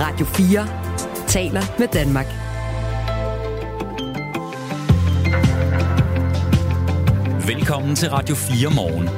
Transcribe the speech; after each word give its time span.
Radio 0.00 0.26
4 0.26 0.66
taler 1.26 1.62
med 1.78 1.88
Danmark. 1.92 2.26
Velkommen 7.46 7.94
til 7.96 8.08
Radio 8.10 8.34
4 8.34 8.70
morgen. 8.76 9.08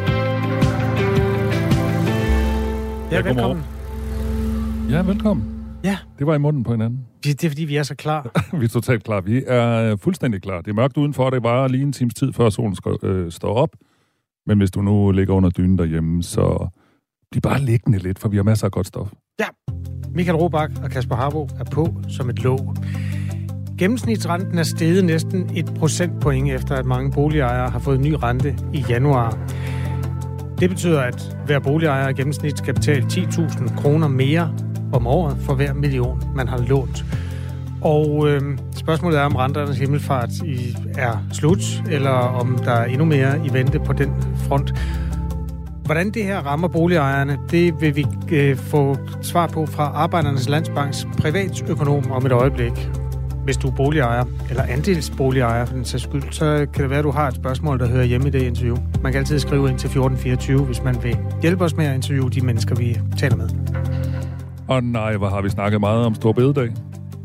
Ja, 3.13 3.21
velkommen. 3.23 3.65
Ja, 4.91 5.03
velkommen. 5.03 5.55
Ja, 5.85 5.99
Det 6.19 6.27
var 6.27 6.35
i 6.35 6.39
munden 6.39 6.65
på 6.65 6.71
hinanden. 6.71 7.07
det 7.25 7.45
er 7.45 7.49
fordi, 7.49 7.65
vi 7.65 7.77
er 7.77 7.83
så 7.83 7.95
klar. 7.95 8.31
Vi 8.59 8.65
er 8.65 8.69
totalt 8.69 9.05
klar. 9.05 9.21
Vi 9.21 9.43
er 9.47 9.97
fuldstændig 9.97 10.43
klar. 10.43 10.61
Det 10.61 10.71
er 10.71 10.75
mørkt 10.75 10.97
udenfor. 10.97 11.31
Det 11.31 11.43
var 11.43 11.69
lige 11.69 11.83
en 11.83 11.93
times 11.93 12.15
tid, 12.15 12.33
før 12.33 12.51
solen 12.51 12.75
skal, 12.75 12.97
øh, 13.03 13.33
står 13.33 13.55
op. 13.55 13.71
Men 14.47 14.59
hvis 14.59 14.71
du 14.71 14.83
nu 14.83 15.11
ligger 15.11 15.35
under 15.35 15.51
dynen 15.51 15.79
derhjemme, 15.79 16.23
så 16.23 16.69
bliv 17.31 17.41
bare 17.41 17.61
liggende 17.61 17.99
lidt, 17.99 18.19
for 18.19 18.29
vi 18.29 18.37
har 18.37 18.45
masser 18.45 18.67
af 18.67 18.73
godt 18.73 18.87
stof. 18.87 19.09
Ja, 19.41 19.47
Michael 20.15 20.37
Robach 20.37 20.83
og 20.83 20.91
Kasper 20.91 21.17
Harbo 21.17 21.49
er 21.59 21.65
på 21.65 22.03
som 22.09 22.31
et 22.31 22.43
låg. 22.43 22.77
Gennemsnitsrenten 23.79 24.59
er 24.59 24.63
steget 24.63 25.05
næsten 25.05 25.51
et 25.57 25.75
procentpoint 25.79 26.53
efter, 26.53 26.75
at 26.75 26.87
mange 26.87 27.13
boligejere 27.13 27.71
har 27.71 27.79
fået 27.79 28.01
ny 28.01 28.15
rente 28.23 28.57
i 28.73 28.85
januar. 28.89 29.39
Det 30.61 30.71
betyder, 30.71 31.01
at 31.01 31.37
hver 31.47 31.59
boligejer 31.59 32.09
i 32.09 32.13
gennemsnit 32.13 32.59
skal 32.59 32.75
betale 32.75 33.07
10.000 33.13 33.81
kroner 33.81 34.09
mere 34.09 34.55
om 34.93 35.07
året 35.07 35.37
for 35.41 35.55
hver 35.55 35.73
million, 35.73 36.23
man 36.37 36.49
har 36.49 36.59
lånt. 36.59 37.05
Og 37.83 38.29
øh, 38.29 38.59
spørgsmålet 38.77 39.19
er, 39.19 39.23
om 39.23 39.37
renternes 39.37 39.79
himmelfart 39.79 40.31
i, 40.45 40.77
er 40.97 41.27
slut, 41.33 41.83
eller 41.91 42.11
om 42.11 42.59
der 42.65 42.73
er 42.73 42.85
endnu 42.85 43.05
mere 43.05 43.47
i 43.47 43.53
vente 43.53 43.79
på 43.79 43.93
den 43.93 44.13
front. 44.37 44.75
Hvordan 45.89 46.11
det 46.11 46.25
her 46.25 46.39
rammer 46.39 46.69
boligejerne, 46.69 47.39
det 47.51 47.81
vil 47.81 47.97
vi 47.97 48.07
øh, 48.33 48.57
få 48.57 48.97
svar 49.23 49.47
på 49.47 49.67
fra 49.67 49.83
Arbejdernes 49.85 50.49
Landsbanks 50.49 51.07
privatøkonom 51.19 52.11
om 52.11 52.27
et 52.27 52.33
øjeblik. 52.33 52.91
Hvis 53.45 53.57
du 53.57 53.69
er 53.69 53.73
boligejer, 53.73 54.25
eller 54.51 54.63
andelsboligejer 54.63 55.65
for 55.65 55.75
den 55.75 55.85
sags 55.85 56.03
skyld, 56.03 56.23
så 56.31 56.67
kan 56.73 56.83
det 56.83 56.91
være, 56.91 56.99
at 56.99 57.05
du 57.05 57.11
har 57.11 57.29
et 57.29 57.35
spørgsmål, 57.35 57.79
der 57.79 57.89
hører 57.89 58.05
hjemme 58.05 58.29
i 58.29 58.31
det 58.31 58.43
interview. 58.43 58.77
Man 59.03 59.13
kan 59.13 59.19
altid 59.19 59.39
skrive 59.39 59.71
ind 59.71 59.79
til 59.79 59.87
1424, 59.87 60.65
hvis 60.65 60.83
man 60.83 60.97
vil 61.03 61.17
hjælpe 61.43 61.65
os 61.65 61.77
med 61.77 61.87
at 61.87 61.95
interviewe 61.95 62.31
de 62.31 62.41
mennesker, 62.41 62.75
vi 62.75 62.99
taler 63.19 63.37
med. 63.37 63.49
Og 64.69 64.85
nej, 64.85 65.17
hvor 65.17 65.29
har 65.29 65.43
vi 65.43 65.49
snakket 65.49 65.81
meget 65.81 66.07
om 66.07 66.15
Stor 66.15 66.33
Bededag. 66.33 66.69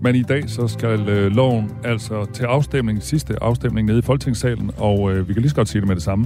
Men 0.01 0.15
i 0.15 0.23
dag 0.23 0.49
så 0.49 0.67
skal 0.67 1.09
øh, 1.09 1.31
loven 1.31 1.71
altså 1.83 2.25
til 2.33 2.43
afstemning, 2.43 3.03
sidste 3.03 3.43
afstemning 3.43 3.87
nede 3.87 3.99
i 3.99 4.01
Folketingssalen, 4.01 4.71
og 4.77 5.11
øh, 5.11 5.27
vi 5.27 5.33
kan 5.33 5.41
lige 5.41 5.49
så 5.49 5.55
godt 5.55 5.69
sige 5.69 5.81
det 5.81 5.87
med 5.87 5.95
det 5.95 6.03
samme. 6.03 6.25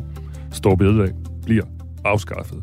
Stor 0.52 0.76
Bededag 0.76 1.14
bliver 1.46 1.64
afskaffet. 2.08 2.58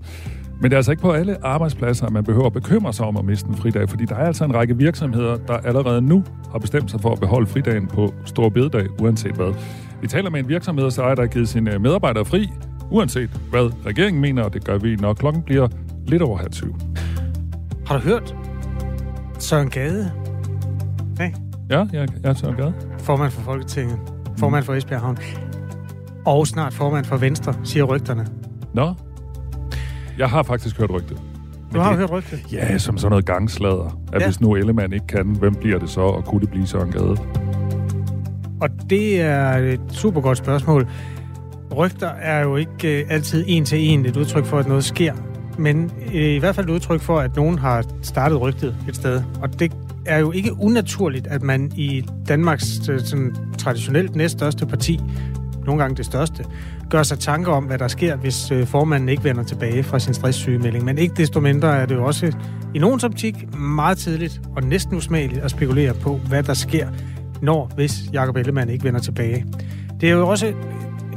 Men 0.60 0.64
det 0.64 0.72
er 0.72 0.76
altså 0.76 0.90
ikke 0.90 1.02
på 1.02 1.12
alle 1.12 1.46
arbejdspladser, 1.46 2.06
at 2.06 2.12
man 2.12 2.24
behøver 2.24 2.46
at 2.46 2.52
bekymre 2.52 2.92
sig 2.92 3.06
om 3.06 3.16
at 3.16 3.24
miste 3.24 3.48
en 3.48 3.56
fridag, 3.56 3.88
fordi 3.88 4.04
der 4.04 4.14
er 4.14 4.26
altså 4.26 4.44
en 4.44 4.54
række 4.54 4.76
virksomheder, 4.76 5.36
der 5.36 5.54
allerede 5.54 6.02
nu 6.02 6.24
har 6.52 6.58
bestemt 6.58 6.90
sig 6.90 7.00
for 7.00 7.12
at 7.12 7.20
beholde 7.20 7.46
fridagen 7.46 7.86
på 7.86 8.14
Stor 8.24 8.48
Bededag, 8.48 8.86
uanset 9.00 9.32
hvad. 9.32 9.54
Vi 10.00 10.06
taler 10.06 10.30
med 10.30 10.40
en 10.40 10.48
virksomhed, 10.48 10.90
så 10.90 11.02
er 11.02 11.14
der 11.14 11.22
har 11.22 11.26
givet 11.28 11.48
sine 11.48 11.78
medarbejdere 11.78 12.24
fri, 12.24 12.50
uanset 12.90 13.30
hvad 13.50 13.86
regeringen 13.86 14.20
mener, 14.20 14.42
og 14.42 14.54
det 14.54 14.64
gør 14.64 14.78
vi, 14.78 14.96
når 14.96 15.14
klokken 15.14 15.42
bliver 15.42 15.68
lidt 16.06 16.22
over 16.22 16.38
halv 16.38 16.52
syv. 16.52 16.74
Har 17.86 17.98
du 17.98 18.02
hørt 18.02 18.36
Søren 19.38 19.70
Gade, 19.70 20.12
Ja, 21.70 21.86
jeg, 21.92 22.08
jeg 22.22 22.30
er 22.30 22.34
Søren 22.34 22.56
Gade. 22.56 22.74
formand 22.98 23.30
for 23.30 23.42
Folketinget, 23.42 23.98
formand 24.38 24.64
for 24.64 24.74
Esbjerg 24.74 25.00
Havn, 25.00 25.18
og 26.26 26.46
snart 26.46 26.72
formand 26.72 27.04
for 27.04 27.16
Venstre, 27.16 27.54
siger 27.64 27.84
rygterne. 27.84 28.26
Nå, 28.74 28.94
jeg 30.18 30.28
har 30.28 30.42
faktisk 30.42 30.78
hørt 30.78 30.90
rygtet. 30.90 31.18
Du 31.74 31.78
har 31.80 31.90
jo 31.90 31.96
hørt 31.96 32.10
rygtet. 32.10 32.52
Ja, 32.52 32.78
som 32.78 32.98
sådan 32.98 33.10
noget 33.10 33.26
gangslader. 33.26 33.84
At 33.84 34.14
Ja. 34.14 34.18
ja. 34.18 34.26
hvis 34.26 34.40
nu 34.40 34.54
Ellemann 34.56 34.92
ikke 34.92 35.06
kan, 35.06 35.26
hvem 35.26 35.54
bliver 35.54 35.78
det 35.78 35.90
så, 35.90 36.00
og 36.00 36.24
kunne 36.24 36.40
det 36.40 36.50
blive 36.50 36.66
Søren 36.66 36.90
Gade? 36.92 37.16
Og 38.60 38.68
det 38.90 39.20
er 39.20 39.50
et 39.56 39.80
super 39.92 40.20
godt 40.20 40.38
spørgsmål. 40.38 40.88
Rygter 41.76 42.08
er 42.08 42.42
jo 42.42 42.56
ikke 42.56 43.00
øh, 43.00 43.06
altid 43.10 43.44
en 43.46 43.64
til 43.64 43.78
en 43.78 44.06
et 44.06 44.16
udtryk 44.16 44.44
for, 44.44 44.58
at 44.58 44.68
noget 44.68 44.84
sker. 44.84 45.14
Men 45.58 45.90
øh, 46.06 46.22
i 46.22 46.38
hvert 46.38 46.54
fald 46.54 46.66
et 46.66 46.72
udtryk 46.72 47.00
for, 47.00 47.18
at 47.18 47.36
nogen 47.36 47.58
har 47.58 47.84
startet 48.02 48.40
rygtet 48.40 48.76
et 48.88 48.96
sted. 48.96 49.22
Og 49.42 49.60
det 49.60 49.72
er 50.06 50.18
jo 50.18 50.32
ikke 50.32 50.50
unaturligt, 50.60 51.26
at 51.26 51.42
man 51.42 51.72
i 51.76 52.04
Danmarks 52.28 52.88
øh, 52.88 53.00
sådan, 53.00 53.36
traditionelt 53.58 54.16
næststørste 54.16 54.66
parti, 54.66 55.00
nogle 55.66 55.82
gange 55.82 55.96
det 55.96 56.06
største, 56.06 56.44
gør 56.90 57.02
sig 57.02 57.18
tanker 57.18 57.52
om, 57.52 57.64
hvad 57.64 57.78
der 57.78 57.88
sker, 57.88 58.16
hvis 58.16 58.50
øh, 58.50 58.66
formanden 58.66 59.08
ikke 59.08 59.24
vender 59.24 59.42
tilbage 59.42 59.82
fra 59.82 59.98
sin 59.98 60.14
stresssygemelding. 60.14 60.84
Men 60.84 60.98
ikke 60.98 61.14
desto 61.16 61.40
mindre 61.40 61.76
er 61.76 61.86
det 61.86 61.94
jo 61.94 62.04
også 62.04 62.32
i 62.74 62.78
nogens 62.78 63.04
optik 63.04 63.56
meget 63.56 63.98
tidligt 63.98 64.40
og 64.56 64.62
næsten 64.62 64.96
usmageligt 64.96 65.40
at 65.40 65.50
spekulere 65.50 65.94
på, 65.94 66.20
hvad 66.28 66.42
der 66.42 66.54
sker, 66.54 66.88
når, 67.42 67.70
hvis 67.74 67.92
Jakob 68.12 68.36
Ellemann 68.36 68.70
ikke 68.70 68.84
vender 68.84 69.00
tilbage. 69.00 69.46
Det 70.00 70.08
er 70.08 70.14
jo 70.14 70.28
også 70.28 70.52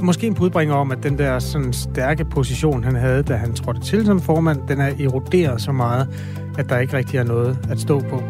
måske 0.01 0.27
en 0.27 0.33
budbringer 0.33 0.75
om, 0.75 0.91
at 0.91 1.03
den 1.03 1.17
der 1.17 1.39
sådan 1.39 1.73
stærke 1.73 2.25
position, 2.25 2.83
han 2.83 2.95
havde, 2.95 3.23
da 3.23 3.35
han 3.35 3.53
trådte 3.53 3.81
til 3.81 4.05
som 4.05 4.21
formand, 4.21 4.59
den 4.67 4.81
er 4.81 4.91
eroderet 4.99 5.61
så 5.61 5.71
meget, 5.71 6.07
at 6.57 6.69
der 6.69 6.79
ikke 6.79 6.97
rigtig 6.97 7.17
er 7.17 7.23
noget 7.23 7.57
at 7.69 7.79
stå 7.79 7.99
på. 7.99 8.23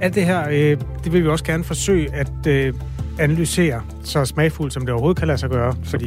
Alt 0.00 0.14
det 0.14 0.24
her, 0.24 0.48
øh, 0.50 0.78
det 1.04 1.12
vil 1.12 1.24
vi 1.24 1.28
også 1.28 1.44
gerne 1.44 1.64
forsøge 1.64 2.14
at 2.14 2.46
øh, 2.46 2.74
analysere 3.18 3.82
så 4.02 4.24
smagfuldt, 4.24 4.72
som 4.72 4.82
det 4.82 4.90
overhovedet 4.90 5.18
kan 5.18 5.26
lade 5.26 5.38
sig 5.38 5.50
gøre. 5.50 5.74
Fordi 5.82 6.06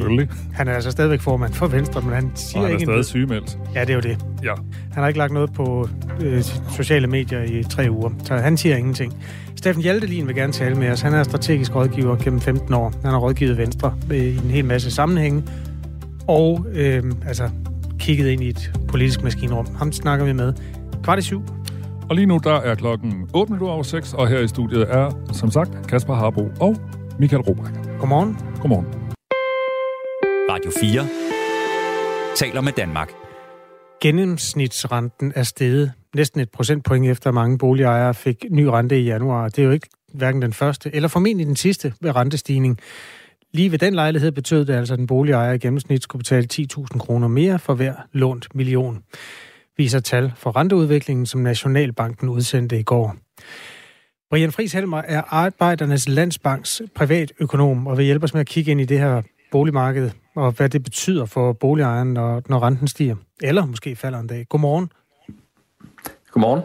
han 0.52 0.68
er 0.68 0.72
altså 0.72 0.90
stadigvæk 0.90 1.20
formand 1.20 1.52
for 1.52 1.66
Venstre, 1.66 2.00
men 2.00 2.12
han 2.12 2.30
siger 2.34 2.62
Og 2.62 2.68
han 2.68 2.76
er 2.76 2.80
stadig 2.80 3.04
sygemeldt. 3.04 3.58
Ja, 3.74 3.80
det 3.80 3.90
er 3.90 3.94
jo 3.94 4.00
det. 4.00 4.18
Ja. 4.42 4.54
Han 4.92 5.02
har 5.02 5.08
ikke 5.08 5.18
lagt 5.18 5.32
noget 5.32 5.52
på 5.52 5.88
øh, 6.20 6.42
sociale 6.76 7.06
medier 7.06 7.42
i 7.42 7.62
tre 7.62 7.86
uger, 7.90 8.10
så 8.24 8.34
han 8.34 8.56
siger 8.56 8.76
ingenting. 8.76 9.14
Steffen 9.56 9.82
Hjaltelin 9.82 10.26
vil 10.26 10.34
gerne 10.34 10.52
tale 10.52 10.74
med 10.74 10.90
os. 10.90 11.00
Han 11.00 11.14
er 11.14 11.22
strategisk 11.22 11.74
rådgiver 11.74 12.16
gennem 12.16 12.40
15 12.40 12.74
år. 12.74 12.92
Han 13.02 13.10
har 13.10 13.18
rådgivet 13.18 13.58
Venstre 13.58 13.94
øh, 14.10 14.16
i 14.16 14.36
en 14.36 14.50
hel 14.50 14.64
masse 14.64 14.90
sammenhænge. 14.90 15.42
Og 16.28 16.66
øh, 16.74 17.02
altså 17.26 17.50
kigget 17.98 18.28
ind 18.28 18.42
i 18.42 18.48
et 18.48 18.72
politisk 18.88 19.22
maskinrum. 19.22 19.66
Ham 19.76 19.92
snakker 19.92 20.24
vi 20.24 20.32
med. 20.32 20.52
Kvart 21.02 21.18
i 21.18 21.22
syv. 21.22 21.42
Og 22.10 22.16
lige 22.16 22.26
nu, 22.26 22.40
der 22.44 22.54
er 22.54 22.74
klokken 22.74 23.28
8 23.34 23.52
minutter 23.52 23.74
over 23.74 23.82
6, 23.82 24.14
og 24.14 24.28
her 24.28 24.38
i 24.38 24.48
studiet 24.48 24.86
er, 24.88 25.10
som 25.32 25.50
sagt, 25.50 25.86
Kasper 25.88 26.14
Harbo 26.14 26.48
og 26.60 26.76
Michael 27.20 27.42
Robach. 27.42 27.70
Godmorgen. 27.98 28.36
Godmorgen. 28.60 28.86
Radio 30.50 30.70
4 30.80 31.06
taler 32.36 32.60
med 32.60 32.72
Danmark. 32.72 33.12
Gennemsnitsrenten 34.02 35.32
er 35.36 35.42
steget 35.42 35.92
næsten 36.14 36.40
et 36.40 36.50
procentpoint 36.50 37.06
efter 37.06 37.28
at 37.28 37.34
mange 37.34 37.58
boligejere 37.58 38.14
fik 38.14 38.44
ny 38.50 38.64
rente 38.64 39.00
i 39.00 39.04
januar. 39.04 39.48
Det 39.48 39.58
er 39.58 39.66
jo 39.66 39.70
ikke 39.70 39.88
hverken 40.14 40.42
den 40.42 40.52
første 40.52 40.94
eller 40.94 41.08
formentlig 41.08 41.46
den 41.46 41.56
sidste 41.56 41.92
ved 42.00 42.16
rentestigning. 42.16 42.78
Lige 43.52 43.72
ved 43.72 43.78
den 43.78 43.94
lejlighed 43.94 44.32
betød 44.32 44.64
det 44.64 44.74
altså, 44.74 44.94
at 44.94 45.00
en 45.00 45.06
boligejer 45.06 45.52
i 45.52 45.58
gennemsnit 45.58 46.02
skulle 46.02 46.20
betale 46.20 46.48
10.000 46.52 46.98
kroner 46.98 47.28
mere 47.28 47.58
for 47.58 47.74
hver 47.74 47.94
lånt 48.12 48.54
million, 48.54 49.02
viser 49.76 50.00
tal 50.00 50.32
for 50.36 50.56
renteudviklingen, 50.56 51.26
som 51.26 51.40
Nationalbanken 51.40 52.28
udsendte 52.28 52.78
i 52.78 52.82
går. 52.82 53.16
Brian 54.30 54.52
Friis 54.52 54.72
Helmer 54.72 54.98
er 54.98 55.22
Arbejdernes 55.28 56.08
Landsbanks 56.08 56.82
privatøkonom 56.94 57.86
og 57.86 57.98
vil 57.98 58.04
hjælpe 58.04 58.24
os 58.24 58.34
med 58.34 58.40
at 58.40 58.46
kigge 58.46 58.70
ind 58.70 58.80
i 58.80 58.84
det 58.84 58.98
her 58.98 59.22
boligmarked 59.50 60.10
og 60.36 60.52
hvad 60.52 60.68
det 60.68 60.82
betyder 60.82 61.26
for 61.26 61.52
boligejeren, 61.52 62.14
når, 62.14 62.42
når 62.48 62.62
renten 62.62 62.88
stiger. 62.88 63.16
Eller 63.42 63.66
måske 63.66 63.96
falder 63.96 64.20
en 64.20 64.26
dag. 64.26 64.46
Godmorgen. 64.48 64.92
Godmorgen. 66.30 66.62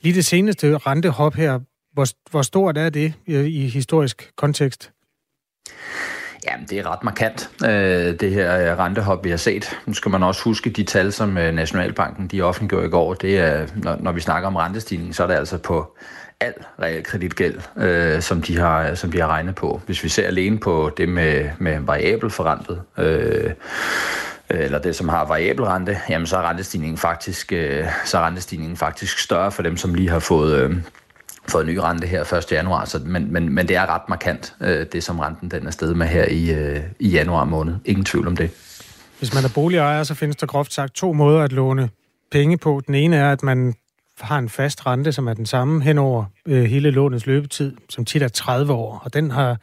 Lige 0.00 0.14
det 0.14 0.24
seneste 0.24 0.76
rentehop 0.76 1.34
her, 1.34 1.60
hvor, 1.92 2.06
hvor 2.30 2.42
stort 2.42 2.78
er 2.78 2.90
det 2.90 3.14
i, 3.26 3.68
historisk 3.68 4.32
kontekst? 4.36 4.90
Jamen, 6.46 6.66
det 6.66 6.78
er 6.78 6.92
ret 6.92 7.04
markant, 7.04 7.50
øh, 7.64 8.20
det 8.20 8.30
her 8.30 8.72
øh, 8.72 8.78
rentehop, 8.78 9.24
vi 9.24 9.30
har 9.30 9.36
set. 9.36 9.78
Nu 9.86 9.94
skal 9.94 10.10
man 10.10 10.22
også 10.22 10.44
huske 10.44 10.70
de 10.70 10.84
tal, 10.84 11.12
som 11.12 11.38
øh, 11.38 11.54
Nationalbanken 11.54 12.28
de 12.28 12.42
offentliggjorde 12.42 12.86
i 12.86 12.90
går. 12.90 13.14
Det 13.14 13.38
er, 13.38 13.66
når, 13.76 13.96
når 14.00 14.12
vi 14.12 14.20
snakker 14.20 14.46
om 14.46 14.56
rentestigning, 14.56 15.14
så 15.14 15.22
er 15.22 15.26
det 15.26 15.34
altså 15.34 15.58
på 15.58 15.96
al 16.40 16.54
realkreditgæld, 16.82 17.60
øh, 17.76 18.22
som, 18.22 18.42
de 18.42 18.58
har, 18.58 18.94
som 18.94 19.12
de 19.12 19.20
har 19.20 19.26
regnet 19.26 19.54
på. 19.54 19.80
Hvis 19.86 20.04
vi 20.04 20.08
ser 20.08 20.26
alene 20.26 20.58
på 20.58 20.90
det 20.96 21.08
med, 21.08 21.50
med 21.58 21.80
variabel 21.80 22.30
forrentet, 22.30 22.82
øh, 22.98 23.50
øh, 24.50 24.60
eller 24.60 24.78
det, 24.78 24.96
som 24.96 25.08
har 25.08 25.24
variabel 25.24 25.64
rente, 25.64 26.00
jamen 26.08 26.26
så 26.26 26.36
er 26.36 26.48
rentestigningen 26.50 26.98
faktisk, 26.98 27.52
øh, 27.52 27.86
så 28.04 28.18
er 28.18 28.26
rentestigningen 28.26 28.76
faktisk 28.76 29.18
større 29.18 29.52
for 29.52 29.62
dem, 29.62 29.76
som 29.76 29.94
lige 29.94 30.08
har 30.08 30.18
fået, 30.18 30.62
øh, 30.62 30.76
fået 31.48 31.66
ny 31.66 31.76
rente 31.76 32.06
her 32.06 32.32
1. 32.32 32.52
januar. 32.52 32.84
Så, 32.84 33.00
men, 33.04 33.32
men, 33.32 33.54
men 33.54 33.68
det 33.68 33.76
er 33.76 33.94
ret 33.94 34.08
markant, 34.08 34.54
øh, 34.60 34.86
det 34.92 35.04
som 35.04 35.18
renten 35.18 35.50
den 35.50 35.66
er 35.66 35.70
stedet 35.70 35.96
med 35.96 36.06
her 36.06 36.24
i, 36.24 36.50
øh, 36.50 36.80
i 37.00 37.08
januar 37.08 37.44
måned. 37.44 37.74
Ingen 37.84 38.04
tvivl 38.04 38.26
om 38.26 38.36
det. 38.36 38.50
Hvis 39.18 39.34
man 39.34 39.44
er 39.44 39.50
boligejer, 39.54 40.02
så 40.02 40.14
findes 40.14 40.36
der 40.36 40.46
groft 40.46 40.72
sagt 40.72 40.94
to 40.94 41.12
måder 41.12 41.42
at 41.42 41.52
låne 41.52 41.90
penge 42.30 42.58
på. 42.58 42.82
Den 42.86 42.94
ene 42.94 43.16
er, 43.16 43.32
at 43.32 43.42
man 43.42 43.74
har 44.20 44.38
en 44.38 44.48
fast 44.48 44.86
rente, 44.86 45.12
som 45.12 45.28
er 45.28 45.34
den 45.34 45.46
samme 45.46 45.82
hen 45.82 45.98
over 45.98 46.24
øh, 46.46 46.64
hele 46.64 46.90
lånets 46.90 47.26
løbetid, 47.26 47.76
som 47.88 48.04
tit 48.04 48.22
er 48.22 48.28
30 48.28 48.72
år. 48.72 49.02
Og 49.04 49.14
den 49.14 49.30
har 49.30 49.56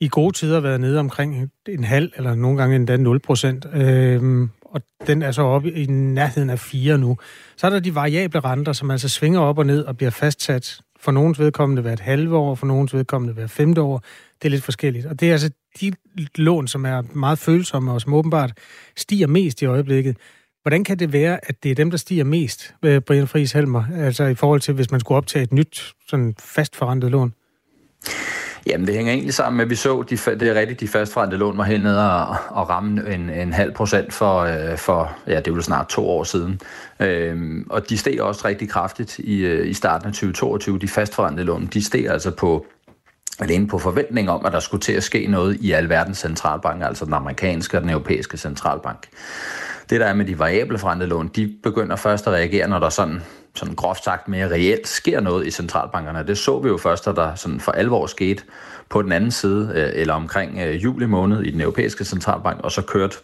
i 0.00 0.08
gode 0.08 0.32
tider 0.36 0.60
været 0.60 0.80
nede 0.80 1.00
omkring 1.00 1.50
en 1.68 1.84
halv, 1.84 2.12
eller 2.16 2.34
nogle 2.34 2.58
gange 2.58 2.76
endda 2.76 2.96
0 2.96 3.20
procent. 3.20 3.66
øh, 3.74 4.48
og 4.64 4.82
den 5.06 5.22
er 5.22 5.30
så 5.30 5.42
oppe 5.42 5.72
i 5.72 5.86
nærheden 5.86 6.50
af 6.50 6.58
4 6.58 6.98
nu. 6.98 7.16
Så 7.56 7.66
er 7.66 7.70
der 7.70 7.80
de 7.80 7.94
variable 7.94 8.40
renter, 8.40 8.72
som 8.72 8.90
altså 8.90 9.08
svinger 9.08 9.40
op 9.40 9.58
og 9.58 9.66
ned 9.66 9.84
og 9.84 9.96
bliver 9.96 10.10
fastsat 10.10 10.80
for 11.00 11.12
nogens 11.12 11.38
vedkommende 11.38 11.82
hvert 11.82 11.92
et 11.92 12.00
halve 12.00 12.36
år, 12.36 12.54
for 12.54 12.66
nogens 12.66 12.94
vedkommende 12.94 13.34
hvert 13.34 13.50
femte 13.50 13.80
år. 13.80 14.02
Det 14.42 14.48
er 14.48 14.50
lidt 14.50 14.62
forskelligt. 14.62 15.06
Og 15.06 15.20
det 15.20 15.28
er 15.28 15.32
altså 15.32 15.50
de 15.80 15.92
lån, 16.36 16.68
som 16.68 16.84
er 16.84 17.02
meget 17.14 17.38
følsomme 17.38 17.92
og 17.92 18.00
som 18.00 18.14
åbenbart 18.14 18.52
stiger 18.96 19.26
mest 19.26 19.62
i 19.62 19.64
øjeblikket. 19.64 20.16
Hvordan 20.62 20.84
kan 20.84 20.98
det 20.98 21.12
være, 21.12 21.38
at 21.42 21.62
det 21.62 21.70
er 21.70 21.74
dem, 21.74 21.90
der 21.90 21.98
stiger 21.98 22.24
mest, 22.24 22.74
øh, 22.82 23.00
Brian 23.00 23.26
Friis 23.26 23.52
Helmer, 23.52 23.84
altså 23.96 24.24
i 24.24 24.34
forhold 24.34 24.60
til, 24.60 24.74
hvis 24.74 24.90
man 24.90 25.00
skulle 25.00 25.16
optage 25.16 25.42
et 25.42 25.52
nyt, 25.52 25.92
sådan 26.08 26.34
fastforrentet 26.38 27.10
lån? 27.10 27.34
Jamen, 28.66 28.86
det 28.86 28.94
hænger 28.94 29.12
egentlig 29.12 29.34
sammen 29.34 29.56
med, 29.56 29.64
at 29.64 29.70
vi 29.70 29.74
så, 29.74 30.02
de, 30.10 30.16
det 30.16 30.42
er 30.42 30.54
rigtigt, 30.54 30.80
de 30.80 30.88
fastforrentede 30.88 31.38
lån 31.38 31.58
var 31.58 31.64
helt 31.64 31.82
nede 31.82 32.12
og, 32.12 32.36
og 32.48 32.70
ramme 32.70 33.14
en, 33.14 33.30
en 33.30 33.52
halv 33.52 33.72
procent 33.72 34.12
for, 34.12 34.38
øh, 34.40 34.78
for, 34.78 35.18
ja, 35.26 35.36
det 35.36 35.48
er 35.48 35.54
jo 35.54 35.60
snart 35.60 35.88
to 35.88 36.08
år 36.08 36.24
siden. 36.24 36.60
Øhm, 37.00 37.66
og 37.70 37.90
de 37.90 37.98
steg 37.98 38.20
også 38.20 38.48
rigtig 38.48 38.68
kraftigt 38.68 39.18
i, 39.18 39.36
øh, 39.36 39.68
i 39.68 39.74
starten 39.74 40.08
af 40.08 40.12
2022. 40.12 40.78
De 40.78 40.88
fastforrentede 40.88 41.46
lån, 41.46 41.66
de 41.66 41.84
steg 41.84 42.06
altså 42.08 42.30
på 42.30 42.66
alene 43.38 43.68
på 43.68 43.78
forventning 43.78 44.30
om, 44.30 44.46
at 44.46 44.52
der 44.52 44.60
skulle 44.60 44.80
til 44.80 44.92
at 44.92 45.02
ske 45.02 45.26
noget 45.26 45.56
i 45.60 45.72
alverdens 45.72 46.18
centralbank, 46.18 46.82
altså 46.82 47.04
den 47.04 47.14
amerikanske 47.14 47.76
og 47.76 47.82
den 47.82 47.90
europæiske 47.90 48.36
centralbank. 48.36 49.08
Det 49.90 50.00
der 50.00 50.06
er 50.06 50.14
med 50.14 50.24
de 50.24 50.38
variable 50.38 50.78
forrentede 50.78 51.08
lån, 51.08 51.28
de 51.28 51.54
begynder 51.62 51.96
først 51.96 52.26
at 52.26 52.32
reagere, 52.32 52.68
når 52.68 52.78
der 52.78 52.88
sådan, 52.88 53.22
sådan 53.54 53.74
groft 53.74 54.04
sagt 54.04 54.28
mere 54.28 54.50
reelt 54.50 54.88
sker 54.88 55.20
noget 55.20 55.46
i 55.46 55.50
centralbankerne. 55.50 56.26
Det 56.26 56.38
så 56.38 56.60
vi 56.60 56.68
jo 56.68 56.76
først, 56.76 57.04
da 57.04 57.12
der 57.12 57.34
sådan 57.34 57.60
for 57.60 57.72
alvor 57.72 58.06
skete 58.06 58.42
på 58.88 59.02
den 59.02 59.12
anden 59.12 59.30
side, 59.30 59.72
øh, 59.74 60.00
eller 60.00 60.14
omkring 60.14 60.58
øh, 60.58 60.84
juli 60.84 61.06
måned 61.06 61.42
i 61.42 61.50
den 61.50 61.60
europæiske 61.60 62.04
centralbank, 62.04 62.60
og 62.60 62.72
så 62.72 62.82
kørte 62.82 63.16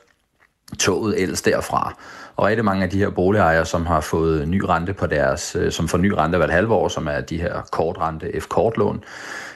toget 0.78 1.22
ellers 1.22 1.42
derfra. 1.42 1.94
Og 2.36 2.46
rigtig 2.46 2.64
mange 2.64 2.84
af 2.84 2.90
de 2.90 2.98
her 2.98 3.10
boligejere, 3.10 3.64
som 3.64 3.86
har 3.86 4.00
fået 4.00 4.48
ny 4.48 4.62
rente 4.68 4.92
på 4.92 5.06
deres, 5.06 5.56
øh, 5.60 5.72
som 5.72 5.88
får 5.88 5.98
ny 5.98 6.12
rente 6.12 6.38
hvert 6.38 6.50
halve 6.50 6.74
år, 6.74 6.88
som 6.88 7.08
er 7.08 7.20
de 7.20 7.40
her 7.40 7.60
kortrente 7.72 8.40
F-kortlån, 8.40 9.04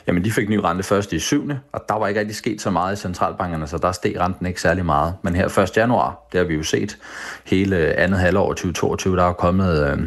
jamen 0.07 0.25
de 0.25 0.33
fik 0.33 0.49
ny 0.49 0.57
rente 0.57 0.83
først 0.83 1.13
i 1.13 1.19
7. 1.19 1.51
Og 1.73 1.85
der 1.89 1.95
var 1.95 2.09
ikke 2.09 2.21
rigtig 2.21 2.37
sket 2.37 2.61
så 2.61 2.71
meget 2.71 2.99
i 2.99 3.01
centralbankerne, 3.01 3.67
så 3.67 3.79
der 3.79 3.93
steg 3.93 4.21
renten 4.21 4.47
ikke 4.47 4.61
særlig 4.61 4.85
meget. 4.85 5.15
Men 5.23 5.35
her 5.35 5.59
1. 5.59 5.77
januar, 5.77 6.27
det 6.33 6.39
har 6.39 6.45
vi 6.45 6.55
jo 6.55 6.63
set 6.63 6.99
hele 7.45 7.77
andet 7.77 8.21
halvår 8.21 8.49
2022, 8.49 9.17
der 9.17 9.25
er 9.25 9.33
kommet 9.33 9.91
øh, 9.91 9.99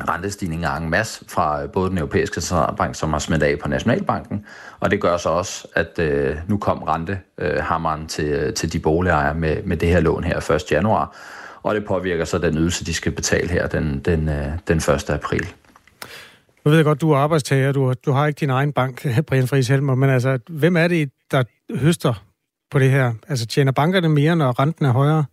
rentestigninger 0.00 0.76
en 0.76 0.90
masse 0.90 1.24
fra 1.28 1.62
øh, 1.62 1.70
både 1.70 1.90
den 1.90 1.98
europæiske 1.98 2.40
centralbank, 2.40 2.94
som 2.94 3.12
har 3.12 3.18
smidt 3.18 3.42
af 3.42 3.58
på 3.58 3.68
Nationalbanken, 3.68 4.46
og 4.80 4.90
det 4.90 5.00
gør 5.00 5.16
så 5.16 5.28
også, 5.28 5.68
at 5.74 5.98
øh, 5.98 6.36
nu 6.48 6.56
kom 6.56 6.82
rentehammeren 6.82 8.06
til, 8.06 8.24
øh, 8.24 8.54
til 8.54 8.72
de 8.72 8.78
boligejere 8.78 9.34
med, 9.34 9.62
med 9.62 9.76
det 9.76 9.88
her 9.88 10.00
lån 10.00 10.24
her 10.24 10.50
1. 10.50 10.72
januar, 10.72 11.16
og 11.62 11.74
det 11.74 11.84
påvirker 11.84 12.24
så 12.24 12.38
den 12.38 12.58
ydelse, 12.58 12.84
de 12.84 12.94
skal 12.94 13.12
betale 13.12 13.48
her 13.48 13.66
den, 13.66 14.00
den, 14.00 14.28
øh, 14.28 14.52
den 14.68 14.76
1. 14.76 15.10
april. 15.10 15.46
Nu 16.64 16.70
ved 16.70 16.78
jeg 16.78 16.84
godt, 16.84 17.00
du 17.00 17.10
er 17.10 17.16
arbejdstager, 17.16 17.72
du, 17.72 17.94
du 18.06 18.12
har 18.12 18.26
ikke 18.26 18.40
din 18.40 18.50
egen 18.50 18.72
bank, 18.72 19.06
Brian 19.28 19.48
Friis 19.48 19.68
Helmer, 19.68 19.94
men 19.94 20.10
altså, 20.10 20.38
hvem 20.48 20.76
er 20.76 20.88
det, 20.88 21.10
der 21.30 21.44
høster 21.74 22.24
på 22.70 22.78
det 22.78 22.90
her? 22.90 23.12
Altså, 23.28 23.46
tjener 23.46 23.72
bankerne 23.72 24.08
mere, 24.08 24.36
når 24.36 24.60
renten 24.60 24.84
er 24.84 24.92
højere? 24.92 25.24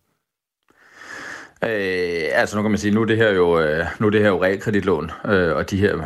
Øh, 1.64 2.28
altså 2.32 2.56
nu 2.56 2.62
kan 2.62 2.70
man 2.70 2.78
sige, 2.78 2.94
nu 2.94 3.02
er 3.02 3.04
det 3.04 3.16
her 3.16 3.32
jo, 3.32 3.60
øh, 3.60 3.86
nu 3.98 4.06
er 4.06 4.10
det 4.10 4.20
her 4.20 4.28
jo 4.28 4.42
realkreditlån, 4.42 5.10
øh, 5.24 5.56
og 5.56 5.70
de 5.70 5.76
her, 5.76 5.96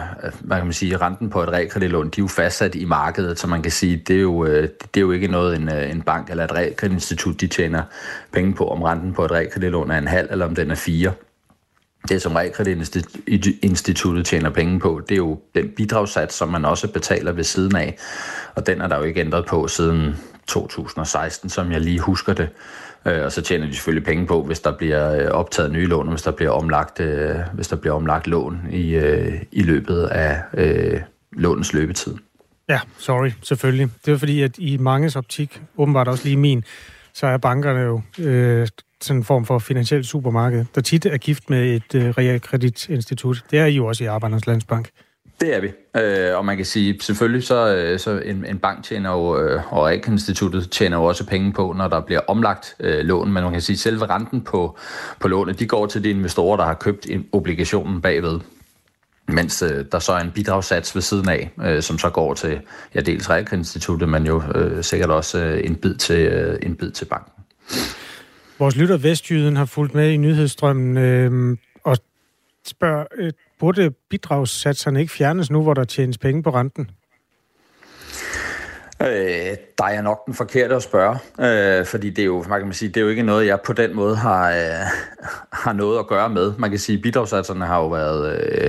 hvad 0.40 0.56
kan 0.56 0.66
man 0.66 0.72
sige, 0.72 0.96
renten 0.96 1.30
på 1.30 1.42
et 1.42 1.48
realkreditlån, 1.48 2.08
de 2.08 2.20
er 2.20 2.22
jo 2.22 2.28
fastsat 2.28 2.74
i 2.74 2.84
markedet, 2.84 3.38
så 3.38 3.46
man 3.46 3.62
kan 3.62 3.72
sige, 3.72 3.96
det 3.96 4.16
er 4.16 4.20
jo, 4.20 4.44
øh, 4.44 4.62
det 4.62 4.96
er 4.96 5.00
jo 5.00 5.10
ikke 5.10 5.28
noget, 5.28 5.56
en, 5.56 5.68
øh, 5.74 5.90
en 5.90 6.02
bank 6.02 6.30
eller 6.30 6.44
et 6.44 6.52
realkreditinstitut, 6.52 7.40
de 7.40 7.46
tjener 7.46 7.82
penge 8.32 8.54
på, 8.54 8.68
om 8.68 8.82
renten 8.82 9.12
på 9.12 9.24
et 9.24 9.32
realkreditlån 9.32 9.90
er 9.90 9.98
en 9.98 10.08
halv, 10.08 10.28
eller 10.30 10.46
om 10.46 10.54
den 10.54 10.70
er 10.70 10.74
fire. 10.74 11.12
Det, 12.08 12.22
som 12.22 12.32
realkreditinstituttet 12.32 14.26
tjener 14.26 14.50
penge 14.50 14.80
på, 14.80 15.00
det 15.08 15.14
er 15.14 15.16
jo 15.16 15.40
den 15.54 15.68
bidragssats, 15.76 16.34
som 16.34 16.48
man 16.48 16.64
også 16.64 16.92
betaler 16.92 17.32
ved 17.32 17.44
siden 17.44 17.76
af, 17.76 17.98
og 18.54 18.66
den 18.66 18.80
er 18.80 18.88
der 18.88 18.96
jo 18.96 19.02
ikke 19.02 19.20
ændret 19.20 19.46
på 19.46 19.68
siden 19.68 20.16
2016, 20.48 21.50
som 21.50 21.72
jeg 21.72 21.80
lige 21.80 22.00
husker 22.00 22.32
det. 22.32 22.48
Øh, 23.06 23.24
og 23.24 23.32
så 23.32 23.42
tjener 23.42 23.66
de 23.66 23.74
selvfølgelig 23.74 24.06
penge 24.06 24.26
på, 24.26 24.42
hvis 24.42 24.60
der 24.60 24.76
bliver 24.76 25.12
øh, 25.12 25.26
optaget 25.26 25.72
nye 25.72 25.86
lån, 25.86 26.08
hvis 26.08 26.22
der 26.22 26.30
bliver 26.30 26.50
omlagt, 26.50 27.00
øh, 27.00 27.36
hvis 27.52 27.68
der 27.68 27.76
bliver 27.76 27.94
omlagt 27.94 28.26
lån 28.26 28.60
i, 28.70 28.94
øh, 28.94 29.42
i 29.52 29.62
løbet 29.62 30.02
af 30.02 30.42
øh, 30.54 31.00
lånens 31.32 31.72
løbetid. 31.72 32.14
Ja, 32.68 32.80
sorry, 32.98 33.30
selvfølgelig. 33.42 33.88
Det 34.06 34.12
er 34.12 34.18
fordi, 34.18 34.42
at 34.42 34.58
i 34.58 34.76
manges 34.76 35.16
optik, 35.16 35.62
åbenbart 35.76 36.08
også 36.08 36.24
lige 36.24 36.36
min, 36.36 36.64
så 37.14 37.26
er 37.26 37.36
bankerne 37.36 37.80
jo 37.80 38.00
øh, 38.18 38.68
sådan 39.00 39.20
en 39.20 39.24
form 39.24 39.46
for 39.46 39.58
finansielt 39.58 40.06
supermarked, 40.06 40.64
der 40.74 40.80
tit 40.80 41.06
er 41.06 41.16
gift 41.16 41.50
med 41.50 41.76
et 41.76 41.94
øh, 41.94 42.08
realkreditinstitut. 42.08 43.44
Det 43.50 43.58
er 43.58 43.66
I 43.66 43.74
jo 43.74 43.86
også 43.86 44.04
i 44.04 44.06
Arbejdernes 44.06 44.46
Landsbank. 44.46 44.88
Det 45.40 45.54
er 45.54 45.60
vi. 45.60 45.70
Øh, 46.00 46.36
og 46.36 46.44
man 46.44 46.56
kan 46.56 46.66
sige, 46.66 46.98
selvfølgelig 47.00 47.42
så, 47.42 47.74
øh, 47.76 47.98
så 47.98 48.10
en, 48.24 48.46
en 48.46 48.58
bank 48.58 48.84
tjener 48.84 49.12
jo, 49.12 49.40
øh, 49.40 49.72
og 49.72 49.86
Realkreditinstituttet 49.86 50.70
tjener 50.70 50.96
jo 50.96 51.04
også 51.04 51.26
penge 51.26 51.52
på, 51.52 51.74
når 51.76 51.88
der 51.88 52.00
bliver 52.00 52.20
omlagt 52.28 52.76
øh, 52.80 53.04
lån, 53.04 53.32
men 53.32 53.42
man 53.42 53.52
kan 53.52 53.60
sige, 53.60 53.74
at 53.74 53.80
selve 53.80 54.06
renten 54.06 54.40
på, 54.40 54.78
på 55.20 55.28
lånet, 55.28 55.58
de 55.58 55.66
går 55.66 55.86
til 55.86 56.04
de 56.04 56.10
investorer, 56.10 56.56
der 56.56 56.64
har 56.64 56.74
købt 56.74 57.10
en 57.10 57.26
obligationen 57.32 58.00
bagved 58.00 58.40
mens 59.28 59.62
øh, 59.62 59.84
der 59.92 59.98
så 59.98 60.12
er 60.12 60.20
en 60.20 60.30
bidragssats 60.30 60.94
ved 60.94 61.02
siden 61.02 61.28
af, 61.28 61.50
øh, 61.64 61.82
som 61.82 61.98
så 61.98 62.10
går 62.10 62.34
til 62.34 62.60
ja, 62.94 63.00
dels 63.00 63.30
Realkreditinstituttet, 63.30 64.08
men 64.08 64.26
jo 64.26 64.42
øh, 64.54 64.84
sikkert 64.84 65.10
også 65.10 65.44
øh, 65.44 65.60
en, 65.64 65.74
bid 65.74 65.94
til, 65.94 66.20
øh, 66.20 66.58
en 66.62 66.76
bid 66.76 66.90
til 66.90 67.04
banken. 67.04 67.32
Vores 68.58 68.76
lytter 68.76 68.96
Vestjyden 68.96 69.56
har 69.56 69.64
fulgt 69.64 69.94
med 69.94 70.10
i 70.10 70.16
nyhedsstrømmen 70.16 70.96
øh, 70.96 71.56
spørger, 72.68 73.04
øh, 73.16 73.32
burde 73.58 73.90
bidragssatserne 74.10 75.00
ikke 75.00 75.12
fjernes 75.12 75.50
nu, 75.50 75.62
hvor 75.62 75.74
der 75.74 75.84
tjenes 75.84 76.18
penge 76.18 76.42
på 76.42 76.50
renten? 76.50 76.90
Øh, 79.02 79.56
der 79.78 79.84
er 79.84 80.02
nok 80.02 80.26
den 80.26 80.34
forkerte 80.34 80.74
at 80.74 80.82
spørge, 80.82 81.18
øh, 81.40 81.86
fordi 81.86 82.10
det 82.10 82.22
er 82.22 82.26
jo, 82.26 82.44
man 82.48 82.60
kan 82.60 82.72
sige, 82.72 82.88
det 82.88 82.96
er 82.96 83.00
jo 83.00 83.08
ikke 83.08 83.22
noget, 83.22 83.46
jeg 83.46 83.60
på 83.60 83.72
den 83.72 83.96
måde 83.96 84.16
har, 84.16 84.50
øh, 84.50 84.86
har 85.52 85.72
noget 85.72 85.98
at 85.98 86.06
gøre 86.06 86.28
med. 86.28 86.52
Man 86.58 86.70
kan 86.70 86.78
sige, 86.78 86.96
at 86.96 87.02
bidragssatserne 87.02 87.66
har 87.66 87.78
jo 87.78 87.88
været, 87.88 88.38
øh, 88.38 88.64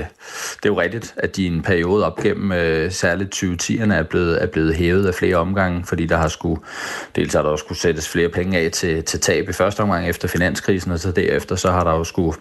det 0.56 0.66
er 0.66 0.70
jo 0.70 0.80
rigtigt, 0.82 1.14
at 1.18 1.36
de 1.36 1.44
i 1.44 1.48
en 1.48 1.62
periode 1.62 2.06
op 2.06 2.18
gennem 2.18 2.52
øh, 2.52 2.92
særligt 2.92 3.36
2010'erne 3.36 3.94
er 3.94 4.04
blevet, 4.04 4.44
er 4.44 4.48
blevet 4.48 4.76
hævet 4.76 5.08
af 5.08 5.14
flere 5.14 5.36
omgange, 5.36 5.84
fordi 5.86 6.06
der 6.06 6.18
har 6.18 6.28
skulle, 6.28 6.62
dels 7.16 7.34
har 7.34 7.42
der 7.42 7.50
jo 7.50 7.58
skulle 7.58 7.80
sættes 7.80 8.10
flere 8.10 8.30
penge 8.30 8.58
af 8.58 8.72
til, 8.72 9.04
til 9.04 9.20
tab 9.20 9.50
i 9.50 9.54
første 9.54 9.82
omgang 9.82 10.10
efter 10.10 10.28
finanskrisen, 10.28 10.92
og 10.92 11.00
så 11.00 11.12
derefter 11.12 11.56
så 11.56 11.72
har 11.72 11.84
der 11.84 11.92
jo 11.92 12.04
skulle 12.04 12.38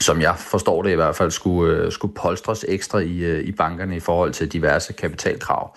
som 0.00 0.20
jeg 0.20 0.34
forstår 0.38 0.82
det 0.82 0.90
i 0.90 0.94
hvert 0.94 1.16
fald, 1.16 1.30
skulle, 1.30 1.76
øh, 1.76 1.92
skulle 1.92 2.14
polstres 2.14 2.64
ekstra 2.68 2.98
i, 2.98 3.18
øh, 3.18 3.44
i 3.44 3.52
bankerne 3.52 3.96
i 3.96 4.00
forhold 4.00 4.32
til 4.32 4.52
diverse 4.52 4.92
kapitalkrav. 4.92 5.76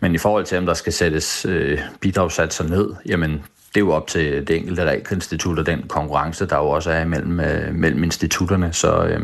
Men 0.00 0.14
i 0.14 0.18
forhold 0.18 0.44
til, 0.44 0.58
om 0.58 0.66
der 0.66 0.74
skal 0.74 0.92
sættes 0.92 1.46
øh, 1.48 1.80
bidragssatser 2.00 2.68
ned, 2.68 2.94
jamen 3.06 3.32
det 3.68 3.76
er 3.76 3.80
jo 3.80 3.90
op 3.90 4.06
til 4.06 4.46
det 4.46 4.56
enkelte 4.56 4.82
realkreditinstitut 4.82 5.58
og 5.58 5.66
den 5.66 5.82
konkurrence, 5.88 6.46
der 6.46 6.56
jo 6.56 6.68
også 6.68 6.90
er 6.90 7.04
mellem, 7.04 7.40
øh, 7.40 7.74
mellem 7.74 8.04
institutterne. 8.04 8.72
Så, 8.72 9.04
øh, 9.04 9.20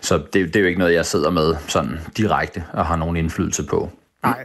så 0.00 0.18
det, 0.18 0.32
det 0.32 0.56
er 0.56 0.60
jo 0.60 0.66
ikke 0.66 0.78
noget, 0.78 0.94
jeg 0.94 1.06
sidder 1.06 1.30
med 1.30 1.56
sådan 1.68 2.00
direkte 2.16 2.64
og 2.72 2.86
har 2.86 2.96
nogen 2.96 3.16
indflydelse 3.16 3.66
på. 3.66 3.90
Nej. 4.22 4.44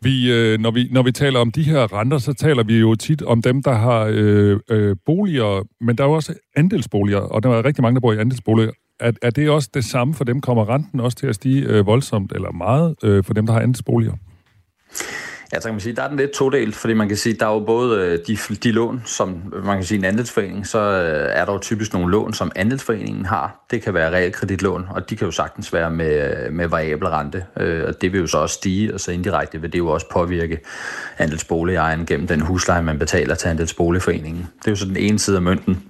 Vi, 0.00 0.32
øh, 0.32 0.58
når, 0.58 0.70
vi, 0.70 0.88
når 0.92 1.02
vi 1.02 1.12
taler 1.12 1.40
om 1.40 1.50
de 1.50 1.62
her 1.62 1.92
renter, 1.92 2.18
så 2.18 2.32
taler 2.32 2.62
vi 2.62 2.78
jo 2.78 2.94
tit 2.94 3.22
om 3.22 3.42
dem, 3.42 3.62
der 3.62 3.72
har 3.72 4.10
øh, 4.12 4.60
øh, 4.70 4.96
boliger, 5.06 5.62
men 5.80 5.98
der 5.98 6.04
er 6.04 6.08
jo 6.08 6.14
også 6.14 6.34
andelsboliger, 6.56 7.18
og 7.18 7.42
der 7.42 7.50
er 7.50 7.64
rigtig 7.64 7.82
mange, 7.82 7.94
der 7.94 8.00
bor 8.00 8.12
i 8.12 8.18
andelsboliger. 8.18 8.70
Er, 9.00 9.12
er 9.22 9.30
det 9.30 9.50
også 9.50 9.70
det 9.74 9.84
samme 9.84 10.14
for 10.14 10.24
dem? 10.24 10.40
Kommer 10.40 10.68
renten 10.68 11.00
også 11.00 11.16
til 11.16 11.26
at 11.26 11.34
stige 11.34 11.62
øh, 11.62 11.86
voldsomt, 11.86 12.32
eller 12.32 12.52
meget, 12.52 12.94
øh, 13.02 13.24
for 13.24 13.34
dem, 13.34 13.46
der 13.46 13.52
har 13.52 13.60
andelsboliger? 13.60 14.12
Ja, 15.52 15.60
så 15.60 15.68
kan 15.68 15.74
man 15.74 15.80
sige, 15.80 15.96
der 15.96 16.02
er 16.02 16.08
den 16.08 16.16
lidt 16.16 16.30
todelt, 16.30 16.76
fordi 16.76 16.94
man 16.94 17.08
kan 17.08 17.16
sige, 17.16 17.34
der 17.34 17.46
er 17.46 17.52
jo 17.52 17.60
både 17.60 18.00
øh, 18.00 18.18
de, 18.26 18.36
de 18.54 18.72
lån, 18.72 19.02
som 19.04 19.42
man 19.64 19.76
kan 19.76 19.84
sige 19.84 19.98
en 19.98 20.04
andelsforening, 20.04 20.66
så 20.66 20.78
øh, 20.78 21.30
er 21.40 21.44
der 21.44 21.52
jo 21.52 21.58
typisk 21.58 21.92
nogle 21.92 22.10
lån, 22.10 22.34
som 22.34 22.52
andelsforeningen 22.56 23.26
har. 23.26 23.64
Det 23.70 23.82
kan 23.82 23.94
være 23.94 24.10
realkreditlån, 24.10 24.86
og 24.90 25.10
de 25.10 25.16
kan 25.16 25.24
jo 25.24 25.30
sagtens 25.30 25.72
være 25.72 25.90
med, 25.90 26.44
øh, 26.46 26.52
med 26.52 26.68
variabel 26.68 27.08
rente, 27.08 27.44
og 27.88 28.00
det 28.00 28.12
vil 28.12 28.20
jo 28.20 28.26
så 28.26 28.38
også 28.38 28.54
stige, 28.54 28.94
og 28.94 29.00
så 29.00 29.12
indirekte 29.12 29.60
vil 29.60 29.72
det 29.72 29.78
jo 29.78 29.88
også 29.88 30.06
påvirke 30.10 30.58
andelsboligejeren 31.18 32.06
gennem 32.06 32.26
den 32.26 32.40
husleje, 32.40 32.82
man 32.82 32.98
betaler 32.98 33.34
til 33.34 33.48
andelsboligforeningen. 33.48 34.48
Det 34.58 34.66
er 34.66 34.72
jo 34.72 34.76
så 34.76 34.84
den 34.84 34.96
ene 34.96 35.18
side 35.18 35.36
af 35.36 35.42
mønten. 35.42 35.82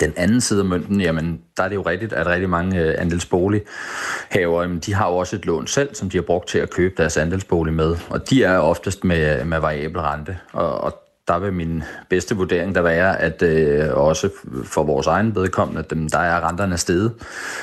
Den 0.00 0.12
anden 0.16 0.40
side 0.40 0.60
af 0.60 0.66
mønten, 0.66 1.00
jamen, 1.00 1.40
der 1.56 1.62
er 1.62 1.68
det 1.68 1.74
jo 1.74 1.82
rigtigt, 1.82 2.12
at 2.12 2.26
rigtig 2.26 2.50
mange 2.50 2.80
øh, 2.80 2.94
andelsbolighaver, 2.98 4.62
jamen, 4.62 4.78
de 4.78 4.94
har 4.94 5.08
jo 5.08 5.16
også 5.16 5.36
et 5.36 5.46
lån 5.46 5.66
selv, 5.66 5.94
som 5.94 6.10
de 6.10 6.16
har 6.16 6.22
brugt 6.22 6.48
til 6.48 6.58
at 6.58 6.70
købe 6.70 6.94
deres 6.96 7.16
andelsbolig 7.16 7.74
med, 7.74 7.96
og 8.10 8.30
de 8.30 8.44
er 8.44 8.58
oftest 8.58 9.04
med, 9.04 9.40
øh, 9.40 9.46
med 9.46 9.58
variabel 9.58 10.00
rente, 10.00 10.38
og, 10.52 10.80
og 10.80 11.05
der 11.28 11.38
vil 11.38 11.52
min 11.52 11.82
bedste 12.08 12.36
vurdering 12.36 12.74
der 12.74 12.82
være, 12.82 13.20
at 13.20 13.42
øh, 13.42 13.94
også 13.94 14.30
for 14.64 14.84
vores 14.84 15.06
egen 15.06 15.34
vedkommende, 15.34 15.78
at 15.78 15.90
dem, 15.90 16.08
der 16.08 16.18
er 16.18 16.48
renterne 16.48 16.78
steget. 16.78 17.12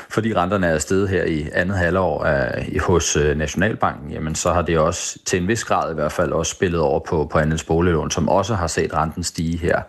Fordi 0.10 0.34
renterne 0.34 0.68
er 0.68 0.78
steget 0.78 1.10
her 1.10 1.24
i 1.24 1.50
andet 1.54 1.78
halvår 1.78 2.24
af, 2.24 2.78
hos 2.80 3.16
øh, 3.16 3.38
Nationalbanken, 3.38 4.12
jamen 4.12 4.36
så 4.36 4.54
har 4.54 4.62
det 4.62 4.80
også 4.80 5.20
til 5.26 5.42
en 5.42 5.48
vis 5.48 5.64
grad 5.64 5.92
i 5.92 5.96
hvert 5.96 6.12
fald 6.12 6.32
også 6.32 6.52
spillet 6.52 6.82
over 6.82 7.00
på, 7.00 7.30
på 7.32 7.38
andelsboliglån, 7.38 8.12
som 8.12 8.30
også 8.30 8.56
har 8.56 8.68
set 8.68 8.94
renten 8.94 9.24
stige 9.24 9.58
her 9.58 9.82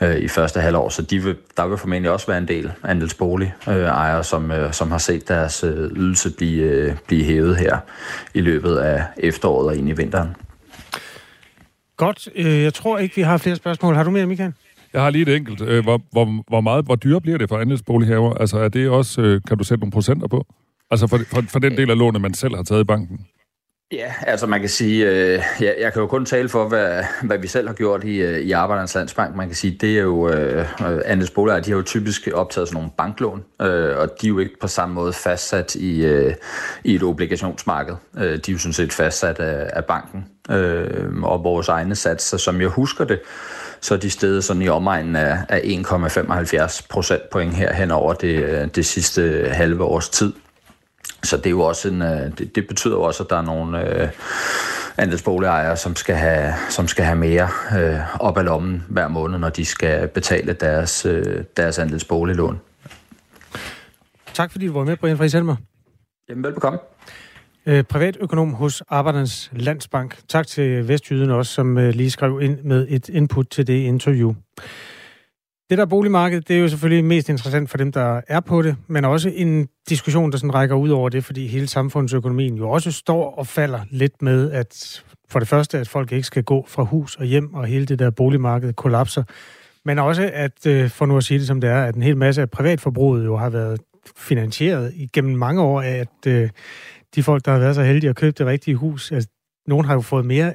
øh, 0.00 0.16
i 0.16 0.28
første 0.28 0.60
halvår. 0.60 0.88
Så 0.88 1.02
de 1.02 1.18
vil, 1.18 1.36
der 1.56 1.66
vil 1.66 1.78
formentlig 1.78 2.10
også 2.10 2.26
være 2.26 2.38
en 2.38 2.48
del 2.48 2.72
andelsboligejere, 2.82 4.18
øh, 4.18 4.24
som, 4.24 4.50
øh, 4.50 4.72
som 4.72 4.90
har 4.90 4.98
set 4.98 5.28
deres 5.28 5.64
øh, 5.64 5.90
ydelse 5.90 6.30
blive, 6.30 6.62
øh, 6.62 6.96
blive 7.06 7.24
hævet 7.24 7.56
her 7.56 7.78
i 8.34 8.40
løbet 8.40 8.76
af 8.76 9.04
efteråret 9.16 9.66
og 9.66 9.76
ind 9.76 9.88
i 9.88 9.92
vinteren. 9.92 10.36
Godt. 11.96 12.28
Øh, 12.34 12.62
jeg 12.62 12.74
tror 12.74 12.98
ikke, 12.98 13.16
vi 13.16 13.22
har 13.22 13.36
flere 13.36 13.56
spørgsmål. 13.56 13.94
Har 13.94 14.02
du 14.02 14.10
mere, 14.10 14.26
Michael? 14.26 14.52
Jeg 14.92 15.02
har 15.02 15.10
lige 15.10 15.22
et 15.22 15.36
enkelt. 15.36 15.60
Øh, 15.60 15.82
hvor, 15.82 16.00
hvor, 16.12 16.44
hvor 16.48 16.60
meget, 16.60 16.84
hvor 16.84 16.96
dyre 16.96 17.20
bliver 17.20 17.38
det 17.38 17.48
for 17.48 17.58
andelsbolighaver? 17.58 18.34
Altså 18.34 18.58
er 18.58 18.68
det 18.68 18.88
også, 18.88 19.20
øh, 19.20 19.40
kan 19.48 19.58
du 19.58 19.64
sætte 19.64 19.80
nogle 19.80 19.92
procenter 19.92 20.28
på? 20.28 20.46
Altså 20.90 21.06
for, 21.06 21.18
for, 21.32 21.42
for 21.48 21.58
den 21.58 21.76
del 21.76 21.90
af 21.90 21.98
lånet, 21.98 22.20
man 22.20 22.34
selv 22.34 22.56
har 22.56 22.62
taget 22.62 22.80
i 22.80 22.84
banken? 22.84 23.20
Ja, 23.92 24.14
altså 24.20 24.46
man 24.46 24.60
kan 24.60 24.68
sige, 24.68 25.10
øh, 25.10 25.42
jeg, 25.60 25.76
jeg 25.80 25.92
kan 25.92 26.02
jo 26.02 26.06
kun 26.06 26.24
tale 26.24 26.48
for, 26.48 26.68
hvad, 26.68 27.04
hvad 27.22 27.38
vi 27.38 27.46
selv 27.46 27.66
har 27.66 27.74
gjort 27.74 28.04
i, 28.04 28.16
øh, 28.16 28.38
i 28.38 28.52
Arbejdernes 28.52 28.94
Landsbank. 28.94 29.36
Man 29.36 29.46
kan 29.46 29.56
sige, 29.56 29.78
det 29.80 29.98
er 29.98 30.02
jo, 30.02 30.28
øh, 30.28 30.66
andelsboligere, 31.04 31.60
de 31.60 31.70
har 31.70 31.76
jo 31.76 31.82
typisk 31.82 32.28
optaget 32.34 32.68
sådan 32.68 32.76
nogle 32.76 32.90
banklån, 32.98 33.44
øh, 33.62 33.98
og 33.98 34.08
de 34.20 34.26
er 34.26 34.28
jo 34.28 34.38
ikke 34.38 34.58
på 34.60 34.68
samme 34.68 34.94
måde 34.94 35.12
fastsat 35.12 35.74
i, 35.74 36.04
øh, 36.04 36.34
i 36.84 36.94
et 36.94 37.02
obligationsmarked. 37.02 37.94
Øh, 38.16 38.22
de 38.22 38.32
er 38.32 38.52
jo 38.52 38.58
sådan 38.58 38.72
set 38.72 38.92
fastsat 38.92 39.38
af, 39.38 39.70
af 39.72 39.84
banken 39.84 40.26
øh, 40.50 41.22
og 41.22 41.44
vores 41.44 41.68
egne 41.68 41.94
satser, 41.94 42.36
som 42.36 42.60
jeg 42.60 42.68
husker 42.68 43.04
det, 43.04 43.20
så 43.80 43.94
er 43.94 43.98
de 43.98 44.10
steget 44.10 44.44
sådan 44.44 44.62
i 44.62 44.68
omegnen 44.68 45.16
af, 45.16 45.38
af 45.48 45.58
1,75 45.58 46.86
procentpoint 46.90 47.54
her 47.54 47.72
hen 47.72 47.90
over 47.90 48.14
det, 48.14 48.42
øh, 48.42 48.68
det 48.74 48.86
sidste 48.86 49.48
halve 49.52 49.84
års 49.84 50.08
tid. 50.08 50.32
Så 51.24 51.36
det 51.36 51.46
er 51.46 51.50
jo 51.50 51.60
også 51.60 51.88
en, 51.88 52.02
øh, 52.02 52.38
det, 52.38 52.54
det 52.54 52.66
betyder 52.68 52.94
jo 52.94 53.02
også, 53.02 53.22
at 53.22 53.30
der 53.30 53.36
er 53.36 53.42
nogle 53.42 54.02
øh, 54.02 54.08
andelsboligejere, 54.96 55.76
som 55.76 55.96
skal 55.96 56.14
have, 56.14 56.54
som 56.70 56.88
skal 56.88 57.04
have 57.04 57.16
mere 57.16 57.48
øh, 57.78 58.20
op 58.20 58.38
ad 58.38 58.44
lommen 58.44 58.84
hver 58.88 59.08
måned, 59.08 59.38
når 59.38 59.48
de 59.48 59.64
skal 59.64 60.08
betale 60.08 60.52
deres, 60.52 61.06
øh, 61.06 61.44
deres 61.56 61.78
andelsboliglån. 61.78 62.60
Tak 64.34 64.52
fordi 64.52 64.66
du 64.66 64.72
var 64.72 64.84
med, 64.84 64.96
Brian 64.96 65.16
Friis 65.16 65.32
Helmer. 65.32 65.56
Jamen, 66.28 66.44
velbekomme. 66.44 66.78
Øh, 67.66 67.84
privatøkonom 67.84 68.54
hos 68.54 68.82
Arbejdernes 68.88 69.50
Landsbank. 69.52 70.18
Tak 70.28 70.46
til 70.46 70.88
Vestjyden 70.88 71.30
også, 71.30 71.52
som 71.52 71.78
øh, 71.78 71.94
lige 71.94 72.10
skrev 72.10 72.40
ind 72.42 72.58
med 72.62 72.86
et 72.90 73.08
input 73.08 73.46
til 73.50 73.66
det 73.66 73.78
interview. 73.78 74.34
Det 75.70 75.78
der 75.78 75.86
boligmarked, 75.86 76.40
det 76.40 76.56
er 76.56 76.60
jo 76.60 76.68
selvfølgelig 76.68 77.04
mest 77.04 77.28
interessant 77.28 77.70
for 77.70 77.78
dem, 77.78 77.92
der 77.92 78.20
er 78.28 78.40
på 78.40 78.62
det, 78.62 78.76
men 78.86 79.04
også 79.04 79.28
en 79.34 79.68
diskussion, 79.88 80.32
der 80.32 80.38
sådan 80.38 80.54
rækker 80.54 80.76
ud 80.76 80.90
over 80.90 81.08
det, 81.08 81.24
fordi 81.24 81.46
hele 81.46 81.66
samfundsøkonomien 81.66 82.54
jo 82.54 82.70
også 82.70 82.92
står 82.92 83.34
og 83.34 83.46
falder 83.46 83.80
lidt 83.90 84.22
med, 84.22 84.50
at 84.50 85.02
for 85.28 85.38
det 85.38 85.48
første, 85.48 85.78
at 85.78 85.88
folk 85.88 86.12
ikke 86.12 86.26
skal 86.26 86.44
gå 86.44 86.64
fra 86.68 86.82
hus 86.82 87.16
og 87.16 87.24
hjem, 87.24 87.54
og 87.54 87.66
hele 87.66 87.86
det 87.86 87.98
der 87.98 88.10
boligmarked 88.10 88.72
kollapser, 88.72 89.22
men 89.84 89.98
også, 89.98 90.30
at 90.32 90.66
øh, 90.66 90.90
for 90.90 91.06
nu 91.06 91.16
at 91.16 91.24
sige 91.24 91.38
det 91.38 91.46
som 91.46 91.60
det 91.60 91.70
er, 91.70 91.84
at 91.84 91.94
en 91.94 92.02
hel 92.02 92.16
masse 92.16 92.42
af 92.42 92.50
privatforbruget 92.50 93.24
jo 93.24 93.36
har 93.36 93.50
været 93.50 93.80
finansieret 94.16 94.92
igennem 94.94 95.38
mange 95.38 95.62
år 95.62 95.82
af, 95.82 95.96
at 95.96 96.26
øh, 96.26 96.50
de 97.14 97.22
folk, 97.22 97.44
der 97.44 97.52
har 97.52 97.58
været 97.58 97.74
så 97.74 97.82
heldige 97.82 98.10
at 98.10 98.16
købe 98.16 98.34
det 98.38 98.46
rigtige 98.46 98.76
hus, 98.76 99.12
altså, 99.12 99.28
nogen 99.66 99.86
har 99.86 99.94
jo 99.94 100.00
fået 100.00 100.26
mere, 100.26 100.52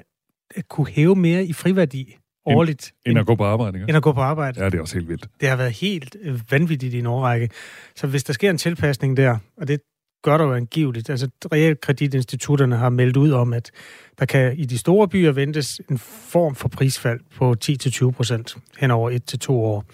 at 0.56 0.68
kunne 0.68 0.88
hæve 0.88 1.16
mere 1.16 1.46
i 1.46 1.54
friværdi 1.54 2.19
årligt. 2.46 2.92
End, 3.06 3.12
end 3.12 3.20
at 3.20 3.26
gå 3.26 3.36
på 3.36 3.44
arbejde, 3.44 3.78
ikke? 3.78 3.90
End 3.90 3.98
at 3.98 4.04
gå 4.04 4.12
på 4.12 4.22
arbejde. 4.22 4.64
Ja, 4.64 4.70
det 4.70 4.78
er 4.78 4.82
også 4.82 4.96
helt 4.96 5.10
vildt. 5.10 5.28
Det 5.42 5.50
har 5.50 5.56
været 5.56 5.72
helt 5.72 6.16
vanvittigt 6.52 6.94
i 6.94 7.00
en 7.00 7.06
årrække. 7.06 7.50
Så 7.96 8.08
hvis 8.08 8.24
der 8.24 8.34
sker 8.34 8.50
en 8.50 8.58
tilpasning 8.58 9.18
der, 9.18 9.38
og 9.58 9.68
det 9.68 9.80
gør 10.24 10.38
der 10.38 10.46
jo 10.46 10.54
angiveligt, 10.54 11.10
altså 11.10 11.30
realkreditinstitutterne 11.52 12.76
har 12.76 12.90
meldt 12.90 13.18
ud 13.18 13.32
om, 13.32 13.54
at 13.54 13.72
der 14.20 14.26
kan 14.26 14.58
i 14.58 14.66
de 14.66 14.78
store 14.78 15.08
byer 15.08 15.32
ventes 15.32 15.82
en 15.90 15.98
form 15.98 16.56
for 16.56 16.70
prisfald 16.70 17.20
på 17.36 17.56
10-20 17.66 18.12
procent 18.12 18.58
hen 18.80 18.92
over 18.92 19.12
1-2 19.48 19.52
år. 19.52 19.86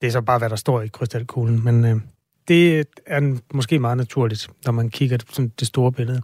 Det 0.00 0.06
er 0.06 0.10
så 0.10 0.20
bare, 0.20 0.38
hvad 0.38 0.50
der 0.50 0.56
står 0.56 0.82
i 0.82 0.88
krystalkuglen, 0.88 1.64
men 1.64 1.84
øh, 1.84 1.96
det 2.48 2.86
er 3.06 3.38
måske 3.54 3.78
meget 3.78 3.96
naturligt, 3.96 4.48
når 4.64 4.72
man 4.72 4.90
kigger 4.90 5.18
på 5.36 5.42
det 5.58 5.66
store 5.66 5.92
billede. 5.92 6.22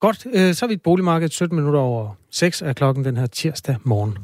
Godt, 0.00 0.26
øh, 0.34 0.54
så 0.54 0.64
er 0.64 0.68
vi 0.68 0.74
et 0.74 0.82
boligmarked 0.82 1.28
17 1.28 1.56
minutter 1.56 1.80
over 1.80 2.14
6 2.30 2.62
af 2.62 2.76
klokken 2.76 3.04
den 3.04 3.16
her 3.16 3.26
tirsdag 3.26 3.76
morgen. 3.84 4.18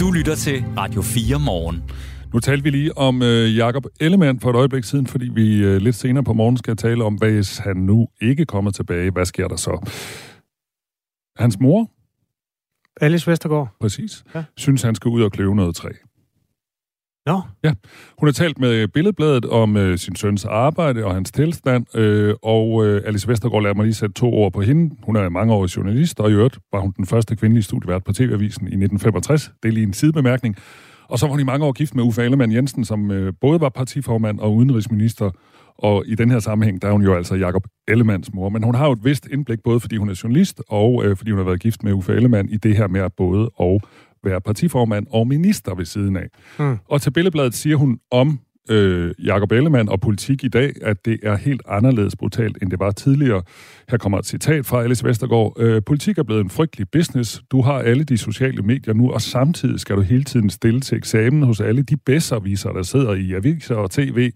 Du 0.00 0.10
lytter 0.10 0.34
til 0.34 0.64
Radio 0.76 1.02
4 1.02 1.38
morgen. 1.38 1.82
Nu 2.32 2.40
talte 2.40 2.64
vi 2.64 2.70
lige 2.70 2.98
om 2.98 3.22
øh, 3.22 3.56
Jakob 3.56 3.84
Ellemann 4.00 4.40
for 4.40 4.50
et 4.50 4.56
øjeblik 4.56 4.84
siden, 4.84 5.06
fordi 5.06 5.30
vi 5.34 5.64
øh, 5.64 5.76
lidt 5.76 5.96
senere 5.96 6.24
på 6.24 6.32
morgen 6.32 6.56
skal 6.56 6.76
tale 6.76 7.04
om, 7.04 7.14
hvis 7.14 7.58
han 7.58 7.76
nu 7.76 8.08
ikke 8.20 8.44
kommer 8.44 8.70
tilbage, 8.70 9.10
hvad 9.10 9.24
sker 9.24 9.48
der 9.48 9.56
så? 9.56 9.90
Hans 11.36 11.60
mor, 11.60 11.90
Alice 13.00 13.30
Vestergaard. 13.30 13.68
præcis, 13.80 14.24
ja. 14.34 14.44
synes, 14.56 14.82
han 14.82 14.94
skal 14.94 15.08
ud 15.08 15.22
og 15.22 15.32
kløve 15.32 15.56
noget 15.56 15.76
træ. 15.76 15.90
Nå, 17.30 17.40
Ja, 17.64 17.72
hun 18.18 18.28
har 18.28 18.32
talt 18.32 18.58
med 18.58 18.72
øh, 18.72 18.88
Billedbladet 18.88 19.44
om 19.44 19.76
øh, 19.76 19.98
sin 19.98 20.16
søns 20.16 20.44
arbejde 20.44 21.04
og 21.04 21.14
hans 21.14 21.32
tilstand, 21.32 21.96
øh, 21.96 22.34
og 22.42 22.86
øh, 22.86 23.02
Alice 23.06 23.28
Vestergaard 23.28 23.62
lader 23.62 23.74
mig 23.74 23.84
lige 23.84 23.94
sætte 23.94 24.14
to 24.14 24.34
ord 24.34 24.52
på 24.52 24.60
hende. 24.60 24.96
Hun 25.02 25.16
er 25.16 25.28
mange 25.28 25.54
år 25.54 25.76
journalist, 25.76 26.20
og 26.20 26.30
i 26.30 26.32
øvrigt 26.32 26.58
var 26.72 26.80
hun 26.80 26.92
den 26.96 27.06
første 27.06 27.36
kvindelige 27.36 27.62
studievært 27.62 28.04
på 28.04 28.12
TV-avisen 28.12 28.62
i 28.62 28.66
1965. 28.66 29.52
Det 29.62 29.68
er 29.68 29.72
lige 29.72 29.86
en 29.86 29.92
sidebemærkning. 29.92 30.56
Og 31.08 31.18
så 31.18 31.26
var 31.26 31.30
hun 31.30 31.40
i 31.40 31.44
mange 31.44 31.66
år 31.66 31.72
gift 31.72 31.94
med 31.94 32.04
Uffe 32.04 32.22
Ellemann 32.22 32.52
Jensen, 32.52 32.84
som 32.84 33.10
øh, 33.10 33.32
både 33.40 33.60
var 33.60 33.68
partiformand 33.68 34.38
og 34.40 34.54
udenrigsminister, 34.54 35.30
og 35.78 36.04
i 36.06 36.14
den 36.14 36.30
her 36.30 36.38
sammenhæng, 36.38 36.82
der 36.82 36.88
er 36.88 36.92
hun 36.92 37.02
jo 37.02 37.14
altså 37.14 37.34
Jakob 37.34 37.62
Ellemanns 37.88 38.34
mor. 38.34 38.48
Men 38.48 38.62
hun 38.62 38.74
har 38.74 38.86
jo 38.86 38.92
et 38.92 39.04
vist 39.04 39.28
indblik, 39.32 39.58
både 39.64 39.80
fordi 39.80 39.96
hun 39.96 40.08
er 40.08 40.20
journalist, 40.22 40.62
og 40.68 41.04
øh, 41.04 41.16
fordi 41.16 41.30
hun 41.30 41.38
har 41.38 41.44
været 41.44 41.60
gift 41.60 41.82
med 41.82 41.92
Uffe 41.92 42.12
Ellemann 42.12 42.48
i 42.48 42.56
det 42.56 42.76
her 42.76 42.88
med 42.88 43.00
at 43.00 43.12
både 43.16 43.50
og 43.56 43.82
være 44.24 44.40
partiformand 44.40 45.06
og 45.10 45.28
minister 45.28 45.74
ved 45.74 45.84
siden 45.84 46.16
af. 46.16 46.26
Hmm. 46.58 46.76
Og 46.88 47.02
til 47.02 47.10
Billedbladet 47.10 47.54
siger 47.54 47.76
hun 47.76 47.98
om 48.10 48.40
øh, 48.70 49.14
Jakob 49.24 49.52
Ellemann 49.52 49.88
og 49.88 50.00
politik 50.00 50.44
i 50.44 50.48
dag, 50.48 50.72
at 50.82 51.04
det 51.04 51.18
er 51.22 51.36
helt 51.36 51.62
anderledes 51.68 52.16
brutalt, 52.16 52.58
end 52.62 52.70
det 52.70 52.80
var 52.80 52.90
tidligere. 52.90 53.42
Her 53.88 53.98
kommer 53.98 54.18
et 54.18 54.26
citat 54.26 54.66
fra 54.66 54.82
Alice 54.82 55.04
Vestergaard. 55.04 55.56
Øh, 55.58 55.82
politik 55.86 56.18
er 56.18 56.22
blevet 56.22 56.40
en 56.40 56.50
frygtelig 56.50 56.90
business. 56.90 57.42
Du 57.50 57.62
har 57.62 57.78
alle 57.78 58.04
de 58.04 58.18
sociale 58.18 58.62
medier 58.62 58.94
nu, 58.94 59.10
og 59.10 59.22
samtidig 59.22 59.80
skal 59.80 59.96
du 59.96 60.00
hele 60.00 60.24
tiden 60.24 60.50
stille 60.50 60.80
til 60.80 60.98
eksamen 60.98 61.42
hos 61.42 61.60
alle 61.60 61.82
de 61.82 61.96
bedserviser, 61.96 62.72
der 62.72 62.82
sidder 62.82 63.14
i 63.14 63.32
aviser 63.32 63.74
og 63.74 63.90
tv 63.90 64.30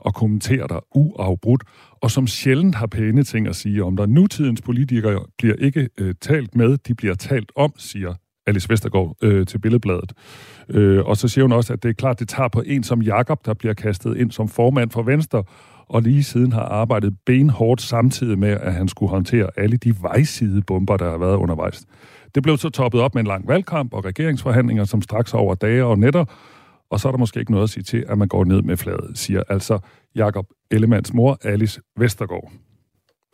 og 0.00 0.14
kommenterer 0.14 0.66
dig 0.66 0.80
uafbrudt, 0.94 1.62
og 2.02 2.10
som 2.10 2.26
sjældent 2.26 2.74
har 2.74 2.86
pæne 2.86 3.22
ting 3.22 3.48
at 3.48 3.56
sige 3.56 3.84
om 3.84 3.96
dig. 3.96 4.08
Nutidens 4.08 4.62
politikere 4.62 5.24
bliver 5.38 5.54
ikke 5.54 5.88
øh, 5.98 6.14
talt 6.20 6.54
med, 6.54 6.76
de 6.76 6.94
bliver 6.94 7.14
talt 7.14 7.52
om, 7.56 7.72
siger 7.76 8.14
Alice 8.46 8.70
Vestergaard 8.70 9.16
øh, 9.22 9.46
til 9.46 9.58
Billedbladet. 9.58 10.12
Øh, 10.68 11.04
og 11.04 11.16
så 11.16 11.28
siger 11.28 11.44
hun 11.44 11.52
også, 11.52 11.72
at 11.72 11.82
det 11.82 11.88
er 11.88 11.92
klart, 11.92 12.20
det 12.20 12.28
tager 12.28 12.48
på 12.48 12.62
en 12.66 12.82
som 12.82 13.02
Jakob, 13.02 13.46
der 13.46 13.54
bliver 13.54 13.74
kastet 13.74 14.16
ind 14.16 14.30
som 14.30 14.48
formand 14.48 14.90
for 14.90 15.02
Venstre, 15.02 15.44
og 15.88 16.02
lige 16.02 16.24
siden 16.24 16.52
har 16.52 16.62
arbejdet 16.62 17.14
benhårdt 17.26 17.82
samtidig 17.82 18.38
med, 18.38 18.48
at 18.48 18.74
han 18.74 18.88
skulle 18.88 19.10
håndtere 19.10 19.48
alle 19.56 19.76
de 19.76 19.94
vejsidebomber, 20.02 20.96
der 20.96 21.10
har 21.10 21.18
været 21.18 21.36
undervejs. 21.36 21.86
Det 22.34 22.42
blev 22.42 22.56
så 22.56 22.68
toppet 22.68 23.00
op 23.00 23.14
med 23.14 23.20
en 23.20 23.26
lang 23.26 23.48
valgkamp 23.48 23.94
og 23.94 24.04
regeringsforhandlinger, 24.04 24.84
som 24.84 25.02
straks 25.02 25.34
over 25.34 25.54
dage 25.54 25.84
og 25.84 25.98
nætter, 25.98 26.24
og 26.90 27.00
så 27.00 27.08
er 27.08 27.12
der 27.12 27.18
måske 27.18 27.40
ikke 27.40 27.52
noget 27.52 27.64
at 27.64 27.70
sige 27.70 27.82
til, 27.82 28.04
at 28.08 28.18
man 28.18 28.28
går 28.28 28.44
ned 28.44 28.62
med 28.62 28.76
fladet, 28.76 29.18
siger 29.18 29.42
altså 29.48 29.78
Jakob 30.14 30.46
Ellemands 30.70 31.14
mor, 31.14 31.38
Alice 31.42 31.80
Vestergaard 31.96 32.52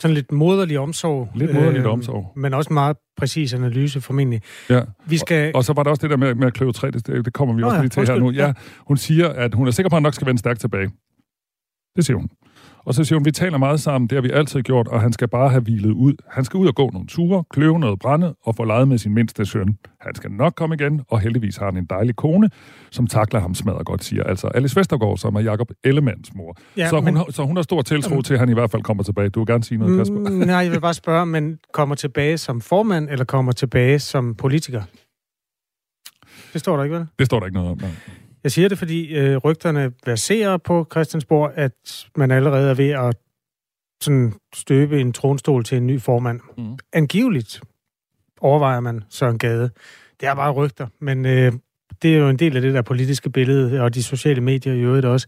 sådan 0.02 0.14
lidt 0.14 0.32
moderlig 0.32 0.78
omsorg. 0.78 1.28
Lidt 1.35 1.54
moderligt 1.54 1.87
omsorg. 1.87 2.32
Men 2.37 2.54
også 2.54 2.73
meget 2.73 2.97
præcis 3.16 3.54
analyse 3.54 4.00
formentlig. 4.00 4.40
Ja. 4.71 4.80
Vi 5.06 5.18
skal... 5.18 5.52
Og 5.54 5.64
så 5.64 5.73
var 5.73 5.82
der 5.82 5.90
også 5.90 6.02
det 6.02 6.11
der 6.11 6.16
med, 6.16 6.35
med 6.35 6.47
at 6.47 6.54
kløve 6.54 6.73
træ, 6.73 6.90
det, 6.90 7.06
det 7.06 7.32
kommer 7.32 7.54
vi 7.54 7.61
Nå 7.61 7.66
også 7.66 7.76
ja, 7.76 7.82
lige 7.82 7.90
til 7.90 8.06
her 8.06 8.18
nu. 8.18 8.30
Ja, 8.30 8.52
hun 8.78 8.97
siger, 8.97 9.28
at 9.28 9.54
hun 9.54 9.66
er 9.66 9.71
sikker 9.71 9.90
på, 9.90 9.97
at 9.97 9.99
han 9.99 10.02
nok 10.02 10.14
skal 10.14 10.26
vende 10.26 10.38
stærkt 10.38 10.61
tilbage. 10.61 10.90
Det 11.96 12.04
siger 12.06 12.16
hun. 12.16 12.28
Og 12.84 12.94
så 12.94 13.04
siger 13.04 13.18
hun, 13.18 13.25
vi 13.25 13.30
taler 13.30 13.58
meget 13.58 13.80
sammen, 13.80 14.08
det 14.08 14.16
har 14.16 14.22
vi 14.22 14.30
altid 14.30 14.62
gjort, 14.62 14.88
og 14.88 15.00
han 15.00 15.12
skal 15.12 15.28
bare 15.28 15.49
have 15.50 15.62
hvilet 15.62 15.90
ud. 15.92 16.14
Han 16.30 16.44
skal 16.44 16.58
ud 16.58 16.68
og 16.68 16.75
gå 16.75 16.90
nogle 16.92 17.06
ture, 17.06 17.44
kløve 17.50 17.78
noget 17.80 17.99
brænde 17.99 18.34
og 18.44 18.56
få 18.56 18.64
leget 18.64 18.88
med 18.88 18.99
sin 18.99 19.14
mindste 19.14 19.44
søn. 19.44 19.78
Han 20.00 20.14
skal 20.14 20.30
nok 20.30 20.54
komme 20.54 20.75
igen, 20.75 21.02
og 21.08 21.20
heldigvis 21.20 21.56
har 21.56 21.64
han 21.64 21.76
en 21.76 21.87
dejlig 21.90 22.16
kone, 22.16 22.50
som 22.90 23.06
takler 23.06 23.40
ham 23.40 23.54
smadret 23.54 23.87
godt, 23.87 24.04
siger 24.04 24.25
altså 24.25 24.46
Alice 24.46 24.76
Vestergaard, 24.76 25.16
som 25.18 25.34
er 25.34 25.40
Jakob 25.40 25.70
Ellemanns 25.84 26.34
mor. 26.34 26.56
Ja, 26.76 26.88
så, 26.88 26.96
hun, 26.96 27.04
men- 27.04 27.16
har, 27.16 27.26
så 27.30 27.44
hun 27.44 27.56
har 27.56 27.62
stor 27.62 27.82
tiltro 27.82 28.22
til, 28.22 28.34
at 28.34 28.40
han 28.40 28.49
i 28.49 28.52
hvert 28.54 28.70
fald 28.70 28.82
kommer 28.82 29.02
tilbage. 29.02 29.28
Du 29.28 29.40
vil 29.40 29.46
gerne 29.46 29.64
sige 29.64 29.78
noget, 29.78 29.99
Kasper? 29.99 30.16
Mm, 30.16 30.25
nej, 30.37 30.56
jeg 30.56 30.70
vil 30.72 30.80
bare 30.80 30.94
spørge, 30.94 31.26
men 31.26 31.58
kommer 31.72 31.94
tilbage 31.94 32.38
som 32.38 32.61
formand, 32.61 33.08
eller 33.11 33.25
kommer 33.25 33.52
tilbage 33.52 33.99
som 33.99 34.34
politiker? 34.34 34.82
Det 36.52 36.61
står 36.61 36.76
der 36.76 36.84
ikke, 36.84 36.96
vel? 36.96 37.06
Det 37.18 37.26
står 37.26 37.38
der 37.38 37.46
ikke 37.46 37.56
noget 37.56 37.70
om. 37.70 37.78
Nej. 37.80 37.90
Jeg 38.44 38.52
siger 38.52 38.68
det, 38.68 38.78
fordi 38.78 39.14
øh, 39.14 39.37
rygterne 39.37 39.90
baserer 39.90 40.56
på 40.56 40.87
Christiansborg, 40.90 41.52
at 41.54 42.06
man 42.16 42.30
allerede 42.30 42.70
er 42.70 42.75
ved 42.75 42.90
at 42.90 43.16
sådan, 44.02 44.32
støbe 44.54 45.00
en 45.00 45.12
tronstol 45.12 45.64
til 45.64 45.78
en 45.78 45.87
ny 45.87 46.00
formand. 46.00 46.40
Mm. 46.58 46.78
Angiveligt 46.92 47.61
overvejer 48.40 48.80
man 48.80 49.04
Søren 49.08 49.38
Gade. 49.38 49.70
Det 50.20 50.28
er 50.28 50.34
bare 50.34 50.52
rygter, 50.52 50.87
men 51.00 51.26
øh, 51.26 51.52
det 52.02 52.14
er 52.14 52.18
jo 52.18 52.28
en 52.28 52.38
del 52.38 52.56
af 52.56 52.62
det 52.62 52.75
der 52.75 52.82
politiske 52.82 53.30
billede, 53.30 53.80
og 53.80 53.94
de 53.94 54.02
sociale 54.02 54.40
medier 54.40 54.72
i 54.72 54.80
øvrigt 54.80 55.06
også. 55.06 55.26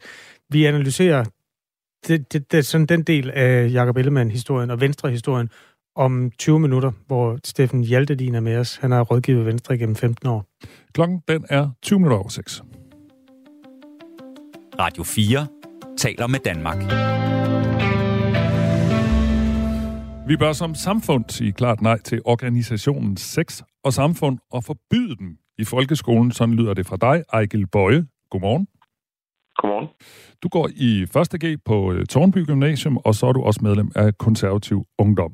Vi 0.51 0.65
analyserer 0.65 1.25
det, 2.09 2.33
det, 2.33 2.53
det, 2.53 2.67
sådan 2.67 2.87
den 2.87 3.03
del 3.03 3.31
af 3.31 3.73
Jakob 3.73 3.97
Ellemann-historien 3.97 4.71
og 4.71 4.81
Venstre-historien 4.81 5.51
om 5.97 6.31
20 6.39 6.61
minutter, 6.61 6.93
hvor 7.07 7.39
Steffen 7.45 7.85
Hjaltedin 7.85 8.35
er 8.35 8.41
med 8.41 8.57
os. 8.57 8.77
Han 8.77 8.91
har 8.91 9.03
rådgivet 9.03 9.47
Venstre 9.47 9.79
gennem 9.79 9.97
15 9.97 10.29
år. 10.29 10.47
Klokken 10.93 11.23
den 11.29 11.45
er 11.51 11.71
20 11.83 11.99
minutter 11.99 12.19
over 12.19 12.29
6. 12.29 12.63
Radio 14.79 15.03
4 15.03 15.47
taler 15.99 16.27
med 16.27 16.39
Danmark. 16.39 16.79
Vi 20.29 20.37
bør 20.37 20.53
som 20.53 20.75
samfund 20.75 21.25
sige 21.29 21.53
klart 21.53 21.83
nej 21.83 21.99
til 21.99 22.21
organisationen 22.25 23.17
sex 23.17 23.63
og 23.85 23.93
samfund 23.93 24.39
og 24.51 24.65
forbyde 24.65 25.17
dem 25.17 25.37
i 25.59 25.65
folkeskolen. 25.65 26.33
Sådan 26.33 26.55
lyder 26.55 26.75
det 26.75 26.87
fra 26.87 26.97
dig, 26.97 27.25
Ejgil 27.33 27.67
Bøje. 27.67 28.05
Godmorgen. 28.31 28.67
Godmorgen. 29.57 29.89
Du 30.43 30.49
går 30.49 30.69
i 30.77 31.03
1. 31.03 31.09
G 31.45 31.59
på 31.65 31.93
øh, 31.93 32.07
Tornby 32.07 32.47
Gymnasium, 32.47 32.97
og 32.97 33.15
så 33.15 33.27
er 33.27 33.33
du 33.33 33.43
også 33.43 33.61
medlem 33.63 33.91
af 33.95 34.19
konservativ 34.19 34.85
ungdom. 34.99 35.33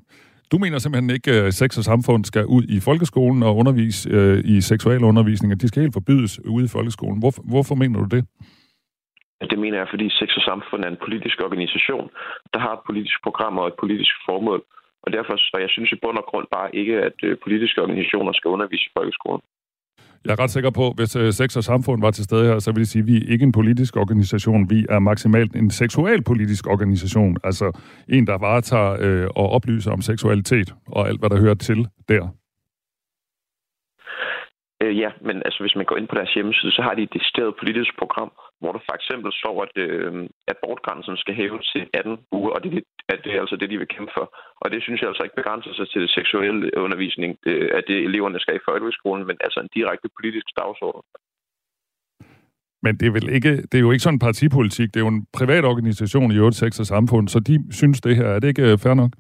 Du 0.53 0.59
mener 0.59 0.79
simpelthen 0.79 1.11
ikke, 1.11 1.33
at 1.33 1.55
sex 1.55 1.79
og 1.79 1.85
samfund 1.85 2.25
skal 2.25 2.47
ud 2.47 2.63
i 2.69 2.81
folkeskolen 2.81 3.43
og 3.43 3.57
undervise 3.57 4.09
øh, 4.09 4.45
i 4.45 4.61
seksualundervisning, 4.61 5.53
at 5.53 5.61
de 5.61 5.69
skal 5.69 5.83
helt 5.83 5.93
forbydes 5.93 6.45
ude 6.45 6.65
i 6.65 6.69
folkeskolen. 6.69 7.19
Hvorfor, 7.19 7.43
hvorfor 7.43 7.75
mener 7.75 8.01
du 8.01 8.17
det? 8.17 8.25
Det 9.41 9.59
mener 9.59 9.79
jeg, 9.79 9.89
fordi 9.91 10.07
Sex 10.11 10.31
og 10.37 10.43
Samfund 10.43 10.85
er 10.85 10.89
en 10.89 11.03
politisk 11.07 11.37
organisation, 11.47 12.11
der 12.53 12.61
har 12.61 12.73
et 12.73 12.85
politisk 12.87 13.19
program 13.23 13.59
og 13.59 13.67
et 13.67 13.77
politisk 13.83 14.15
formål. 14.29 14.61
Og 15.03 15.13
derfor 15.13 15.37
så 15.37 15.57
jeg 15.61 15.71
synes 15.71 15.93
i 15.93 15.99
bund 16.03 16.19
og 16.19 16.27
grund 16.31 16.47
bare 16.57 16.75
ikke, 16.77 16.97
at 17.09 17.19
øh, 17.23 17.37
politiske 17.45 17.83
organisationer 17.83 18.33
skal 18.33 18.49
undervise 18.49 18.87
i 18.87 18.93
folkeskolen. 18.97 19.43
Jeg 20.25 20.33
er 20.33 20.41
ret 20.43 20.51
sikker 20.51 20.71
på, 20.71 20.87
at 20.87 20.97
hvis 20.97 21.17
øh, 21.17 21.33
Sex 21.33 21.57
og 21.57 21.65
Samfund 21.65 22.01
var 22.01 22.11
til 22.11 22.25
stede 22.25 22.45
her, 22.47 22.59
så 22.59 22.73
vil 22.73 22.81
det 22.81 22.89
sige, 22.89 23.03
at 23.03 23.07
vi 23.07 23.17
er 23.17 23.33
ikke 23.33 23.43
en 23.43 23.53
politisk 23.53 23.97
organisation. 23.97 24.71
Vi 24.71 24.87
er 24.89 24.99
maksimalt 24.99 25.57
en 25.57 25.71
seksualpolitisk 25.71 26.67
organisation. 26.67 27.37
Altså 27.45 27.67
en, 28.09 28.27
der 28.27 28.39
varetager 28.39 28.93
øh, 29.05 29.29
og 29.37 29.51
oplyser 29.51 29.93
om 29.93 30.01
seksualitet 30.01 30.75
og 30.87 31.09
alt, 31.09 31.21
hvad 31.21 31.31
der 31.31 31.41
hører 31.41 31.55
til 31.55 31.89
der. 32.09 32.25
Øh, 34.83 34.99
ja, 34.99 35.11
men 35.27 35.37
altså, 35.45 35.59
hvis 35.63 35.77
man 35.77 35.87
går 35.87 35.97
ind 35.97 36.09
på 36.09 36.15
deres 36.15 36.35
hjemmeside, 36.35 36.73
så 36.73 36.83
har 36.83 36.95
de 36.95 37.03
et 37.03 37.13
decideret 37.13 37.55
politisk 37.61 37.99
program, 37.99 38.31
hvor 38.61 38.73
der 38.73 38.83
for 38.89 38.95
eksempel 39.01 39.31
står, 39.41 39.57
at 39.67 39.75
øh, 39.87 40.13
abortgrænsen 40.53 41.17
skal 41.23 41.35
hæves 41.41 41.67
til 41.73 41.83
18 41.95 42.19
uger, 42.39 42.51
og 42.57 42.61
det, 42.65 42.71
at 43.13 43.19
det 43.25 43.33
er 43.33 43.41
altså 43.45 43.57
det, 43.61 43.71
de 43.71 43.79
vil 43.79 43.95
kæmpe 43.95 44.13
for. 44.19 44.27
Og 44.63 44.67
det 44.73 44.81
synes 44.83 45.01
jeg 45.01 45.09
altså 45.09 45.23
ikke 45.25 45.41
begrænser 45.41 45.73
sig 45.75 45.87
til 45.95 46.05
seksuel 46.17 46.57
undervisning, 46.87 47.31
øh, 47.51 47.69
at 47.79 47.85
det 47.91 47.99
eleverne 48.09 48.41
skal 48.41 48.57
i 48.57 48.67
folkeskolen, 48.69 49.27
men 49.27 49.37
altså 49.47 49.59
en 49.61 49.75
direkte 49.77 50.09
politisk 50.19 50.47
dagsorden. 50.61 51.03
Men 52.85 52.93
det 52.99 53.07
er, 53.07 53.15
vel 53.19 53.29
ikke, 53.37 53.53
det 53.69 53.77
er 53.77 53.85
jo 53.87 53.91
ikke 53.93 54.07
sådan 54.07 54.19
en 54.19 54.27
partipolitik, 54.29 54.89
det 54.89 55.01
er 55.01 55.07
jo 55.07 55.15
en 55.17 55.27
privat 55.39 55.65
organisation 55.65 56.33
i 56.33 56.39
8, 56.39 56.59
6 56.59 56.81
og 56.81 56.87
samfund, 56.87 57.29
så 57.29 57.41
de 57.41 57.55
synes 57.79 58.01
det 58.01 58.17
her. 58.17 58.27
Er 58.27 58.39
det 58.39 58.49
ikke 58.49 58.73
øh, 58.73 58.79
fair 58.79 58.95
nok? 58.95 59.13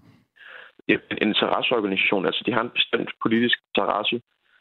Ja, 0.89 0.97
en 1.11 1.19
interesseorganisation, 1.29 2.27
altså 2.27 2.43
de 2.47 2.53
har 2.53 2.63
en 2.63 2.77
bestemt 2.79 3.11
politisk 3.25 3.59
interesse, 3.69 4.17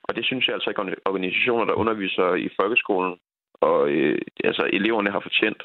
og 0.06 0.16
det 0.16 0.26
synes 0.26 0.48
jeg 0.48 0.54
altså 0.56 0.70
ikke, 0.70 0.82
at 0.82 1.00
organisationer, 1.12 1.66
der 1.66 1.80
underviser 1.82 2.28
i 2.46 2.50
folkeskolen, 2.60 3.14
og 3.62 3.90
øh, 3.90 4.18
altså 4.44 4.70
eleverne 4.74 5.12
har 5.12 5.20
fortjent. 5.20 5.62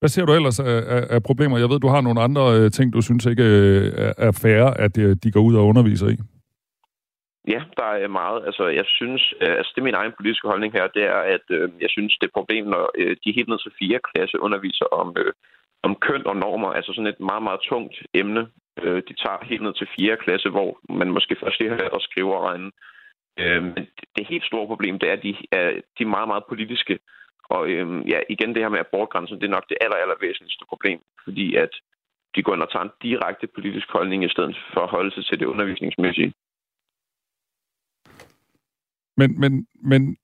Hvad 0.00 0.08
ser 0.08 0.24
du 0.26 0.32
ellers 0.32 0.60
af, 0.60 0.78
af, 0.96 1.02
af 1.10 1.22
problemer? 1.22 1.58
Jeg 1.58 1.68
ved, 1.70 1.80
du 1.80 1.88
har 1.88 2.00
nogle 2.00 2.20
andre 2.20 2.44
øh, 2.58 2.70
ting, 2.70 2.92
du 2.92 3.02
synes 3.02 3.26
ikke 3.26 3.44
øh, 3.44 4.12
er 4.28 4.32
færre, 4.42 4.80
at 4.80 4.98
øh, 4.98 5.16
de 5.22 5.32
går 5.32 5.40
ud 5.40 5.54
og 5.56 5.66
underviser 5.66 6.08
i. 6.08 6.16
Ja, 7.54 7.62
der 7.76 7.90
er 8.04 8.08
meget. 8.08 8.46
Altså, 8.46 8.64
jeg 8.68 8.86
synes, 8.86 9.34
øh, 9.42 9.54
altså 9.58 9.72
det 9.74 9.80
er 9.80 9.90
min 9.90 10.00
egen 10.00 10.12
politiske 10.18 10.48
holdning 10.48 10.72
her, 10.72 10.86
det 10.96 11.04
er, 11.04 11.20
at 11.36 11.46
øh, 11.50 11.70
jeg 11.80 11.90
synes, 11.90 12.12
det 12.14 12.24
er 12.24 12.30
et 12.30 12.38
problem, 12.40 12.64
når 12.66 12.90
øh, 12.98 13.16
de 13.24 13.36
helt 13.36 13.48
ned 13.48 13.58
til 13.62 13.72
fire 13.78 13.98
klasse 14.10 14.40
underviser 14.46 14.86
om, 15.00 15.08
øh, 15.22 15.32
om 15.82 15.96
køn 16.06 16.26
og 16.26 16.36
normer, 16.36 16.68
altså 16.68 16.92
sådan 16.92 17.12
et 17.14 17.20
meget, 17.30 17.42
meget 17.42 17.60
tungt 17.70 17.94
emne. 18.14 18.42
Øh, 18.82 19.02
de 19.08 19.14
tager 19.22 19.48
helt 19.50 19.62
ned 19.62 19.74
til 19.76 19.88
fire 19.98 20.16
klasse, 20.24 20.48
hvor 20.54 20.70
man 20.98 21.10
måske 21.16 21.36
først 21.42 21.60
lige 21.60 21.70
har 21.70 21.96
at 21.96 22.06
skrive 22.08 22.36
og 22.36 22.42
regne. 22.48 22.66
Øh, 22.66 22.72
Øh, 23.38 23.62
men 23.62 23.86
det 24.16 24.26
helt 24.26 24.44
store 24.44 24.66
problem, 24.66 24.98
det 24.98 25.08
er, 25.08 25.12
at 25.12 25.22
de 25.22 25.36
er, 25.52 25.70
de 25.98 26.02
er 26.02 26.14
meget, 26.16 26.28
meget 26.28 26.44
politiske. 26.48 26.98
Og 27.44 27.68
øh, 27.70 28.08
ja, 28.08 28.18
igen 28.28 28.48
det 28.48 28.62
her 28.62 28.68
med 28.68 28.78
abortgrænsen, 28.78 29.40
det 29.40 29.46
er 29.46 29.56
nok 29.56 29.68
det 29.68 29.78
aller, 29.80 29.96
aller 29.96 30.14
væsentligste 30.20 30.64
problem, 30.68 31.00
fordi 31.24 31.54
at 31.54 31.72
de 32.34 32.42
går 32.42 32.54
ind 32.54 32.62
og 32.62 32.70
tager 32.72 32.84
en 32.84 32.96
direkte 33.02 33.46
politisk 33.46 33.88
holdning 33.90 34.24
i 34.24 34.28
stedet 34.28 34.56
for 34.72 34.80
at 34.80 34.90
holde 34.90 35.14
sig 35.14 35.24
til 35.26 35.40
det 35.40 35.46
undervisningsmæssige. 35.46 36.32
Men, 39.16 39.40
men, 39.40 39.66
men 39.74 40.16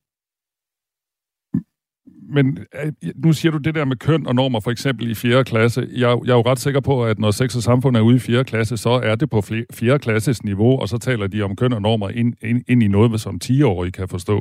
men 2.29 2.67
øh, 2.75 2.93
nu 3.25 3.33
siger 3.33 3.53
du 3.53 3.59
det 3.59 3.75
der 3.75 3.85
med 3.85 3.97
køn 3.97 4.27
og 4.27 4.35
normer, 4.35 4.61
for 4.65 4.71
eksempel 4.71 5.11
i 5.11 5.15
4. 5.15 5.45
klasse. 5.45 5.81
Jeg, 5.81 6.11
jeg 6.27 6.33
er 6.33 6.41
jo 6.41 6.49
ret 6.51 6.59
sikker 6.59 6.81
på, 6.81 7.05
at 7.05 7.19
når 7.19 7.31
sex 7.31 7.57
og 7.57 7.63
samfund 7.63 7.97
er 7.97 8.01
ude 8.01 8.17
i 8.17 8.27
4. 8.27 8.45
klasse, 8.45 8.77
så 8.77 8.91
er 8.91 9.15
det 9.15 9.31
på 9.31 9.41
4. 9.75 9.99
klasses 9.99 10.45
niveau, 10.45 10.81
og 10.81 10.89
så 10.89 10.99
taler 10.99 11.27
de 11.27 11.43
om 11.43 11.57
køn 11.57 11.73
og 11.73 11.83
normer 11.83 12.09
ind, 12.09 12.35
ind, 12.43 12.65
ind 12.69 12.83
i 12.83 12.89
noget, 12.89 13.21
som 13.21 13.41
10-årige 13.45 13.93
kan 13.93 14.09
forstå. 14.09 14.39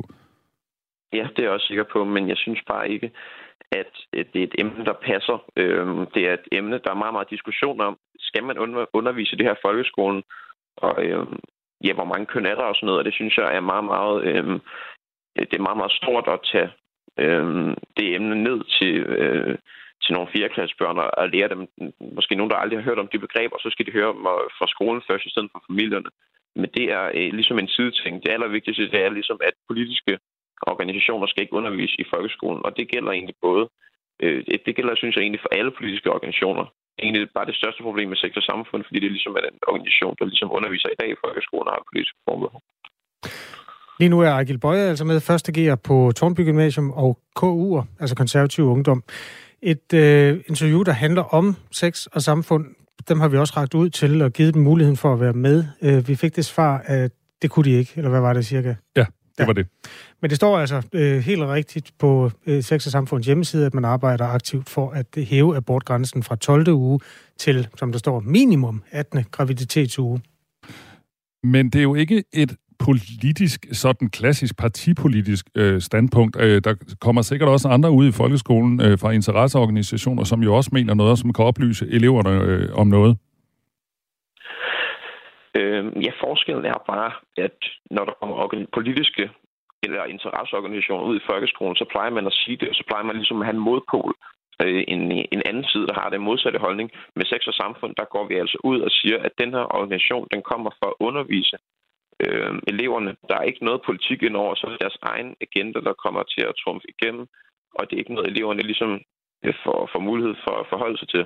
Ja, 1.14 1.28
det 1.34 1.40
er 1.40 1.44
jeg 1.44 1.52
også 1.52 1.68
sikker 1.68 1.88
på, 1.94 2.04
men 2.04 2.30
jeg 2.30 2.38
synes 2.38 2.62
bare 2.68 2.90
ikke, 2.90 3.12
at 3.72 3.92
det 4.12 4.40
er 4.40 4.48
et 4.48 4.56
emne, 4.58 4.86
der 4.86 4.94
passer. 4.94 5.38
Øhm, 5.56 6.06
det 6.14 6.28
er 6.30 6.34
et 6.34 6.48
emne, 6.52 6.80
der 6.84 6.92
er 6.92 7.02
meget, 7.04 7.14
meget 7.14 7.30
diskussion 7.30 7.82
om. 7.82 7.98
Skal 8.20 8.44
man 8.44 8.58
undervise 8.94 9.38
det 9.38 9.46
her 9.46 9.54
i 9.54 9.66
folkeskolen? 9.66 10.24
Og 10.78 11.06
øhm, 11.06 11.40
ja, 11.84 11.94
hvor 11.94 12.06
mange 12.12 12.26
køn 12.26 12.46
er 12.46 12.56
der 12.56 12.64
og 12.64 12.76
sådan 12.76 12.88
noget, 12.88 13.00
og 13.00 13.06
det 13.06 13.14
synes 13.14 13.38
jeg 13.38 13.56
er 13.56 13.60
meget, 13.60 13.86
meget... 13.86 14.24
Øhm, 14.24 14.60
det 15.36 15.54
er 15.58 15.68
meget, 15.68 15.78
meget 15.78 15.92
stort 16.02 16.28
at 16.28 16.40
tage 16.52 16.70
øh, 17.24 17.76
det 17.98 18.16
emne 18.16 18.44
ned 18.44 18.60
til, 18.78 18.96
øh, 19.00 19.58
til 20.04 20.14
nogle 20.14 20.32
fireklassebørn 20.36 20.98
og 21.22 21.30
lære 21.30 21.50
dem, 21.54 21.62
måske 22.18 22.36
nogen, 22.36 22.52
der 22.52 22.58
aldrig 22.58 22.80
har 22.80 22.88
hørt 22.90 23.04
om 23.04 23.12
de 23.14 23.26
begreber, 23.26 23.58
så 23.60 23.70
skal 23.72 23.86
de 23.86 23.98
høre 23.98 24.14
dem 24.14 24.24
øh, 24.34 24.48
fra 24.58 24.68
skolen 24.68 25.02
først, 25.08 25.26
i 25.26 25.30
stedet 25.30 25.50
for 25.52 25.64
familierne. 25.70 26.10
Men 26.56 26.70
det 26.78 26.86
er 27.00 27.06
øh, 27.20 27.30
ligesom 27.40 27.60
en 27.60 27.74
sideting. 27.76 28.24
Det 28.24 28.32
allervigtigste 28.32 28.92
det 28.92 29.02
er 29.06 29.10
ligesom, 29.10 29.40
at 29.48 29.54
politiske 29.70 30.14
organisationer 30.62 31.28
skal 31.28 31.42
ikke 31.42 31.60
undervise 31.60 31.96
i 32.00 32.06
folkeskolen, 32.14 32.66
og 32.66 32.78
det 32.78 32.92
gælder 32.94 33.12
egentlig 33.12 33.36
både, 33.42 33.70
øh, 34.24 34.44
det 34.66 34.76
gælder, 34.76 34.96
synes 34.96 35.16
jeg, 35.16 35.22
egentlig 35.24 35.42
for 35.46 35.54
alle 35.58 35.72
politiske 35.72 36.12
organisationer. 36.12 36.66
Egentlig 37.00 37.30
bare 37.38 37.46
det 37.46 37.56
største 37.56 37.84
problem 37.84 38.10
med 38.10 38.18
sektor 38.18 38.42
samfund, 38.42 38.84
fordi 38.84 39.00
det 39.00 39.12
ligesom 39.12 39.36
er 39.36 39.42
en 39.42 39.60
organisation, 39.68 40.16
der 40.20 40.26
ligesom 40.26 40.52
underviser 40.58 40.90
i 40.90 41.00
dag 41.02 41.10
i 41.12 41.22
folkeskolen 41.24 41.68
og 41.68 41.74
har 41.74 41.90
politisk 41.92 42.16
formål. 42.28 42.52
Lige 44.00 44.10
nu 44.10 44.20
er 44.20 44.32
Agil 44.32 44.58
Bøje 44.58 44.90
altså 44.90 45.06
med 45.06 45.20
første 45.20 45.52
gear 45.52 45.76
på 45.76 46.12
Tornby 46.16 46.42
Gymnasium 46.42 46.92
og 46.92 47.20
KU'er, 47.40 47.86
altså 48.00 48.16
konservativ 48.16 48.66
ungdom. 48.66 49.04
Et 49.62 49.94
øh, 49.94 50.40
interview, 50.48 50.84
der 50.84 50.92
handler 50.92 51.22
om 51.22 51.56
sex 51.72 52.06
og 52.06 52.22
samfund, 52.22 52.66
dem 53.08 53.20
har 53.20 53.28
vi 53.28 53.38
også 53.38 53.54
ragt 53.58 53.74
ud 53.74 53.90
til 53.90 54.22
og 54.22 54.34
givet 54.34 54.54
dem 54.54 54.64
muligheden 54.64 54.98
for 54.98 55.14
at 55.14 55.20
være 55.20 55.34
med. 55.34 55.64
Øh, 55.82 56.08
vi 56.08 56.16
fik 56.16 56.36
det 56.36 56.46
svar, 56.46 56.84
at 56.86 57.12
det 57.42 57.50
kunne 57.50 57.66
de 57.66 57.72
ikke, 57.72 57.92
eller 57.96 58.10
hvad 58.10 58.20
var 58.20 58.34
det 58.34 58.46
cirka? 58.46 58.76
Ja, 58.96 59.02
det 59.02 59.40
ja. 59.40 59.46
var 59.46 59.54
det. 59.54 59.68
Men 60.22 60.30
det 60.30 60.36
står 60.36 60.60
altså 60.60 60.82
øh, 60.94 61.20
helt 61.20 61.42
rigtigt 61.44 61.92
på 62.00 62.32
øh, 62.46 62.64
Sex 62.64 62.86
og 62.86 62.92
Samfunds 62.92 63.26
hjemmeside, 63.26 63.66
at 63.66 63.74
man 63.74 63.86
arbejder 63.86 64.26
aktivt 64.26 64.70
for 64.70 64.92
at 64.92 65.06
hæve 65.18 65.56
abortgrænsen 65.56 66.24
fra 66.24 66.36
12. 66.36 66.68
uge 66.70 67.00
til, 67.38 67.68
som 67.78 67.92
der 67.92 68.00
står, 68.00 68.20
minimum 68.20 68.84
18. 68.92 69.24
graviditetsuge. 69.32 70.22
Men 71.44 71.70
det 71.70 71.80
er 71.80 71.84
jo 71.84 71.96
ikke 71.96 72.24
et 72.34 72.56
politisk, 72.80 73.66
sådan 73.72 74.10
klassisk 74.10 74.58
partipolitisk 74.58 75.46
øh, 75.56 75.82
standpunkt. 75.82 76.38
Øh, 76.40 76.62
der 76.64 76.74
kommer 77.02 77.22
sikkert 77.22 77.50
også 77.50 77.68
andre 77.68 77.92
ud 77.92 78.08
i 78.08 78.12
folkeskolen 78.12 78.82
øh, 78.82 79.00
fra 79.00 79.12
interesseorganisationer, 79.12 80.24
som 80.24 80.44
jo 80.44 80.56
også 80.56 80.70
mener 80.74 80.94
noget, 80.94 81.20
som 81.20 81.34
kan 81.34 81.46
oplyse 81.46 81.86
eleverne 81.92 82.42
øh, 82.44 82.70
om 82.76 82.88
noget. 82.88 83.18
Øh, 85.58 85.84
ja, 86.06 86.12
forskellen 86.24 86.66
er 86.66 86.84
bare, 86.88 87.12
at 87.38 87.58
når 87.92 88.06
der 88.06 88.14
kommer 88.20 88.66
politiske 88.74 89.30
eller 89.84 90.04
interesseorganisationer 90.16 91.04
ud 91.10 91.16
i 91.18 91.28
folkeskolen, 91.30 91.76
så 91.76 91.86
plejer 91.94 92.12
man 92.18 92.26
at 92.28 92.34
sige 92.42 92.58
det, 92.58 92.70
og 92.70 92.76
så 92.76 92.84
plejer 92.88 93.04
man 93.04 93.16
ligesom 93.16 93.42
at 93.42 93.46
have 93.48 93.58
en 93.60 93.68
modpol. 93.70 94.14
Øh, 94.64 94.84
en, 94.94 95.02
en 95.36 95.42
anden 95.50 95.66
side, 95.72 95.88
der 95.88 95.96
har 96.02 96.10
den 96.10 96.22
modsatte 96.22 96.60
holdning. 96.60 96.90
Med 97.16 97.26
sex 97.26 97.42
og 97.48 97.54
samfund, 97.54 97.92
der 98.00 98.06
går 98.14 98.26
vi 98.28 98.36
altså 98.44 98.58
ud 98.64 98.80
og 98.88 98.92
siger, 99.00 99.18
at 99.28 99.32
den 99.42 99.50
her 99.56 99.66
organisation, 99.78 100.28
den 100.34 100.42
kommer 100.52 100.70
for 100.80 100.88
at 100.92 101.00
undervise 101.08 101.58
øh, 102.24 102.54
eleverne. 102.68 103.16
Der 103.30 103.36
er 103.38 103.50
ikke 103.50 103.66
noget 103.66 103.82
politik 103.86 104.24
indover, 104.24 104.56
så 104.56 104.68
er 104.68 104.72
det 104.72 104.82
deres 104.82 104.98
egen 105.02 105.36
agenda, 105.46 105.80
der 105.80 105.94
kommer 106.04 106.24
til 106.24 106.44
at 106.50 106.58
trumfe 106.64 106.88
igennem, 106.94 107.26
og 107.76 107.82
det 107.86 107.94
er 107.94 108.02
ikke 108.04 108.14
noget, 108.14 108.30
eleverne 108.30 108.62
ligesom 108.62 108.92
øh, 109.46 109.54
får, 109.64 109.90
får 109.94 110.00
mulighed 110.00 110.36
for 110.44 110.54
at 110.62 110.66
forholde 110.70 110.98
sig 110.98 111.10
til. 111.10 111.26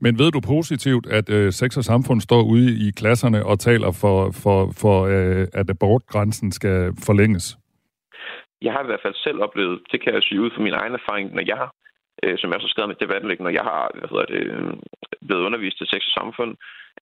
Men 0.00 0.18
ved 0.18 0.30
du 0.30 0.40
positivt, 0.40 1.06
at 1.06 1.30
øh, 1.30 1.52
sex 1.52 1.76
og 1.76 1.84
samfund 1.84 2.20
står 2.20 2.42
ude 2.42 2.70
i 2.86 2.90
klasserne 2.90 3.46
og 3.46 3.58
taler 3.58 3.90
for, 4.02 4.18
for, 4.42 4.58
for 4.82 4.96
øh, 5.14 5.46
at 5.60 5.70
abortgrænsen 5.70 6.52
skal 6.52 6.92
forlænges? 7.06 7.56
Jeg 8.62 8.72
har 8.72 8.82
i 8.82 8.86
hvert 8.86 9.04
fald 9.04 9.14
selv 9.14 9.38
oplevet, 9.46 9.80
det 9.92 10.02
kan 10.02 10.14
jeg 10.14 10.22
sige 10.22 10.40
ud 10.40 10.50
fra 10.54 10.62
min 10.62 10.78
egen 10.80 10.94
erfaring, 11.00 11.34
når 11.34 11.44
jeg 11.46 11.56
har, 11.56 11.70
øh, 12.22 12.38
som 12.38 12.52
jeg 12.52 12.60
så 12.60 12.68
skrevet 12.68 12.88
med 12.88 13.00
debattenlæg, 13.02 13.40
når 13.40 13.54
jeg 13.58 13.66
har 13.72 13.90
hvad 13.98 14.08
hedder 14.12 14.26
det, 14.34 14.42
øh, 14.54 14.72
blevet 15.26 15.46
undervist 15.48 15.78
til 15.78 15.86
sex 15.92 16.02
og 16.08 16.14
samfund, 16.20 16.52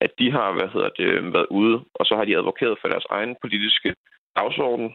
at 0.00 0.10
de 0.18 0.26
har 0.36 0.48
hvad 0.52 0.68
hedder 0.74 0.90
det, 0.98 1.32
været 1.36 1.50
ude, 1.60 1.76
og 1.94 2.06
så 2.06 2.16
har 2.16 2.24
de 2.24 2.38
advokeret 2.40 2.78
for 2.80 2.88
deres 2.88 3.06
egen 3.10 3.36
politiske 3.42 3.94
dagsorden. 4.38 4.88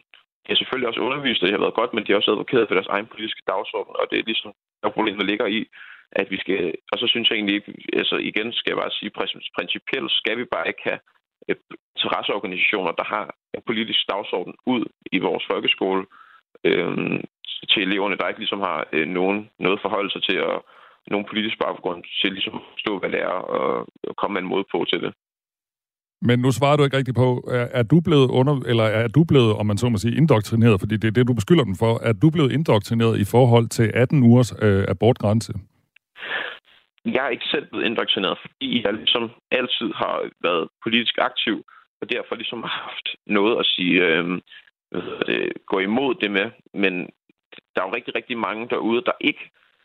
De 0.43 0.49
har 0.51 0.55
selvfølgelig 0.59 0.89
også 0.89 1.01
undervist, 1.07 1.41
og 1.41 1.47
det 1.47 1.55
har 1.55 1.65
været 1.65 1.79
godt, 1.79 1.93
men 1.93 2.03
de 2.03 2.11
har 2.11 2.17
også 2.17 2.31
advokeret 2.31 2.67
for 2.67 2.75
deres 2.75 2.93
egen 2.95 3.07
politiske 3.13 3.43
dagsorden, 3.51 3.93
og 3.99 4.05
det 4.11 4.19
er 4.19 4.29
ligesom, 4.31 4.51
der 4.83 4.89
problemet 4.97 5.25
ligger 5.31 5.45
i, 5.45 5.59
at 6.11 6.27
vi 6.31 6.37
skal, 6.43 6.73
og 6.91 6.97
så 6.99 7.07
synes 7.07 7.29
jeg 7.29 7.35
egentlig 7.35 7.55
ikke, 7.55 7.73
altså 7.93 8.15
igen 8.15 8.53
skal 8.53 8.71
jeg 8.71 8.81
bare 8.83 8.91
sige, 8.91 9.11
principielt 9.57 10.11
skal 10.11 10.37
vi 10.37 10.45
bare 10.45 10.67
ikke 10.67 10.83
have 10.89 10.99
øh, 11.49 11.55
interesseorganisationer, 11.95 12.91
der 12.91 13.03
har 13.03 13.35
en 13.53 13.63
politisk 13.65 13.99
dagsorden 14.11 14.53
ud 14.65 14.83
i 15.11 15.19
vores 15.19 15.43
folkeskole 15.51 16.05
øh, 16.63 17.19
til 17.71 17.81
eleverne, 17.87 18.17
der 18.17 18.27
ikke 18.27 18.39
ligesom 18.39 18.59
har 18.59 18.87
øh, 18.93 19.07
nogen, 19.07 19.49
noget 19.59 19.81
forhold 19.81 20.11
sig 20.11 20.23
til 20.23 20.37
at 20.37 20.57
nogen 21.07 21.25
politisk 21.29 21.57
baggrund 21.59 22.03
til 22.21 22.31
ligesom 22.31 22.55
at 22.55 22.61
forstå, 22.73 22.99
hvad 22.99 23.09
det 23.09 23.21
er, 23.21 23.37
og, 23.57 23.87
komme 24.17 24.33
med 24.33 24.41
en 24.41 24.47
mod 24.47 24.63
på 24.71 24.85
til 24.89 25.01
det. 25.01 25.13
Men 26.21 26.39
nu 26.39 26.51
svarer 26.51 26.77
du 26.77 26.83
ikke 26.83 26.97
rigtigt 26.97 27.17
på, 27.17 27.29
er, 27.59 27.67
er 27.79 27.83
du 27.83 28.01
blevet 28.07 28.29
under, 28.39 28.55
eller 28.71 28.83
er 28.83 29.07
du 29.07 29.23
blevet, 29.23 29.51
om 29.59 29.65
man 29.65 29.77
så 29.77 29.89
må 29.89 29.97
sige, 29.97 30.17
indoktrineret, 30.17 30.79
fordi 30.79 30.97
det 30.97 31.07
er 31.07 31.11
det, 31.11 31.27
du 31.27 31.33
beskylder 31.33 31.63
den 31.63 31.75
for, 31.83 31.93
er 32.09 32.13
du 32.13 32.29
blevet 32.29 32.51
indoktrineret 32.51 33.19
i 33.19 33.25
forhold 33.25 33.67
til 33.67 33.91
18 33.93 34.23
ugers 34.23 34.51
øh, 34.61 34.83
abortgrænse? 34.87 35.53
Jeg 37.05 37.25
er 37.25 37.29
ikke 37.29 37.51
selv 37.53 37.65
blevet 37.69 37.85
indoktrineret, 37.85 38.37
fordi 38.41 38.83
jeg 38.85 38.93
ligesom 38.93 39.31
altid 39.51 39.89
har 40.01 40.29
været 40.41 40.67
politisk 40.83 41.15
aktiv, 41.17 41.55
og 42.01 42.11
derfor 42.11 42.35
ligesom 42.35 42.59
har 42.63 42.75
haft 42.89 43.07
noget 43.27 43.59
at 43.59 43.65
sige, 43.65 43.95
øh, 44.07 44.41
det, 45.27 45.53
gå 45.65 45.79
imod 45.79 46.15
det 46.15 46.31
med. 46.31 46.47
Men 46.73 46.93
der 47.73 47.81
er 47.81 47.87
jo 47.87 47.95
rigtig, 47.95 48.15
rigtig 48.15 48.37
mange 48.37 48.69
derude, 48.69 49.01
der 49.05 49.11
ikke 49.21 49.43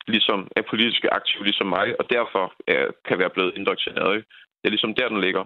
ligesom 0.08 0.48
er 0.56 0.62
politisk 0.70 1.04
aktive 1.12 1.44
ligesom 1.44 1.66
mig, 1.66 1.86
og 2.00 2.04
derfor 2.10 2.44
øh, 2.68 2.88
kan 3.08 3.18
være 3.18 3.30
blevet 3.34 3.52
indoktrineret. 3.56 4.24
Det 4.58 4.64
er 4.64 4.74
ligesom 4.76 4.94
der, 4.94 5.08
den 5.08 5.20
ligger. 5.20 5.44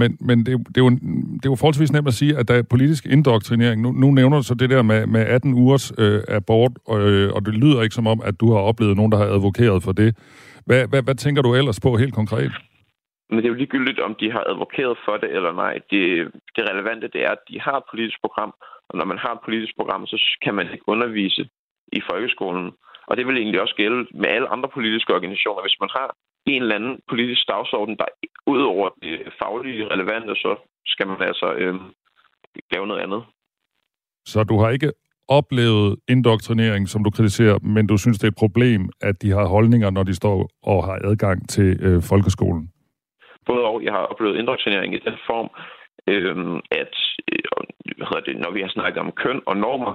Men, 0.00 0.10
men 0.20 0.38
det, 0.46 0.52
det, 0.74 0.78
er 0.80 0.84
jo, 0.86 0.90
det 1.40 1.46
er 1.46 1.54
jo 1.54 1.60
forholdsvis 1.62 1.92
nemt 1.92 2.08
at 2.08 2.14
sige, 2.14 2.36
at 2.38 2.48
der 2.48 2.54
er 2.54 2.62
politisk 2.62 3.06
indoktrinering. 3.06 3.82
Nu, 3.82 3.90
nu 3.92 4.10
nævner 4.10 4.36
du 4.36 4.42
så 4.42 4.54
det 4.54 4.70
der 4.70 4.82
med, 4.82 5.06
med 5.06 5.22
18 5.26 5.54
ugers 5.54 5.92
øh, 5.98 6.20
abort, 6.28 6.72
øh, 6.90 7.28
og 7.34 7.40
det 7.46 7.54
lyder 7.54 7.82
ikke 7.82 7.94
som 7.94 8.06
om, 8.06 8.20
at 8.24 8.40
du 8.40 8.52
har 8.52 8.60
oplevet 8.60 8.96
nogen, 8.96 9.12
der 9.12 9.18
har 9.18 9.28
advokeret 9.36 9.82
for 9.82 9.92
det. 9.92 10.10
Hvad, 10.66 10.88
hvad, 10.88 11.02
hvad 11.02 11.14
tænker 11.14 11.42
du 11.42 11.54
ellers 11.54 11.80
på 11.80 11.96
helt 11.96 12.14
konkret? 12.14 12.52
Men 13.30 13.38
det 13.38 13.44
er 13.44 13.54
jo 13.54 13.62
ligegyldigt, 13.62 14.00
om 14.00 14.14
de 14.20 14.32
har 14.32 14.44
advokeret 14.52 14.96
for 15.04 15.16
det 15.16 15.30
eller 15.36 15.52
nej. 15.52 15.74
Det, 15.90 16.02
det 16.56 16.62
relevante 16.70 17.08
det 17.14 17.20
er, 17.26 17.30
at 17.30 17.44
de 17.48 17.60
har 17.60 17.76
et 17.76 17.90
politisk 17.90 18.18
program, 18.24 18.52
og 18.88 18.98
når 18.98 19.04
man 19.04 19.18
har 19.18 19.32
et 19.32 19.44
politisk 19.44 19.76
program, 19.76 20.06
så 20.06 20.16
kan 20.44 20.54
man 20.54 20.66
ikke 20.72 20.88
undervise 20.88 21.48
i 21.92 22.00
folkeskolen. 22.10 22.72
Og 23.08 23.16
det 23.16 23.26
vil 23.26 23.36
egentlig 23.36 23.60
også 23.60 23.74
gælde 23.74 24.06
med 24.14 24.28
alle 24.28 24.48
andre 24.48 24.68
politiske 24.68 25.14
organisationer. 25.14 25.62
Hvis 25.62 25.80
man 25.80 25.90
har 25.98 26.08
en 26.46 26.62
eller 26.62 26.74
anden 26.74 27.00
politisk 27.08 27.48
dagsorden, 27.48 27.96
der 27.96 28.04
ud 28.46 28.62
over 28.62 28.88
det 29.02 29.32
faglige 29.42 29.88
relevante, 29.88 30.34
så 30.34 30.56
skal 30.86 31.06
man 31.06 31.22
altså 31.22 31.52
øh, 31.52 31.74
lave 32.72 32.86
noget 32.86 33.02
andet. 33.02 33.22
Så 34.24 34.44
du 34.44 34.58
har 34.58 34.70
ikke 34.70 34.92
oplevet 35.28 35.98
indoktrinering, 36.08 36.88
som 36.88 37.04
du 37.04 37.10
kritiserer, 37.10 37.58
men 37.58 37.86
du 37.86 37.96
synes, 37.98 38.18
det 38.18 38.26
er 38.26 38.30
et 38.30 38.44
problem, 38.44 38.90
at 39.00 39.22
de 39.22 39.30
har 39.30 39.46
holdninger, 39.46 39.90
når 39.90 40.02
de 40.02 40.14
står 40.14 40.48
og 40.62 40.84
har 40.84 40.98
adgang 41.04 41.48
til 41.48 41.70
øh, 41.86 42.02
folkeskolen? 42.02 42.72
Både 43.46 43.64
og. 43.64 43.82
Jeg 43.84 43.92
har 43.92 44.04
oplevet 44.12 44.38
indoktrinering 44.38 44.94
i 44.94 44.98
den 44.98 45.16
form, 45.26 45.48
øh, 46.12 46.36
at 46.80 46.94
øh, 47.32 47.42
hvad 47.96 48.06
hedder 48.10 48.24
det, 48.28 48.36
når 48.44 48.50
vi 48.50 48.60
har 48.60 48.68
snakket 48.68 49.00
om 49.00 49.12
køn 49.12 49.40
og 49.46 49.56
normer, 49.56 49.94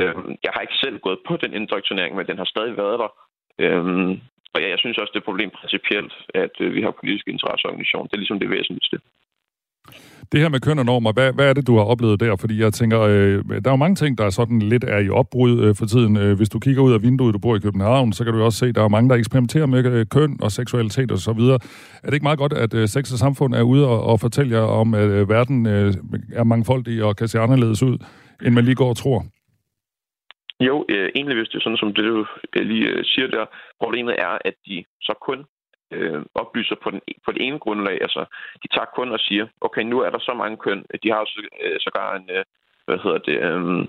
Øhm, 0.00 0.30
jeg 0.44 0.52
har 0.54 0.60
ikke 0.60 0.82
selv 0.84 0.98
gået 1.06 1.18
på 1.28 1.34
den 1.42 1.52
indoktrinering, 1.58 2.16
men 2.16 2.26
den 2.26 2.38
har 2.38 2.48
stadig 2.54 2.76
været 2.76 2.98
der. 3.02 3.10
Øh, 3.62 3.84
og 4.54 4.58
ja, 4.62 4.68
jeg 4.74 4.78
synes 4.78 4.98
også, 4.98 5.10
det 5.12 5.18
er 5.18 5.24
et 5.24 5.30
problem 5.30 5.50
principielt, 5.60 6.12
at 6.34 6.54
øh, 6.60 6.74
vi 6.76 6.80
har 6.82 7.00
politiske 7.00 7.30
interesseorganisationer. 7.30 8.06
Det 8.06 8.14
er 8.14 8.24
ligesom 8.24 8.40
det 8.40 8.50
væsentligste. 8.50 8.98
Det 10.32 10.40
her 10.40 10.48
med 10.48 10.60
køn 10.60 10.78
og 10.78 10.84
normer, 10.84 11.12
hvad, 11.12 11.32
hvad 11.32 11.48
er 11.48 11.52
det, 11.52 11.66
du 11.66 11.76
har 11.76 11.84
oplevet 11.84 12.20
der? 12.20 12.36
Fordi 12.36 12.60
jeg 12.60 12.72
tænker, 12.72 13.00
øh, 13.00 13.44
der 13.48 13.66
er 13.66 13.70
jo 13.70 13.76
mange 13.76 13.94
ting, 13.94 14.18
der 14.18 14.24
er 14.24 14.30
sådan 14.30 14.58
lidt 14.58 14.84
er 14.84 14.98
i 14.98 15.08
opbrud 15.08 15.60
øh, 15.64 15.74
for 15.74 15.86
tiden. 15.86 16.16
Øh, 16.16 16.36
hvis 16.36 16.48
du 16.48 16.58
kigger 16.58 16.82
ud 16.82 16.92
af 16.92 17.02
vinduet, 17.02 17.34
du 17.34 17.38
bor 17.38 17.56
i 17.56 17.58
København, 17.58 18.12
så 18.12 18.24
kan 18.24 18.32
du 18.32 18.42
også 18.42 18.58
se, 18.58 18.66
at 18.66 18.74
der 18.74 18.84
er 18.84 18.88
mange, 18.88 19.10
der 19.10 19.16
eksperimenterer 19.16 19.66
med 19.66 19.84
øh, 19.84 20.06
køn 20.06 20.36
og 20.42 20.52
seksualitet 20.52 21.12
og 21.12 21.18
så 21.18 21.32
videre. 21.32 21.58
Er 22.02 22.06
det 22.06 22.14
ikke 22.14 22.24
meget 22.24 22.38
godt, 22.38 22.52
at 22.52 22.74
øh, 22.74 22.88
sex 22.88 23.12
og 23.12 23.18
samfund 23.18 23.54
er 23.54 23.62
ude 23.62 23.88
og, 23.88 24.04
og 24.04 24.20
fortælle 24.20 24.56
jer 24.56 24.62
om, 24.62 24.94
at 24.94 25.08
øh, 25.08 25.28
verden 25.28 25.66
øh, 25.66 25.94
er 26.32 26.44
mangfoldig 26.44 27.04
og 27.04 27.16
kan 27.16 27.28
se 27.28 27.38
anderledes 27.38 27.82
ud, 27.82 27.98
end 28.44 28.54
man 28.54 28.64
lige 28.64 28.74
går 28.74 28.88
og 28.88 28.96
tror? 28.96 29.24
Jo, 30.60 30.84
øh, 30.88 31.10
egentlig 31.14 31.36
hvis 31.36 31.48
det 31.48 31.56
er 31.58 31.62
sådan, 31.62 31.76
som 31.76 31.94
det 31.94 32.04
du 32.04 32.26
øh, 32.56 32.66
lige 32.66 32.88
øh, 32.88 33.04
siger 33.04 33.26
der, 33.26 33.46
problemet 33.80 34.14
er, 34.18 34.38
at 34.44 34.54
de 34.66 34.84
så 35.02 35.14
kun 35.20 35.44
øh, 35.90 36.22
oplyser 36.34 36.76
på, 36.82 36.90
den, 36.90 37.00
på 37.24 37.32
det 37.32 37.42
ene 37.46 37.58
grundlag. 37.58 37.98
Altså, 38.02 38.24
de 38.62 38.68
tager 38.68 38.94
kun 38.96 39.12
og 39.12 39.20
siger, 39.20 39.46
okay, 39.60 39.82
nu 39.82 40.00
er 40.00 40.10
der 40.10 40.18
så 40.18 40.34
mange 40.34 40.56
køn. 40.56 40.84
De 41.02 41.10
har 41.10 41.24
så, 41.24 41.40
øh, 41.62 41.76
sågar 41.80 42.16
en, 42.16 42.30
øh, 42.30 42.44
hvad 42.86 42.98
hedder 43.04 43.18
det, 43.18 43.36
øh, 43.48 43.88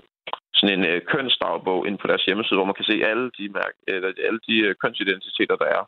sådan 0.54 0.78
en 0.78 0.84
øh, 0.90 1.00
kønsdagbog 1.12 1.86
ind 1.86 1.98
på 1.98 2.06
deres 2.06 2.24
hjemmeside, 2.24 2.56
hvor 2.58 2.70
man 2.70 2.78
kan 2.78 2.90
se 2.90 3.04
alle 3.10 3.30
de, 3.38 3.48
mærke, 3.48 3.78
eller 3.86 4.12
alle 4.26 4.40
de 4.48 4.56
øh, 4.66 4.74
kønsidentiteter, 4.82 5.56
der 5.56 5.68
er 5.76 5.82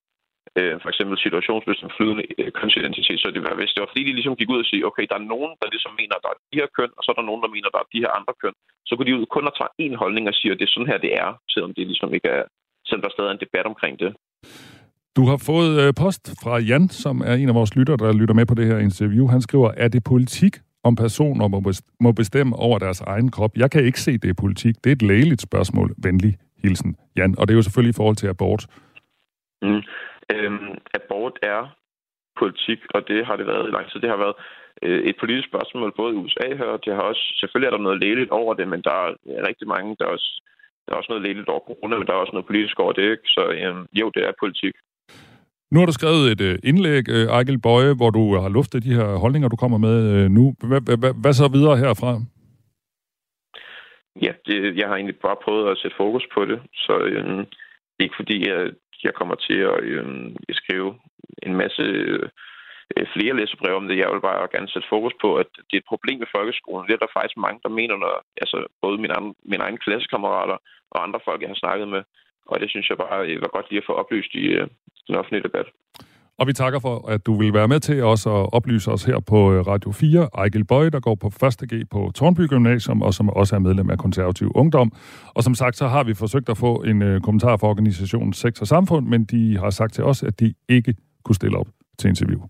øh, 0.59 0.77
for 0.83 0.89
eksempel 0.93 1.15
situationsbestemt 1.27 1.97
flydende 1.97 2.25
øh, 2.41 2.51
kønsidentitet, 2.59 3.19
så 3.21 3.29
det 3.35 3.43
var, 3.47 3.55
hvis 3.61 3.73
det 3.75 3.81
var 3.83 3.91
fordi, 3.91 4.03
de 4.09 4.17
ligesom 4.19 4.37
gik 4.41 4.53
ud 4.55 4.63
og 4.65 4.69
sige, 4.71 4.87
okay, 4.91 5.05
der 5.11 5.17
er 5.19 5.31
nogen, 5.35 5.53
der 5.61 5.69
ligesom 5.75 5.93
mener, 6.01 6.15
at 6.17 6.25
der 6.25 6.31
er 6.35 6.39
de 6.53 6.61
her 6.61 6.69
køn, 6.79 6.93
og 6.97 7.03
så 7.03 7.09
er 7.11 7.17
der 7.19 7.29
nogen, 7.31 7.43
der 7.45 7.55
mener, 7.57 7.69
der 7.75 7.81
er 7.83 7.89
de 7.95 8.03
her 8.05 8.13
andre 8.19 8.35
køn, 8.43 8.55
så 8.89 8.93
kunne 8.93 9.09
de 9.09 9.19
ud 9.21 9.27
kun 9.37 9.51
at 9.51 9.57
tage 9.59 9.73
en 9.85 9.95
holdning 10.03 10.25
og 10.31 10.35
sige, 10.39 10.53
at 10.53 10.59
det 10.59 10.67
er 10.67 10.75
sådan 10.75 10.91
her, 10.93 10.99
det 11.07 11.13
er, 11.25 11.29
selvom 11.55 11.73
det 11.77 11.85
ligesom 11.91 12.11
ikke 12.17 12.29
er, 12.37 12.43
selvom 12.87 13.03
der 13.05 13.11
stadig 13.15 13.29
er 13.31 13.37
en 13.37 13.45
debat 13.45 13.67
omkring 13.73 13.95
det. 14.03 14.11
Du 15.17 15.23
har 15.31 15.39
fået 15.51 15.73
øh, 15.83 15.91
post 16.03 16.23
fra 16.43 16.55
Jan, 16.69 16.89
som 17.05 17.15
er 17.31 17.35
en 17.35 17.49
af 17.53 17.55
vores 17.55 17.77
lyttere, 17.77 17.97
der 18.03 18.19
lytter 18.21 18.35
med 18.35 18.47
på 18.47 18.55
det 18.59 18.67
her 18.67 18.79
interview. 18.89 19.25
Han 19.35 19.41
skriver, 19.47 19.71
er 19.85 19.89
det 19.89 20.05
politik, 20.05 20.55
om 20.85 20.97
personer 20.97 21.49
må 22.01 22.13
bestemme 22.13 22.57
over 22.57 22.79
deres 22.79 23.01
egen 23.01 23.31
krop? 23.31 23.53
Jeg 23.57 23.71
kan 23.71 23.85
ikke 23.85 24.01
se, 24.01 24.19
det 24.19 24.31
er 24.31 24.35
politik. 24.35 24.75
Det 24.85 24.91
er 24.91 24.97
et 24.97 25.03
lægeligt 25.03 25.43
spørgsmål. 25.43 25.95
Venlig 25.99 26.35
hilsen, 26.63 26.97
Jan. 27.17 27.35
Og 27.39 27.49
det 27.49 27.55
er 27.55 27.57
jo 27.57 27.63
selvfølgelig 27.63 27.95
i 27.95 28.01
forhold 28.01 28.17
til 28.17 28.27
abort. 28.27 28.67
Mm. 29.63 29.83
Øhm, 30.33 30.75
abort 30.95 31.37
er 31.43 31.61
politik, 32.41 32.81
og 32.95 33.01
det 33.09 33.27
har 33.27 33.37
det 33.37 33.47
været 33.47 33.69
i 33.69 33.75
lang 33.77 33.87
tid. 33.91 34.01
Det 34.01 34.11
har 34.11 34.21
været 34.25 34.37
øh, 34.83 35.01
et 35.11 35.17
politisk 35.21 35.49
spørgsmål, 35.49 35.93
både 35.97 36.15
i 36.15 36.21
USA 36.23 36.47
her, 36.61 36.71
det 36.85 36.93
har 36.97 37.05
også, 37.11 37.25
selvfølgelig 37.41 37.69
er 37.69 37.75
der 37.77 37.87
noget 37.87 38.03
lægeligt 38.05 38.31
over 38.31 38.53
det, 38.55 38.69
men 38.69 38.81
der 38.89 38.95
er 39.07 39.09
rigtig 39.49 39.67
mange, 39.75 39.97
der 39.99 40.05
er 40.05 40.13
også, 40.17 40.31
der 40.85 40.91
er 40.93 40.99
også 41.01 41.13
noget 41.13 41.25
lægeligt 41.27 41.49
over 41.49 41.63
corona, 41.71 41.95
men 41.97 42.07
der 42.07 42.13
er 42.13 42.23
også 42.25 42.37
noget 42.37 42.51
politisk 42.51 42.77
over 42.85 42.93
det, 42.93 43.07
ikke? 43.15 43.29
Så 43.37 43.43
øhm, 43.57 43.87
jo, 44.01 44.07
det 44.15 44.23
er 44.29 44.41
politik. 44.45 44.75
Nu 45.73 45.79
har 45.79 45.87
du 45.87 45.93
skrevet 45.93 46.25
et 46.33 46.41
øh, 46.49 46.59
indlæg, 46.71 47.05
øh, 47.09 47.27
Ejgil 47.37 47.61
Bøje, 47.61 47.95
hvor 47.95 48.11
du 48.11 48.25
har 48.43 48.49
luftet 48.49 48.83
de 48.83 48.95
her 48.99 49.09
holdninger, 49.23 49.49
du 49.49 49.57
kommer 49.57 49.79
med 49.79 49.97
øh, 50.15 50.31
nu. 50.31 50.55
Hvad 51.23 51.33
så 51.33 51.49
videre 51.53 51.77
herfra? 51.77 52.11
Ja, 54.23 54.33
det, 54.47 54.77
jeg 54.79 54.89
har 54.89 54.95
egentlig 54.95 55.19
bare 55.27 55.43
prøvet 55.45 55.71
at 55.71 55.79
sætte 55.79 55.97
fokus 55.97 56.25
på 56.35 56.45
det, 56.45 56.59
så 56.75 56.99
øh, 56.99 57.47
ikke 58.01 58.15
fordi 58.17 58.49
jeg 58.49 58.71
jeg 59.05 59.15
kommer 59.15 59.35
til 59.35 59.59
at 59.73 59.79
øh, 59.83 60.05
skrive 60.51 60.91
en 61.43 61.55
masse 61.55 61.83
øh, 61.83 62.29
flere 63.15 63.37
læsebreve 63.37 63.77
om 63.77 63.89
det. 63.89 63.99
Jeg 63.99 64.11
vil 64.13 64.21
bare 64.21 64.49
gerne 64.55 64.69
sætte 64.69 64.89
fokus 64.89 65.15
på, 65.21 65.29
at 65.37 65.47
det 65.69 65.75
er 65.77 65.83
et 65.85 65.93
problem 65.93 66.19
med 66.19 66.33
folkeskolen. 66.37 66.87
Det 66.87 66.95
er 66.95 67.03
der 67.03 67.17
faktisk 67.17 67.37
mange, 67.37 67.61
der 67.65 67.69
mener, 67.69 67.97
når, 67.97 68.25
altså 68.43 68.59
både 68.83 68.99
mine, 68.99 69.17
andre, 69.17 69.35
mine 69.43 69.63
egne 69.63 69.79
klassekammerater 69.79 70.57
og 70.91 71.03
andre 71.03 71.21
folk, 71.25 71.41
jeg 71.41 71.51
har 71.51 71.63
snakket 71.65 71.89
med. 71.89 72.03
Og 72.47 72.61
det 72.61 72.71
synes 72.71 72.89
jeg 72.89 72.99
bare 72.99 73.19
øh, 73.27 73.43
var 73.43 73.49
godt 73.49 73.67
lige 73.71 73.83
at 73.83 73.89
få 73.89 73.93
oplyst 73.93 74.35
i 74.35 74.45
øh, 74.59 74.67
den 75.07 75.15
offentlige 75.15 75.43
debat. 75.43 75.69
Og 76.41 76.47
vi 76.47 76.53
takker 76.53 76.79
for, 76.79 77.09
at 77.09 77.27
du 77.27 77.39
vil 77.39 77.55
være 77.55 77.69
med 77.69 77.81
til 77.81 78.03
os 78.03 78.27
at 78.27 78.53
oplyse 78.53 78.91
os 78.91 79.05
her 79.05 79.21
på 79.21 79.53
øh, 79.53 79.67
Radio 79.67 79.93
4. 79.93 80.29
Ejgil 80.39 80.65
Bøje, 80.65 80.91
der 80.91 81.01
går 81.01 81.15
på 81.15 81.27
1. 81.27 81.57
G 81.73 81.89
på 81.91 82.11
Tornby 82.15 82.41
Gymnasium, 82.49 83.03
og 83.03 83.15
som 83.15 83.31
også 83.31 83.57
er 83.57 83.59
medlem 83.59 83.91
af 83.91 83.99
Konservativ 83.99 84.53
Ungdom. 84.55 84.93
Og 85.35 85.45
som 85.45 85.55
sagt, 85.55 85.77
så 85.77 85.89
har 85.89 86.05
vi 86.05 86.15
forsøgt 86.15 86.49
at 86.49 86.59
få 86.59 86.83
en 86.83 87.03
øh, 87.03 87.21
kommentar 87.21 87.57
fra 87.57 87.69
organisationen 87.69 88.33
Sex 88.33 88.61
og 88.61 88.67
Samfund, 88.67 89.07
men 89.07 89.25
de 89.25 89.59
har 89.59 89.71
sagt 89.71 89.95
til 89.95 90.05
os, 90.05 90.23
at 90.23 90.41
de 90.41 90.55
ikke 90.69 90.95
kunne 91.25 91.37
stille 91.37 91.59
op 91.59 91.67
til 91.99 92.09
interview. 92.09 92.41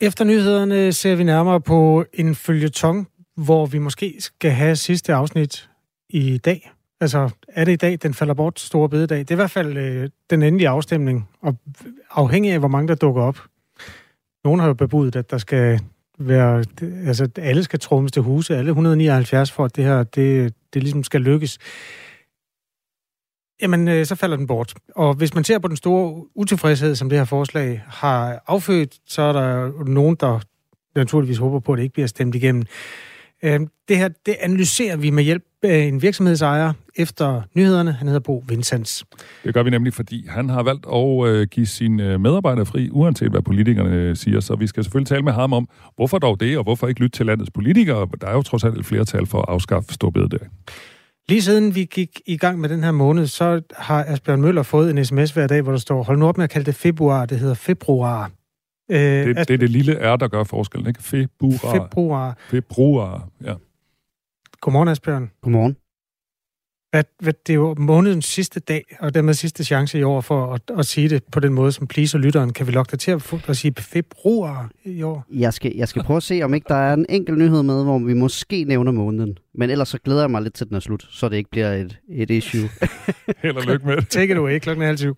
Efter 0.00 0.24
nyhederne 0.24 0.92
ser 0.92 1.16
vi 1.16 1.24
nærmere 1.24 1.60
på 1.60 2.04
en 2.12 2.34
følgetong, 2.34 3.08
hvor 3.36 3.66
vi 3.66 3.78
måske 3.78 4.14
skal 4.18 4.50
have 4.50 4.76
sidste 4.76 5.14
afsnit 5.14 5.70
i 6.10 6.38
dag. 6.38 6.70
Altså, 7.00 7.30
er 7.48 7.64
det 7.64 7.72
i 7.72 7.76
dag, 7.76 7.98
den 8.02 8.14
falder 8.14 8.34
bort, 8.34 8.60
store 8.60 8.88
bededag? 8.88 9.18
Det 9.18 9.30
er 9.30 9.34
i 9.34 9.36
hvert 9.36 9.50
fald 9.50 9.76
øh, 9.76 10.10
den 10.30 10.42
endelige 10.42 10.68
afstemning, 10.68 11.28
og 11.40 11.56
afhængig 12.10 12.52
af, 12.52 12.58
hvor 12.58 12.68
mange 12.68 12.88
der 12.88 12.94
dukker 12.94 13.22
op. 13.22 13.38
Nogen 14.44 14.60
har 14.60 14.66
jo 14.66 14.74
bebudet, 14.74 15.16
at 15.16 15.30
der 15.30 15.38
skal 15.38 15.80
være, 16.18 16.64
altså 17.06 17.28
alle 17.36 17.64
skal 17.64 17.78
trummes 17.78 18.12
til 18.12 18.22
huse, 18.22 18.56
alle 18.56 18.68
179 18.68 19.52
for, 19.52 19.64
at 19.64 19.76
det 19.76 19.84
her, 19.84 20.02
det, 20.02 20.54
det 20.74 20.82
ligesom 20.82 21.04
skal 21.04 21.20
lykkes. 21.20 21.58
Jamen, 23.62 23.88
øh, 23.88 24.06
så 24.06 24.14
falder 24.14 24.36
den 24.36 24.46
bort. 24.46 24.74
Og 24.94 25.14
hvis 25.14 25.34
man 25.34 25.44
ser 25.44 25.58
på 25.58 25.68
den 25.68 25.76
store 25.76 26.24
utilfredshed, 26.34 26.94
som 26.94 27.08
det 27.08 27.18
her 27.18 27.24
forslag 27.24 27.84
har 27.86 28.42
affødt, 28.46 28.98
så 29.06 29.22
er 29.22 29.32
der 29.32 29.72
nogen, 29.84 30.16
der 30.20 30.40
naturligvis 30.96 31.38
håber 31.38 31.60
på, 31.60 31.72
at 31.72 31.76
det 31.76 31.82
ikke 31.82 31.92
bliver 31.92 32.06
stemt 32.06 32.34
igennem. 32.34 32.64
Øh, 33.44 33.60
det 33.88 33.96
her, 33.96 34.08
det 34.26 34.36
analyserer 34.40 34.96
vi 34.96 35.10
med 35.10 35.24
hjælp 35.24 35.44
af 35.62 35.78
en 35.78 36.02
virksomhedsejer 36.02 36.72
efter 36.96 37.42
nyhederne. 37.54 37.92
Han 37.92 38.06
hedder 38.06 38.20
Bo 38.20 38.44
Vincents. 38.48 39.04
Det 39.44 39.54
gør 39.54 39.62
vi 39.62 39.70
nemlig, 39.70 39.94
fordi 39.94 40.26
han 40.28 40.48
har 40.48 40.62
valgt 40.62 40.86
at 40.94 41.28
øh, 41.28 41.46
give 41.46 41.66
sine 41.66 42.12
øh, 42.12 42.20
medarbejdere 42.20 42.66
fri, 42.66 42.88
uanset 42.92 43.30
hvad 43.30 43.42
politikerne 43.42 43.94
øh, 43.94 44.16
siger. 44.16 44.40
Så 44.40 44.56
vi 44.56 44.66
skal 44.66 44.84
selvfølgelig 44.84 45.08
tale 45.08 45.22
med 45.22 45.32
ham 45.32 45.52
om, 45.52 45.68
hvorfor 45.96 46.18
dog 46.18 46.40
det, 46.40 46.58
og 46.58 46.64
hvorfor 46.64 46.88
ikke 46.88 47.00
lytte 47.00 47.18
til 47.18 47.26
landets 47.26 47.50
politikere. 47.50 48.08
Der 48.20 48.26
er 48.26 48.32
jo 48.32 48.42
trods 48.42 48.64
alt 48.64 48.78
et 48.78 48.86
flertal 48.86 49.26
for 49.26 49.38
at 49.38 49.44
afskaffe 49.48 49.92
storbededag. 49.92 50.48
Lige 51.28 51.42
siden 51.42 51.74
vi 51.74 51.84
gik 51.84 52.20
i 52.26 52.36
gang 52.36 52.60
med 52.60 52.68
den 52.68 52.84
her 52.84 52.90
måned, 52.92 53.26
så 53.26 53.62
har 53.76 54.04
Asbjørn 54.08 54.40
Møller 54.40 54.62
fået 54.62 54.90
en 54.90 55.04
sms 55.04 55.30
hver 55.30 55.46
dag, 55.46 55.62
hvor 55.62 55.72
der 55.72 55.78
står, 55.78 56.02
hold 56.02 56.18
nu 56.18 56.26
op 56.26 56.36
med 56.36 56.44
at 56.44 56.50
kalde 56.50 56.66
det 56.66 56.74
februar, 56.74 57.26
det 57.26 57.38
hedder 57.38 57.54
februar. 57.54 58.30
Øh, 58.90 58.98
det, 58.98 59.36
det 59.36 59.50
er 59.50 59.58
det 59.58 59.70
lille 59.70 59.94
R, 59.94 60.16
der 60.16 60.28
gør 60.28 60.44
forskellen, 60.44 60.88
ikke? 60.88 61.02
Februar. 61.02 61.72
Februar. 61.72 62.36
Februar, 62.50 63.28
ja. 63.44 63.54
Godmorgen, 64.60 64.88
Asbjørn. 64.88 65.30
Godmorgen. 65.42 65.76
Hvad, 66.90 67.04
hvad, 67.20 67.32
det 67.46 67.52
er 67.52 67.54
jo 67.54 67.74
månedens 67.78 68.24
sidste 68.24 68.60
dag, 68.60 68.84
og 69.00 69.14
dermed 69.14 69.34
sidste 69.34 69.64
chance 69.64 69.98
i 69.98 70.02
år 70.02 70.20
for 70.20 70.54
at, 70.54 70.62
at 70.78 70.86
sige 70.86 71.08
det 71.08 71.22
på 71.32 71.40
den 71.40 71.52
måde, 71.54 71.72
som 71.72 71.86
pleaser 71.86 72.18
lytteren. 72.18 72.52
Kan 72.52 72.66
vi 72.66 72.72
lokke 72.72 72.90
dig 72.90 72.98
til 72.98 73.10
at, 73.10 73.34
at 73.48 73.56
sige 73.56 73.74
februar 73.78 74.70
i 74.84 75.02
år? 75.02 75.24
Jeg 75.32 75.54
skal, 75.54 75.72
jeg 75.76 75.88
skal 75.88 76.02
prøve 76.02 76.16
at 76.16 76.22
se, 76.22 76.42
om 76.42 76.54
ikke 76.54 76.66
der 76.68 76.74
er 76.74 76.94
en 76.94 77.06
enkelt 77.08 77.38
nyhed 77.38 77.62
med, 77.62 77.84
hvor 77.84 77.98
vi 77.98 78.14
måske 78.14 78.64
nævner 78.64 78.92
måneden. 78.92 79.38
Men 79.54 79.70
ellers 79.70 79.88
så 79.88 79.98
glæder 79.98 80.20
jeg 80.20 80.30
mig 80.30 80.42
lidt 80.42 80.54
til, 80.54 80.68
den 80.68 80.76
er 80.76 80.80
slut, 80.80 81.06
så 81.10 81.28
det 81.28 81.36
ikke 81.36 81.50
bliver 81.50 81.72
et, 81.72 81.98
et 82.08 82.30
issue. 82.30 82.68
Held 83.42 83.56
og 83.56 83.62
lykke 83.62 83.86
med 83.86 83.96
det. 83.96 84.08
Take 84.08 84.32
it 84.32 84.38
away, 84.38 84.58
klokken 84.58 84.82
er 84.82 84.86
halv 84.86 84.98
syv. 84.98 85.16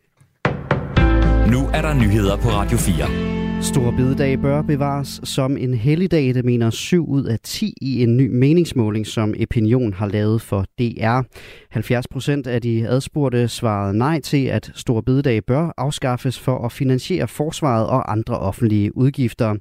Nu 1.50 1.66
er 1.74 1.82
der 1.82 1.94
nyheder 1.94 2.36
på 2.36 2.48
Radio 2.48 2.78
4. 2.78 3.37
Store 3.62 3.92
bededag 3.92 4.40
bør 4.40 4.62
bevares 4.62 5.20
som 5.24 5.56
en 5.56 5.74
helligdag, 5.74 6.34
det 6.34 6.44
mener 6.44 6.70
7 6.70 7.08
ud 7.08 7.24
af 7.24 7.38
10 7.42 7.74
i 7.80 8.02
en 8.02 8.16
ny 8.16 8.30
meningsmåling, 8.32 9.06
som 9.06 9.34
Opinion 9.42 9.92
har 9.92 10.06
lavet 10.06 10.42
for 10.42 10.64
DR. 10.78 11.22
70 11.70 12.08
procent 12.08 12.46
af 12.46 12.62
de 12.62 12.88
adspurgte 12.88 13.48
svarede 13.48 13.98
nej 13.98 14.20
til, 14.20 14.46
at 14.46 14.70
Store 14.74 15.02
bededag 15.02 15.44
bør 15.44 15.72
afskaffes 15.76 16.38
for 16.38 16.64
at 16.64 16.72
finansiere 16.72 17.28
forsvaret 17.28 17.86
og 17.86 18.12
andre 18.12 18.38
offentlige 18.38 18.96
udgifter. 18.96 19.54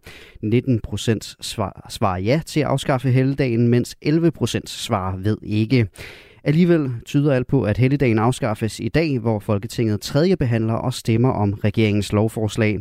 19 0.43 0.79
procent 0.79 1.35
svarer 1.87 2.17
ja 2.17 2.41
til 2.45 2.59
at 2.59 2.67
afskaffe 2.67 3.11
helligdagen, 3.11 3.67
mens 3.67 3.95
11 4.01 4.31
procent 4.31 4.69
svarer 4.69 5.17
ved 5.17 5.37
ikke. 5.43 5.87
Alligevel 6.47 6.91
tyder 7.05 7.33
alt 7.33 7.47
på, 7.47 7.63
at 7.63 7.77
helligdagen 7.77 8.19
afskaffes 8.19 8.79
i 8.79 8.87
dag, 8.87 9.19
hvor 9.19 9.39
Folketinget 9.39 10.01
tredje 10.01 10.37
behandler 10.37 10.73
og 10.73 10.93
stemmer 10.93 11.29
om 11.29 11.53
regeringens 11.53 12.13
lovforslag. 12.13 12.79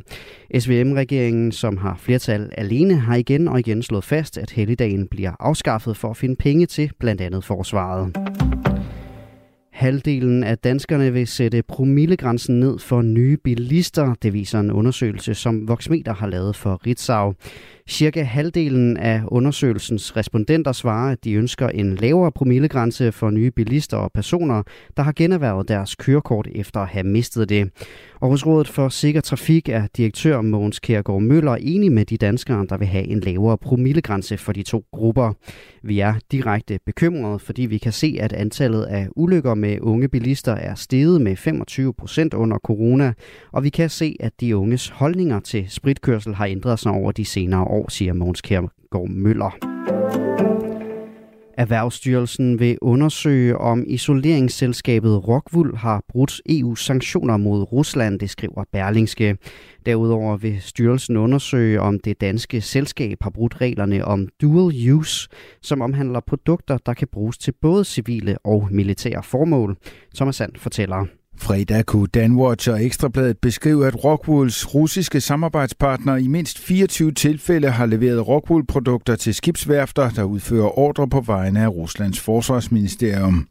SVM-regeringen, 0.59 1.53
som 1.53 1.77
har 1.77 1.97
flertal 2.01 2.51
alene, 2.57 2.95
har 2.95 3.17
igen 3.17 3.49
og 3.49 3.59
igen 3.59 3.83
slået 3.83 4.05
fast, 4.05 4.39
at 4.39 4.51
helligdagen 4.51 5.09
bliver 5.09 5.33
afskaffet 5.41 5.97
for 5.97 6.11
at 6.11 6.17
finde 6.17 6.37
penge 6.37 6.67
til 6.67 6.91
blandt 7.01 7.21
andet 7.21 7.45
forsvaret. 7.45 8.17
Halvdelen 9.73 10.45
af 10.45 10.59
danskerne 10.59 11.13
vil 11.13 11.27
sætte 11.27 11.63
promillegrænsen 11.63 12.61
ned 12.61 12.79
for 12.79 13.03
nye 13.03 13.37
bilister, 13.45 14.15
det 14.23 14.33
viser 14.33 14.61
en 14.61 14.73
undersøgelse, 14.73 15.35
som 15.35 15.69
Voxmeter 15.69 16.15
har 16.15 16.27
lavet 16.27 16.57
for 16.57 16.87
Ritzau. 16.87 17.35
Cirka 17.89 18.23
halvdelen 18.23 18.97
af 18.97 19.23
undersøgelsens 19.29 20.17
respondenter 20.17 20.73
svarer, 20.73 21.13
at 21.13 21.25
de 21.25 21.33
ønsker 21.33 21.69
en 21.69 21.95
lavere 21.95 22.33
promillegrænse 22.33 23.13
for 23.13 23.31
nye 23.31 23.51
bilister 23.51 23.97
og 23.97 24.13
personer, 24.13 24.63
der 24.97 25.03
har 25.03 25.13
generværet 25.17 25.69
deres 25.69 25.95
kørekort 25.95 26.49
efter 26.55 26.81
at 26.81 26.89
have 26.89 27.05
mistet 27.05 27.49
det. 27.49 27.71
Og 28.21 28.31
hos 28.31 28.47
Rådet 28.47 28.69
for 28.69 28.89
Sikker 28.89 29.21
Trafik 29.21 29.69
er 29.69 29.87
direktør 29.97 30.41
Mogens 30.41 30.79
Kjærgaard 30.79 31.23
Møller 31.23 31.55
enig 31.55 31.93
med 31.93 32.05
de 32.05 32.17
danskere, 32.17 32.67
der 32.69 32.77
vil 32.77 32.87
have 32.87 33.05
en 33.05 33.21
lavere 33.21 33.59
promillegrænse 33.59 34.37
for 34.37 34.53
de 34.53 34.63
to 34.63 34.85
grupper. 34.93 35.33
Vi 35.83 36.01
er 36.01 36.15
direkte 36.33 36.79
bekymrede, 36.87 37.39
fordi 37.39 37.63
vi 37.63 37.79
kan 37.79 37.93
se, 37.93 38.17
at 38.21 38.33
antallet 38.33 38.83
af 38.83 39.09
ulykker 39.17 39.55
med 39.55 39.79
unge 39.81 40.09
bilister 40.09 40.53
er 40.53 40.75
steget 40.75 41.21
med 41.21 41.37
25 41.37 41.95
procent 41.95 42.35
under 42.35 42.59
corona, 42.59 43.13
og 43.53 43.65
vi 43.65 43.69
kan 43.69 43.91
se, 43.91 44.17
at 44.21 44.33
de 44.41 44.57
unges 44.57 44.89
holdninger 44.89 45.41
til 45.41 45.67
spritkørsel 45.69 46.35
har 46.35 46.47
ændret 46.47 46.79
sig 46.79 46.93
over 46.93 47.13
de 47.13 47.25
senere 47.25 47.65
år, 47.65 47.76
siger 47.89 48.13
Mogens 48.13 48.43
Kjærgaard 48.43 49.09
Møller. 49.09 49.51
Erhvervsstyrelsen 51.57 52.59
vil 52.59 52.79
undersøge, 52.83 53.59
om 53.59 53.85
isoleringsselskabet 53.87 55.29
Rockwool 55.29 55.77
har 55.77 56.05
brudt 56.09 56.41
EU's 56.51 56.85
sanktioner 56.85 57.37
mod 57.37 57.73
Rusland, 57.73 58.19
det 58.19 58.31
skriver 58.31 58.65
Berlingske. 58.73 59.37
Derudover 59.87 60.37
vil 60.37 60.61
styrelsen 60.61 61.17
undersøge, 61.17 61.81
om 61.81 61.99
det 61.99 62.21
danske 62.21 62.61
selskab 62.61 63.19
har 63.23 63.31
brudt 63.31 63.61
reglerne 63.61 64.05
om 64.05 64.29
dual 64.43 64.93
use, 64.93 65.29
som 65.63 65.83
omhandler 65.83 66.21
produkter, 66.21 66.79
der 66.87 66.95
kan 66.95 67.09
bruges 67.13 67.39
til 67.39 67.55
både 67.63 67.85
civile 67.85 68.37
og 68.45 68.69
militære 68.71 69.23
formål. 69.23 69.77
Thomas 70.15 70.37
Sand 70.37 70.53
fortæller. 70.57 71.07
Fredag 71.39 71.87
kunne 71.87 72.07
Danwatch 72.07 72.71
og 72.71 72.85
Ekstrabladet 72.85 73.39
beskrive, 73.39 73.87
at 73.87 74.05
Rockwools 74.05 74.75
russiske 74.75 75.21
samarbejdspartner 75.21 76.17
i 76.17 76.27
mindst 76.27 76.59
24 76.59 77.13
tilfælde 77.13 77.71
har 77.71 77.87
leveret 77.87 78.29
Rockwool-produkter 78.29 79.17
til 79.17 79.35
skibsværfter, 79.35 80.11
der 80.11 80.23
udfører 80.23 80.79
ordre 80.79 81.09
på 81.09 81.21
vegne 81.21 81.61
af 81.61 81.69
Ruslands 81.69 82.21
forsvarsministerium. 82.21 83.47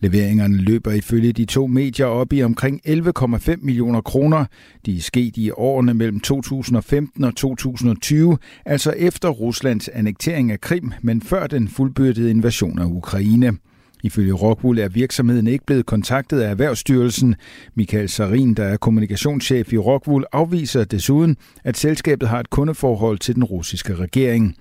Leveringerne 0.00 0.56
løber 0.56 0.92
ifølge 0.92 1.32
de 1.32 1.44
to 1.44 1.66
medier 1.66 2.06
op 2.06 2.32
i 2.32 2.42
omkring 2.42 2.80
11,5 2.88 3.56
millioner 3.62 4.00
kroner. 4.00 4.44
De 4.86 4.96
er 4.96 5.00
sket 5.00 5.36
i 5.36 5.50
årene 5.50 5.94
mellem 5.94 6.20
2015 6.20 7.24
og 7.24 7.36
2020, 7.36 8.38
altså 8.66 8.90
efter 8.90 9.28
Ruslands 9.28 9.88
annektering 9.88 10.52
af 10.52 10.60
Krim, 10.60 10.92
men 11.02 11.22
før 11.22 11.46
den 11.46 11.68
fuldbyrdede 11.68 12.30
invasion 12.30 12.78
af 12.78 12.84
Ukraine. 12.84 13.52
Ifølge 14.02 14.32
Rockwool 14.32 14.78
er 14.78 14.88
virksomheden 14.88 15.46
ikke 15.46 15.64
blevet 15.66 15.86
kontaktet 15.86 16.40
af 16.40 16.50
Erhvervsstyrelsen. 16.50 17.34
Michael 17.74 18.08
Sarin, 18.08 18.54
der 18.54 18.64
er 18.64 18.76
kommunikationschef 18.76 19.72
i 19.72 19.78
Rockwool, 19.78 20.24
afviser 20.32 20.84
desuden, 20.84 21.36
at 21.64 21.76
selskabet 21.76 22.28
har 22.28 22.40
et 22.40 22.50
kundeforhold 22.50 23.18
til 23.18 23.34
den 23.34 23.44
russiske 23.44 23.94
regering. 23.94 24.54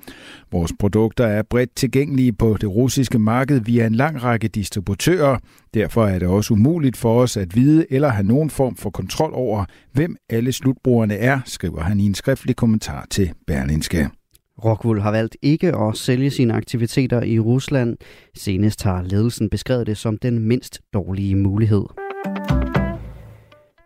Vores 0.52 0.72
produkter 0.80 1.26
er 1.26 1.44
bredt 1.50 1.76
tilgængelige 1.76 2.34
på 2.34 2.58
det 2.62 2.70
russiske 2.70 3.20
marked 3.20 3.62
via 3.62 3.88
en 3.88 3.96
lang 3.96 4.24
række 4.24 4.48
distributører. 4.48 5.38
Derfor 5.74 6.08
er 6.08 6.20
det 6.20 6.28
også 6.28 6.54
umuligt 6.54 6.98
for 6.98 7.22
os 7.22 7.38
at 7.38 7.56
vide 7.56 7.86
eller 7.90 8.10
have 8.10 8.28
nogen 8.28 8.50
form 8.50 8.76
for 8.76 8.90
kontrol 8.90 9.32
over, 9.34 9.66
hvem 9.94 10.16
alle 10.30 10.52
slutbrugerne 10.52 11.16
er, 11.16 11.40
skriver 11.46 11.82
han 11.82 12.00
i 12.00 12.06
en 12.06 12.16
skriftlig 12.16 12.56
kommentar 12.56 13.08
til 13.10 13.32
Berlinske. 13.48 14.10
Rockwool 14.66 15.00
har 15.02 15.12
valgt 15.12 15.38
ikke 15.42 15.76
at 15.76 15.98
sælge 15.98 16.30
sine 16.30 16.54
aktiviteter 16.54 17.22
i 17.22 17.40
Rusland. 17.40 17.98
Senest 18.36 18.84
har 18.84 19.04
ledelsen 19.04 19.50
beskrevet 19.50 19.88
det 19.88 19.98
som 19.98 20.18
den 20.18 20.40
mindst 20.40 20.82
dårlige 20.94 21.36
mulighed. 21.36 21.84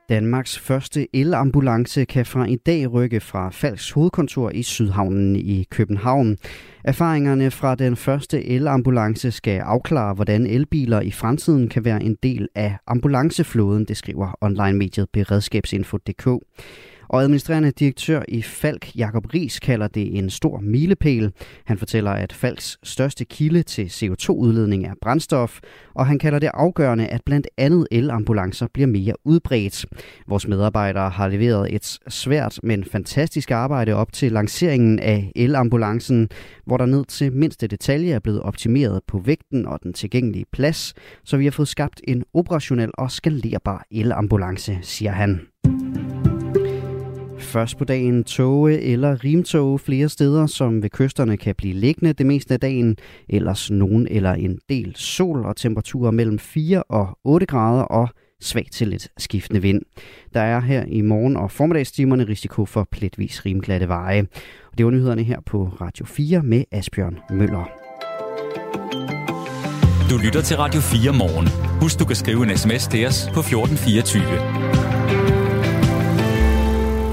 Danmarks 0.09 0.59
første 0.59 1.07
elambulance 1.15 2.05
kan 2.05 2.25
fra 2.25 2.45
i 2.45 2.55
dag 2.55 2.93
rykke 2.93 3.19
fra 3.19 3.49
Falks 3.49 3.91
hovedkontor 3.91 4.49
i 4.49 4.63
Sydhavnen 4.63 5.35
i 5.35 5.65
København. 5.69 6.37
Erfaringerne 6.83 7.51
fra 7.51 7.75
den 7.75 7.95
første 7.95 8.45
elambulance 8.45 9.31
skal 9.31 9.59
afklare, 9.59 10.13
hvordan 10.13 10.47
elbiler 10.47 11.01
i 11.01 11.11
fremtiden 11.11 11.69
kan 11.69 11.85
være 11.85 12.03
en 12.03 12.17
del 12.23 12.47
af 12.55 12.77
ambulanceflåden, 12.87 13.85
det 13.85 13.97
skriver 13.97 14.37
online-mediet 14.41 15.07
beredskabsinfo.dk. 15.13 16.27
Og 17.11 17.21
administrerende 17.23 17.71
direktør 17.71 18.21
i 18.27 18.41
Falk, 18.41 18.95
Jakob 18.95 19.33
Ries, 19.33 19.59
kalder 19.59 19.87
det 19.87 20.17
en 20.17 20.29
stor 20.29 20.59
milepæl. 20.59 21.31
Han 21.65 21.77
fortæller, 21.77 22.11
at 22.11 22.33
Falks 22.33 22.77
største 22.83 23.25
kilde 23.25 23.63
til 23.63 23.85
CO2-udledning 23.85 24.85
er 24.85 24.93
brændstof, 25.01 25.59
og 25.93 26.07
han 26.07 26.19
kalder 26.19 26.39
det 26.39 26.49
afgørende, 26.53 27.07
at 27.07 27.21
blandt 27.25 27.47
andet 27.57 27.87
elambulancer 27.91 28.67
bliver 28.73 28.87
mere 28.87 29.13
udbredt. 29.25 29.85
Vores 30.27 30.47
medarbejdere 30.47 31.09
har 31.09 31.27
leveret 31.27 31.75
et 31.75 31.99
svært, 32.07 32.59
men 32.63 32.83
fantastisk 32.83 33.51
arbejde 33.51 33.93
op 33.93 34.13
til 34.13 34.31
lanceringen 34.31 34.99
af 34.99 35.31
elambulancen, 35.35 36.29
hvor 36.65 36.77
der 36.77 36.85
ned 36.85 37.05
til 37.05 37.33
mindste 37.33 37.67
detalje 37.67 38.11
er 38.11 38.19
blevet 38.19 38.41
optimeret 38.41 39.01
på 39.07 39.19
vægten 39.19 39.65
og 39.65 39.79
den 39.83 39.93
tilgængelige 39.93 40.45
plads, 40.51 40.93
så 41.23 41.37
vi 41.37 41.43
har 41.43 41.51
fået 41.51 41.67
skabt 41.67 42.01
en 42.07 42.23
operationel 42.33 42.91
og 42.93 43.11
skalerbar 43.11 43.85
elambulance, 43.91 44.77
siger 44.81 45.11
han. 45.11 45.41
Først 47.51 47.77
på 47.77 47.85
dagen 47.85 48.23
toge 48.23 48.79
eller 48.81 49.23
rimtoge 49.23 49.79
flere 49.79 50.09
steder, 50.09 50.47
som 50.47 50.83
ved 50.83 50.89
kysterne 50.89 51.37
kan 51.37 51.55
blive 51.55 51.73
liggende 51.73 52.13
det 52.13 52.25
meste 52.25 52.53
af 52.53 52.59
dagen. 52.59 52.97
Ellers 53.29 53.71
nogen 53.71 54.07
eller 54.11 54.33
en 54.33 54.59
del 54.69 54.95
sol 54.95 55.45
og 55.45 55.55
temperaturer 55.55 56.11
mellem 56.11 56.39
4 56.39 56.83
og 56.83 57.17
8 57.23 57.45
grader 57.45 57.83
og 57.83 58.09
svag 58.41 58.67
til 58.71 58.87
lidt 58.87 59.07
skiftende 59.17 59.61
vind. 59.61 59.81
Der 60.33 60.39
er 60.39 60.59
her 60.59 60.85
i 60.87 61.01
morgen 61.01 61.37
og 61.37 61.51
formiddagstimerne 61.51 62.23
risiko 62.23 62.65
for 62.65 62.87
pletvis 62.91 63.45
rimglatte 63.45 63.87
veje. 63.87 64.21
Og 64.71 64.77
det 64.77 64.85
var 64.85 64.91
nyhederne 64.91 65.23
her 65.23 65.39
på 65.45 65.69
Radio 65.81 66.05
4 66.05 66.41
med 66.43 66.63
Asbjørn 66.71 67.17
Møller. 67.29 67.69
Du 70.09 70.17
lytter 70.23 70.41
til 70.41 70.57
Radio 70.57 70.81
4 70.81 71.13
morgen. 71.13 71.47
Husk, 71.81 71.99
du 71.99 72.05
kan 72.05 72.15
skrive 72.15 72.43
en 72.43 72.57
sms 72.57 72.87
til 72.87 73.07
os 73.07 73.29
på 73.33 73.39
1424. 73.39 74.80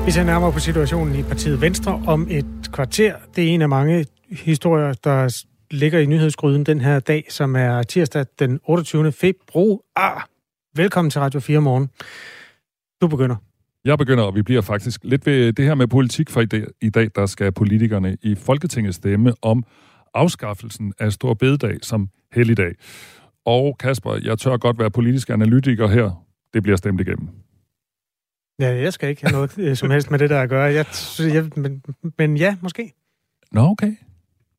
Vi 0.08 0.12
ser 0.12 0.24
nærmere 0.24 0.52
på 0.52 0.58
situationen 0.58 1.14
i 1.14 1.22
partiet 1.22 1.60
Venstre 1.60 2.02
om 2.06 2.26
et 2.30 2.46
kvarter. 2.72 3.14
Det 3.36 3.44
er 3.44 3.48
en 3.48 3.62
af 3.62 3.68
mange 3.68 4.06
historier, 4.30 4.92
der 5.04 5.44
ligger 5.70 5.98
i 5.98 6.06
nyhedsgryden 6.06 6.66
den 6.66 6.80
her 6.80 7.00
dag, 7.00 7.26
som 7.28 7.56
er 7.56 7.82
tirsdag 7.82 8.26
den 8.38 8.60
28. 8.64 9.12
februar. 9.12 10.28
Velkommen 10.76 11.10
til 11.10 11.20
Radio 11.20 11.40
4 11.40 11.60
morgen. 11.60 11.88
Du 13.00 13.08
begynder. 13.08 13.36
Jeg 13.84 13.98
begynder, 13.98 14.24
og 14.24 14.34
vi 14.34 14.42
bliver 14.42 14.60
faktisk 14.60 15.00
lidt 15.04 15.26
ved 15.26 15.52
det 15.52 15.64
her 15.64 15.74
med 15.74 15.86
politik 15.86 16.30
for 16.30 16.40
i 16.82 16.90
dag. 16.90 17.08
Der 17.14 17.26
skal 17.26 17.52
politikerne 17.52 18.16
i 18.22 18.34
Folketinget 18.34 18.94
stemme 18.94 19.32
om 19.42 19.64
afskaffelsen 20.14 20.92
af 20.98 21.12
Stor 21.12 21.34
Bededag 21.34 21.78
som 21.82 22.08
helligdag. 22.32 22.74
Og 23.46 23.76
Kasper, 23.80 24.18
jeg 24.24 24.38
tør 24.38 24.56
godt 24.56 24.78
være 24.78 24.90
politisk 24.90 25.30
analytiker 25.30 25.88
her. 25.88 26.24
Det 26.54 26.62
bliver 26.62 26.76
stemt 26.76 27.00
igennem. 27.00 27.28
Ja, 28.60 28.80
jeg 28.80 28.92
skal 28.92 29.08
ikke 29.08 29.22
have 29.22 29.32
noget 29.32 29.58
øh, 29.58 29.76
som 29.76 29.90
helst 29.90 30.10
med 30.10 30.18
det 30.18 30.30
der 30.30 30.40
at 30.40 30.48
gøre. 30.48 30.62
Jeg, 30.62 30.86
jeg, 31.18 31.50
men, 31.56 31.82
men 32.18 32.36
ja, 32.36 32.56
måske. 32.62 32.92
Nå, 33.52 33.60
okay. 33.60 33.96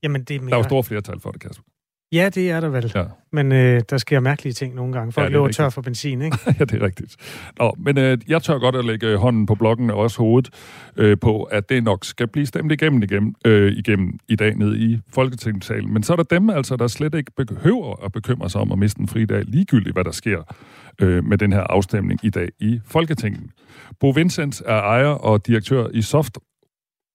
Jamen, 0.03 0.23
det 0.23 0.35
er 0.35 0.39
mere... 0.39 0.49
Der 0.49 0.55
er 0.55 0.59
jo 0.59 0.63
stor 0.63 0.81
flertal 0.81 1.19
for 1.19 1.31
det, 1.31 1.41
Kasper. 1.41 1.63
Ja, 2.11 2.29
det 2.29 2.51
er 2.51 2.59
der 2.59 2.69
vel. 2.69 2.91
Ja. 2.95 3.03
Men 3.31 3.51
øh, 3.51 3.81
der 3.89 3.97
sker 3.97 4.19
mærkelige 4.19 4.53
ting 4.53 4.75
nogle 4.75 4.93
gange. 4.93 5.11
Folk 5.11 5.25
ja, 5.25 5.31
løber 5.31 5.47
tør 5.47 5.69
for 5.69 5.81
benzin, 5.81 6.21
ikke? 6.21 6.37
ja, 6.59 6.65
det 6.65 6.73
er 6.73 6.85
rigtigt. 6.85 7.15
Nå, 7.59 7.73
men 7.77 7.97
øh, 7.97 8.17
jeg 8.27 8.41
tør 8.41 8.57
godt 8.57 8.75
at 8.75 8.85
lægge 8.85 9.17
hånden 9.17 9.45
på 9.45 9.55
blokken 9.55 9.89
og 9.89 9.97
også 9.97 10.17
hovedet 10.17 10.53
øh, 10.97 11.17
på, 11.21 11.43
at 11.43 11.69
det 11.69 11.83
nok 11.83 12.05
skal 12.05 12.27
blive 12.27 12.45
stemt 12.45 12.71
igennem, 12.71 13.03
igennem, 13.03 13.35
øh, 13.45 13.71
igennem 13.71 14.19
i 14.27 14.35
dag 14.35 14.55
ned 14.55 14.75
i 14.75 14.99
Folketingssalen. 15.13 15.93
Men 15.93 16.03
så 16.03 16.13
er 16.13 16.17
der 16.17 16.23
dem, 16.23 16.49
altså, 16.49 16.75
der 16.75 16.87
slet 16.87 17.15
ikke 17.15 17.31
behøver 17.37 18.05
at 18.05 18.11
bekymre 18.11 18.49
sig 18.49 18.61
om 18.61 18.71
at 18.71 18.79
miste 18.79 19.01
en 19.01 19.07
fridag, 19.07 19.43
ligegyldigt 19.47 19.95
hvad 19.95 20.03
der 20.03 20.11
sker 20.11 20.55
øh, 21.01 21.23
med 21.23 21.37
den 21.37 21.53
her 21.53 21.61
afstemning 21.61 22.19
i 22.23 22.29
dag 22.29 22.49
i 22.59 22.79
Folketinget. 22.85 23.51
Bo 23.99 24.09
Vincent 24.09 24.61
er 24.65 24.79
ejer 24.79 25.07
og 25.07 25.47
direktør 25.47 25.87
i 25.93 26.01
soft 26.01 26.37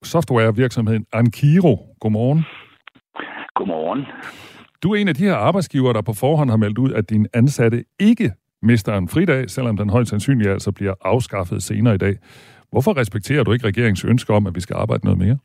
softwarevirksomheden 0.02 1.07
Ankiro. 1.12 1.96
Godmorgen. 2.00 2.44
Godmorgen. 3.54 4.07
Du 4.85 4.92
er 4.92 4.97
en 4.97 5.09
af 5.09 5.14
de 5.14 5.25
her 5.25 5.37
arbejdsgivere, 5.49 5.92
der 5.92 6.03
på 6.03 6.14
forhånd 6.25 6.51
har 6.51 6.57
meldt 6.57 6.79
ud, 6.79 6.92
at 6.92 7.11
din 7.11 7.27
ansatte 7.35 7.85
ikke 8.01 8.29
mister 8.62 8.92
en 8.94 9.09
fridag, 9.09 9.51
selvom 9.51 9.77
den 9.77 9.90
højst 9.90 10.11
sandsynligt 10.11 10.51
altså 10.51 10.73
bliver 10.73 10.94
afskaffet 11.12 11.62
senere 11.62 11.94
i 11.94 12.03
dag. 12.07 12.14
Hvorfor 12.73 12.92
respekterer 13.03 13.42
du 13.44 13.53
ikke 13.53 13.66
regeringens 13.66 14.05
ønske 14.05 14.33
om, 14.33 14.47
at 14.47 14.55
vi 14.55 14.61
skal 14.61 14.77
arbejde 14.77 15.05
noget 15.05 15.18
mere? 15.25 15.38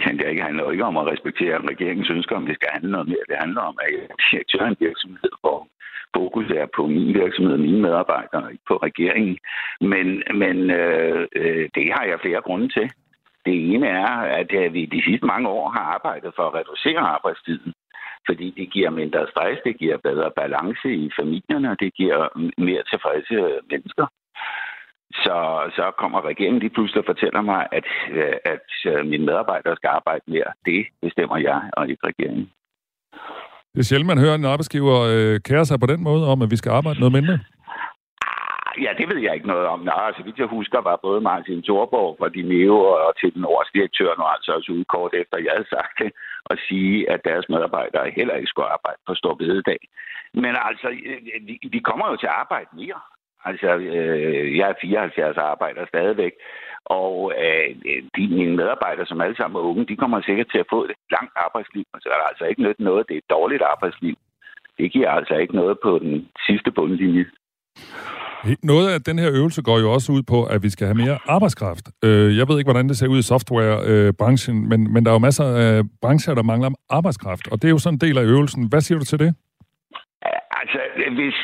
Ja, 0.00 0.10
det 0.12 0.42
handler 0.42 0.62
jo 0.64 0.70
ikke 0.70 0.84
om 0.84 0.96
at 0.96 1.06
respektere 1.12 1.56
regeringens 1.72 2.10
ønske 2.10 2.34
om, 2.36 2.42
at 2.42 2.48
vi 2.48 2.54
skal 2.54 2.68
handle 2.72 2.90
noget 2.90 3.08
mere. 3.08 3.24
Det 3.28 3.36
handler 3.44 3.60
om, 3.70 3.76
at 3.84 3.88
jeg 3.92 4.08
direktør 4.30 4.64
en 4.66 4.76
virksomhed, 4.80 5.32
hvor 5.40 5.58
fokus 6.16 6.46
er 6.60 6.66
på 6.76 6.82
min 6.86 7.14
virksomhed 7.22 7.52
og 7.52 7.60
mine 7.60 7.82
medarbejdere, 7.86 8.52
ikke 8.52 8.64
på 8.68 8.76
regeringen. 8.76 9.36
Men, 9.92 10.06
men 10.42 10.56
øh, 10.80 11.26
øh, 11.40 11.68
det 11.74 11.86
har 11.96 12.04
jeg 12.10 12.18
flere 12.24 12.42
grunde 12.46 12.68
til. 12.76 12.86
Det 13.46 13.54
ene 13.72 13.86
er, 13.86 14.14
at 14.40 14.50
øh, 14.60 14.74
vi 14.74 14.82
de 14.96 15.02
sidste 15.08 15.26
mange 15.26 15.48
år 15.48 15.66
har 15.76 15.84
arbejdet 15.96 16.32
for 16.36 16.44
at 16.46 16.54
reducere 16.58 17.00
arbejdstiden 17.16 17.72
fordi 18.28 18.46
det 18.58 18.72
giver 18.72 18.90
mindre 18.90 19.26
stress, 19.32 19.60
det 19.64 19.78
giver 19.78 19.96
bedre 20.08 20.30
balance 20.40 20.88
i 21.04 21.10
familierne, 21.20 21.70
og 21.70 21.80
det 21.80 21.94
giver 21.94 22.18
mere 22.58 22.82
tilfredse 22.90 23.36
mennesker. 23.70 24.06
Så, 25.24 25.36
så 25.76 25.84
kommer 25.98 26.26
regeringen 26.30 26.60
lige 26.60 26.74
pludselig 26.76 27.00
og 27.02 27.10
fortæller 27.12 27.40
mig, 27.40 27.66
at, 27.72 27.86
at 28.44 28.66
mine 29.06 29.26
medarbejdere 29.26 29.76
skal 29.76 29.88
arbejde 29.88 30.24
mere. 30.26 30.50
Det 30.66 30.86
bestemmer 31.02 31.36
jeg, 31.36 31.60
og 31.72 31.88
ikke 31.88 32.06
regeringen. 32.06 32.50
Det 33.72 33.80
er 33.80 33.88
sjældent, 33.88 34.12
man 34.12 34.18
hører 34.24 34.34
en 34.34 34.44
arbejdsgiver 34.44 34.98
øh, 35.12 35.40
kære 35.48 35.64
sig 35.64 35.80
på 35.80 35.86
den 35.86 36.02
måde 36.02 36.26
om, 36.32 36.42
at 36.42 36.50
vi 36.50 36.56
skal 36.56 36.70
arbejde 36.70 36.98
noget 37.00 37.12
mindre. 37.12 37.38
Ja, 38.84 38.90
det 38.98 39.06
ved 39.10 39.20
jeg 39.22 39.34
ikke 39.34 39.52
noget 39.54 39.66
om. 39.66 39.80
Nå, 39.80 39.92
altså, 40.08 40.22
vidt 40.22 40.38
jeg 40.38 40.46
husker, 40.58 40.80
var 40.80 41.04
både 41.06 41.20
Martin 41.20 41.62
Thorborg 41.62 42.16
fra 42.18 42.28
Dineo 42.28 42.76
og 43.06 43.12
til 43.20 43.34
den 43.34 43.44
årsdirektør 43.44 44.10
nu 44.18 44.24
altså 44.34 44.50
også 44.56 44.72
ude 44.72 44.84
kort 44.94 45.12
efter, 45.22 45.36
jeg 45.46 45.52
havde 45.56 45.72
sagt 45.76 45.94
det, 46.02 46.10
og 46.44 46.56
sige, 46.68 47.10
at 47.10 47.20
deres 47.24 47.48
medarbejdere 47.48 48.10
heller 48.10 48.34
ikke 48.34 48.52
skulle 48.52 48.72
arbejde 48.76 48.98
på 49.06 49.14
Stor 49.14 49.34
Bededag. 49.34 49.80
Men 50.34 50.56
altså, 50.68 50.88
vi, 51.46 51.58
vi 51.74 51.78
kommer 51.78 52.06
jo 52.10 52.16
til 52.16 52.26
at 52.26 52.38
arbejde 52.42 52.68
mere. 52.72 53.00
Altså, 53.44 53.68
øh, 53.76 54.58
jeg 54.58 54.68
er 54.70 54.74
74 54.80 55.36
og 55.36 55.50
arbejder 55.50 55.86
stadigvæk, 55.86 56.32
og 56.84 57.32
øh, 57.38 57.68
de 58.16 58.28
mine 58.36 58.56
medarbejdere, 58.56 59.06
som 59.06 59.20
alle 59.20 59.36
sammen 59.36 59.56
er 59.56 59.68
unge, 59.70 59.86
de 59.86 59.96
kommer 59.96 60.20
sikkert 60.20 60.48
til 60.50 60.58
at 60.58 60.70
få 60.70 60.84
et 60.84 60.90
langt 61.10 61.32
arbejdsliv. 61.36 61.84
Altså, 61.94 62.08
Så 62.08 62.14
er 62.14 62.18
der 62.18 62.28
altså 62.32 62.44
ikke 62.44 62.62
nyt 62.62 62.80
noget, 62.80 63.08
det 63.08 63.14
er 63.14 63.18
et 63.18 63.30
dårligt 63.30 63.62
arbejdsliv. 63.62 64.16
Det 64.78 64.92
giver 64.92 65.10
altså 65.10 65.34
ikke 65.34 65.56
noget 65.56 65.78
på 65.82 65.98
den 65.98 66.28
sidste 66.46 66.70
bundlinje. 66.70 67.26
Noget 68.62 68.90
af 68.90 69.00
den 69.00 69.18
her 69.18 69.30
øvelse 69.32 69.62
går 69.62 69.78
jo 69.78 69.92
også 69.92 70.12
ud 70.12 70.22
på, 70.22 70.44
at 70.44 70.62
vi 70.62 70.70
skal 70.70 70.86
have 70.86 70.94
mere 70.94 71.18
arbejdskraft. 71.26 71.90
Øh, 72.04 72.36
jeg 72.36 72.48
ved 72.48 72.58
ikke, 72.58 72.66
hvordan 72.66 72.88
det 72.88 72.98
ser 72.98 73.06
ud 73.06 73.18
i 73.18 73.22
softwarebranchen, 73.22 74.68
men, 74.68 74.92
men 74.92 75.04
der 75.04 75.10
er 75.10 75.14
jo 75.14 75.18
masser 75.18 75.44
af 75.44 75.82
brancher, 76.02 76.34
der 76.34 76.42
mangler 76.42 76.70
arbejdskraft, 76.90 77.48
og 77.48 77.62
det 77.62 77.68
er 77.68 77.70
jo 77.70 77.78
sådan 77.78 77.94
en 77.94 78.00
del 78.00 78.18
af 78.18 78.22
øvelsen. 78.22 78.64
Hvad 78.64 78.80
siger 78.80 78.98
du 78.98 79.04
til 79.04 79.18
det? 79.18 79.34
Altså, 80.62 80.80
øh, 80.96 81.14
hvis... 81.18 81.36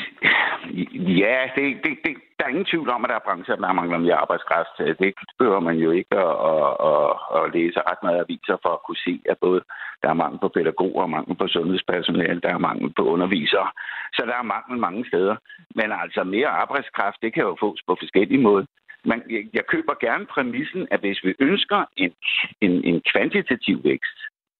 Ja, 1.22 1.36
det, 1.56 1.64
det, 1.84 1.92
det, 2.04 2.12
der 2.36 2.44
er 2.44 2.48
ingen 2.48 2.70
tvivl 2.72 2.90
om, 2.90 3.04
at 3.04 3.08
der 3.10 3.16
er 3.16 3.26
brancher, 3.26 3.56
der 3.56 3.72
mangler 3.72 3.98
mere 3.98 4.22
arbejdskraft. 4.24 4.74
Øh, 4.80 4.94
det 4.98 5.14
behøver 5.38 5.60
man 5.60 5.76
jo 5.84 5.90
ikke 5.90 6.14
at, 6.26 6.34
at, 6.50 6.66
at, 6.90 7.10
at 7.36 7.42
læse 7.54 7.80
ret 7.90 8.02
meget 8.02 8.18
aviser 8.24 8.56
for 8.64 8.72
at 8.74 8.82
kunne 8.86 9.02
se, 9.06 9.14
at 9.30 9.36
både 9.38 9.60
der 10.02 10.08
er 10.08 10.20
mangel 10.22 10.38
på 10.40 10.48
pædagoger, 10.48 11.06
mangel 11.06 11.36
på 11.36 11.46
sundhedspersonale, 11.48 12.40
der 12.40 12.52
er 12.54 12.66
mangel 12.68 12.92
på 12.96 13.02
undervisere. 13.14 13.68
Så 14.16 14.22
der 14.26 14.36
er 14.38 14.52
mangel 14.54 14.78
mange 14.86 15.02
steder. 15.10 15.36
Men 15.74 15.88
altså 16.02 16.24
mere 16.24 16.48
arbejdskraft, 16.48 17.18
det 17.22 17.34
kan 17.34 17.42
jo 17.42 17.56
fås 17.60 17.80
på 17.86 17.96
forskellige 18.00 18.42
måder. 18.48 18.66
man, 19.04 19.22
jeg 19.54 19.66
køber 19.66 19.94
gerne 20.00 20.26
præmissen, 20.26 20.88
at 20.90 21.00
hvis 21.00 21.24
vi 21.24 21.34
ønsker 21.38 21.84
en, 21.96 22.12
en, 22.60 22.84
en 22.84 23.02
kvantitativ 23.12 23.84
vækst, 23.84 24.18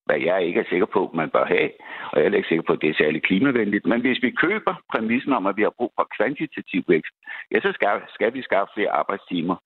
hvad 0.08 0.20
jeg 0.28 0.38
ikke 0.48 0.60
er 0.60 0.70
sikker 0.72 0.88
på, 0.96 1.10
man 1.20 1.30
bør 1.30 1.46
have, 1.54 1.70
og 2.12 2.16
jeg 2.18 2.26
er 2.26 2.40
ikke 2.40 2.52
sikker 2.52 2.66
på, 2.68 2.72
at 2.72 2.82
det 2.82 2.90
er 2.90 3.00
særlig 3.02 3.22
klimavenligt. 3.22 3.86
Men 3.86 4.00
hvis 4.00 4.22
vi 4.22 4.30
køber 4.44 4.74
præmissen 4.92 5.32
om, 5.32 5.46
at 5.46 5.56
vi 5.56 5.62
har 5.62 5.74
brug 5.78 5.92
for 5.98 6.06
kvantitativ 6.16 6.82
vækst, 6.88 7.14
ja, 7.52 7.60
så 7.60 7.70
skal, 7.72 7.94
skal 8.16 8.34
vi 8.34 8.42
skaffe 8.42 8.72
flere 8.74 8.96
arbejdstimer. 9.00 9.56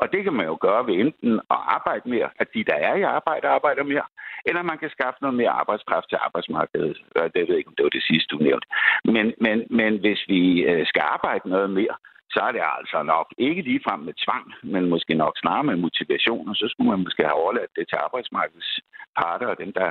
Og 0.00 0.06
det 0.12 0.20
kan 0.24 0.32
man 0.38 0.46
jo 0.46 0.56
gøre 0.60 0.86
ved 0.86 0.94
enten 1.04 1.32
at 1.54 1.60
arbejde 1.76 2.08
mere, 2.14 2.28
at 2.40 2.48
de, 2.54 2.64
der 2.70 2.78
er 2.88 2.94
i 2.94 3.02
arbejde, 3.02 3.48
arbejder 3.48 3.84
mere, 3.92 4.06
eller 4.48 4.62
man 4.62 4.78
kan 4.78 4.90
skaffe 4.90 5.18
noget 5.20 5.36
mere 5.40 5.56
arbejdskraft 5.60 6.08
til 6.08 6.18
arbejdsmarkedet. 6.26 6.96
Øh, 7.16 7.22
det 7.22 7.40
ved 7.40 7.54
jeg 7.54 7.58
ikke, 7.58 7.72
om 7.72 7.76
det 7.76 7.84
var 7.84 7.96
det 7.98 8.08
sidste, 8.10 8.28
du 8.34 8.38
nævnte. 8.48 8.66
Men, 9.04 9.26
men, 9.44 9.58
men 9.70 9.92
hvis 10.04 10.20
vi 10.28 10.42
øh, 10.70 10.86
skal 10.86 11.02
arbejde 11.14 11.48
noget 11.48 11.70
mere, 11.70 11.96
så 12.36 12.40
er 12.48 12.52
det 12.56 12.62
altså 12.78 12.98
nok 13.14 13.28
ikke 13.46 13.62
lige 13.68 13.84
frem 13.86 14.00
med 14.08 14.14
tvang, 14.24 14.46
men 14.72 14.82
måske 14.94 15.14
nok 15.24 15.34
snarere 15.42 15.68
med 15.70 15.76
motivation, 15.86 16.48
og 16.50 16.56
så 16.60 16.66
skulle 16.70 16.90
man 16.90 17.04
måske 17.06 17.22
have 17.28 17.40
overladt 17.42 17.72
det 17.78 17.84
til 17.88 17.98
arbejdsmarkedets 18.06 18.72
parter 19.18 19.46
og 19.52 19.56
dem, 19.62 19.70
der 19.80 19.88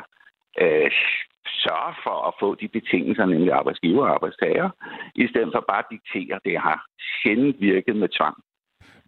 øh, 0.63 0.89
sørger 1.63 1.93
for 2.05 2.17
at 2.29 2.33
få 2.41 2.49
de 2.61 2.67
betingelser, 2.77 3.25
nemlig 3.33 3.51
arbejdsgiver 3.61 4.03
og 4.05 4.13
arbejdstager, 4.15 4.67
i 5.23 5.25
stedet 5.31 5.49
for 5.53 5.61
bare 5.71 5.83
at 5.85 5.91
diktere. 5.95 6.35
Det 6.47 6.55
har 6.67 6.77
sjældent 7.17 7.57
virket 7.69 7.95
med 8.01 8.09
tvang. 8.17 8.37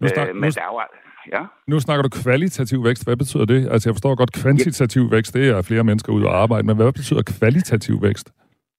Nu, 0.02 0.08
snak, 0.08 0.28
øh, 0.30 0.36
men 0.42 0.50
nu, 0.50 0.56
der 0.60 0.64
er 0.70 0.88
ja? 1.36 1.42
nu 1.72 1.80
snakker 1.86 2.04
du 2.08 2.12
kvalitativ 2.24 2.80
vækst. 2.88 3.04
Hvad 3.08 3.18
betyder 3.18 3.46
det? 3.46 3.62
Altså, 3.72 3.90
jeg 3.90 3.96
forstår 3.96 4.16
godt, 4.16 4.34
kvantitativ 4.42 5.04
vækst, 5.12 5.34
det 5.34 5.44
er 5.50 5.62
flere 5.62 5.84
mennesker 5.84 6.12
ud 6.14 6.24
og 6.24 6.34
arbejde, 6.44 6.68
men 6.68 6.76
hvad 6.76 6.94
betyder 6.94 7.24
kvalitativ 7.38 8.02
vækst? 8.02 8.28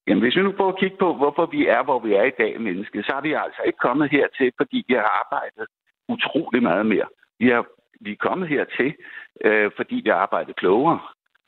Jamen, 0.08 0.22
hvis 0.22 0.36
vi 0.36 0.42
nu 0.42 0.52
prøver 0.52 0.72
at 0.72 0.78
kigge 0.78 0.96
på, 0.96 1.14
hvorfor 1.14 1.46
vi 1.46 1.66
er, 1.66 1.82
hvor 1.84 1.98
vi 1.98 2.12
er 2.14 2.24
i 2.24 2.38
dag, 2.38 2.60
menneske, 2.60 3.02
så 3.02 3.12
er 3.16 3.20
vi 3.20 3.32
altså 3.32 3.62
ikke 3.66 3.78
kommet 3.78 4.10
hertil, 4.10 4.52
fordi 4.56 4.84
vi 4.88 4.94
har 4.94 5.10
arbejdet 5.22 5.66
utrolig 6.08 6.62
meget 6.62 6.86
mere. 6.86 7.08
Vi, 7.38 7.48
har, 7.48 7.64
vi 8.00 8.10
er 8.12 8.26
kommet 8.28 8.48
hertil, 8.48 8.94
øh, 9.44 9.70
fordi 9.76 9.94
vi 10.04 10.10
har 10.10 10.16
arbejdet 10.16 10.56
klogere. 10.56 11.00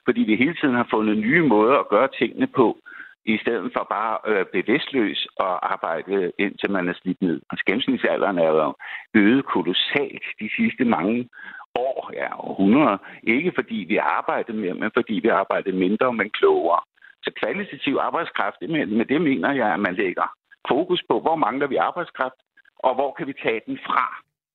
Fordi 0.05 0.20
vi 0.20 0.37
hele 0.37 0.57
tiden 0.61 0.75
har 0.75 0.88
fundet 0.90 1.18
nye 1.18 1.42
måder 1.42 1.77
at 1.79 1.88
gøre 1.88 2.09
tingene 2.18 2.46
på, 2.46 2.77
i 3.25 3.38
stedet 3.38 3.70
for 3.75 3.87
bare 3.90 4.18
øh, 4.31 4.44
bevidstløs 4.53 5.29
og 5.37 5.73
arbejde 5.73 6.33
indtil 6.38 6.70
man 6.70 6.88
er 6.88 6.94
slidt 7.03 7.23
ned. 7.23 7.40
Og 7.51 7.59
gennemsnitsalderen 7.66 8.38
er 8.38 8.49
jo 8.49 8.75
øget 9.14 9.44
kolossalt 9.44 10.25
de 10.40 10.51
sidste 10.57 10.85
mange 10.85 11.29
år, 11.75 12.11
ja, 12.14 12.29
århundreder. 12.49 12.99
Ikke 13.23 13.53
fordi 13.55 13.85
vi 13.88 13.94
har 13.94 14.11
arbejdet 14.20 14.55
mere, 14.55 14.75
men 14.75 14.90
fordi 14.94 15.14
vi 15.23 15.29
har 15.29 15.37
arbejdet 15.37 15.75
mindre, 15.75 16.12
men 16.12 16.31
klogere. 16.31 16.81
Så 17.24 17.30
kvalitativ 17.40 17.96
arbejdskraft, 18.00 18.56
med 18.61 19.04
det 19.04 19.20
mener 19.20 19.52
jeg, 19.52 19.72
at 19.72 19.80
man 19.80 19.94
lægger 19.94 20.26
fokus 20.68 21.02
på, 21.09 21.20
hvor 21.20 21.37
mangler 21.37 21.66
vi 21.66 21.76
arbejdskraft, 21.76 22.40
og 22.78 22.94
hvor 22.94 23.12
kan 23.12 23.26
vi 23.26 23.35
tage 23.42 23.61
den 23.66 23.78
fra. 23.87 24.06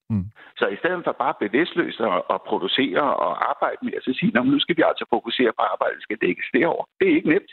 Mm. 0.10 0.26
Så 0.60 0.68
i 0.68 0.78
stedet 0.82 1.04
for 1.04 1.12
bare 1.12 1.34
bevidstløst 1.40 2.00
at, 2.00 2.22
at 2.34 2.42
producere 2.42 3.02
og 3.26 3.50
arbejde 3.50 3.82
med, 3.82 3.94
så 4.02 4.14
sige, 4.14 4.44
nu 4.52 4.60
skal 4.60 4.78
vi 4.78 4.84
altså 4.86 5.06
fokusere 5.10 5.52
på 5.58 5.64
arbejdet, 5.74 6.04
skal 6.04 6.18
dækkes 6.22 6.50
derovre. 6.54 6.86
Det 7.00 7.08
er 7.12 7.16
ikke 7.16 7.30
nemt. 7.30 7.52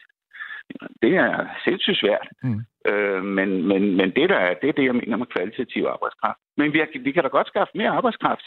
Det 1.03 1.17
er 1.17 1.47
sindssygt 1.65 1.99
svært. 1.99 2.29
Mm. 2.43 2.61
Øh, 2.91 3.23
men, 3.25 3.49
men, 3.71 3.97
men 3.97 4.11
det, 4.17 4.29
der 4.29 4.37
er, 4.37 4.55
det 4.55 4.69
er 4.69 4.73
det, 4.73 4.85
jeg 4.85 4.95
mener 4.95 5.17
med 5.17 5.27
kvalitativ 5.27 5.85
arbejdskraft. 5.85 6.39
Men 6.57 6.73
vi, 6.73 6.81
vi 7.01 7.13
kan 7.13 7.23
da 7.23 7.29
godt 7.29 7.47
skaffe 7.47 7.73
mere 7.75 7.91
arbejdskraft. 7.91 8.47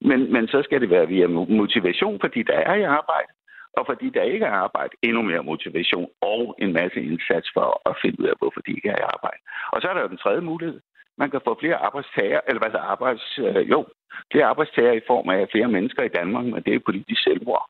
Men, 0.00 0.32
men 0.32 0.48
så 0.48 0.62
skal 0.62 0.80
det 0.80 0.90
være 0.90 1.08
via 1.08 1.26
motivation, 1.62 2.20
fordi 2.20 2.42
der 2.42 2.54
er 2.54 2.74
i 2.74 2.82
arbejde 2.82 3.28
og 3.78 3.84
fordi 3.86 4.06
der 4.10 4.22
ikke 4.22 4.46
er 4.46 4.60
arbejde, 4.66 4.92
endnu 5.02 5.22
mere 5.22 5.42
motivation 5.42 6.08
og 6.20 6.56
en 6.58 6.72
masse 6.72 7.00
indsats 7.10 7.48
for 7.54 7.68
at 7.90 7.94
finde 8.02 8.20
ud 8.20 8.26
af, 8.26 8.34
hvorfor 8.38 8.60
de 8.60 8.72
ikke 8.76 8.88
er 8.88 8.98
i 8.98 9.10
arbejde. 9.14 9.40
Og 9.72 9.80
så 9.80 9.88
er 9.88 9.94
der 9.94 10.02
jo 10.02 10.08
den 10.08 10.22
tredje 10.24 10.40
mulighed. 10.40 10.80
Man 11.18 11.30
kan 11.30 11.40
få 11.44 11.56
flere 11.60 11.76
arbejdstager, 11.76 12.40
eller 12.48 12.60
hvad 12.62 12.72
der 12.72 12.80
arbejds, 12.92 13.38
øh, 13.38 13.70
jo, 13.70 13.86
flere 14.32 14.46
arbejdstager 14.52 14.92
i 14.92 15.06
form 15.06 15.28
af 15.28 15.48
flere 15.52 15.68
mennesker 15.68 16.02
i 16.02 16.14
Danmark, 16.18 16.44
men 16.44 16.62
det 16.62 16.74
er 16.74 16.86
politisk 16.86 17.22
selvmord. 17.22 17.66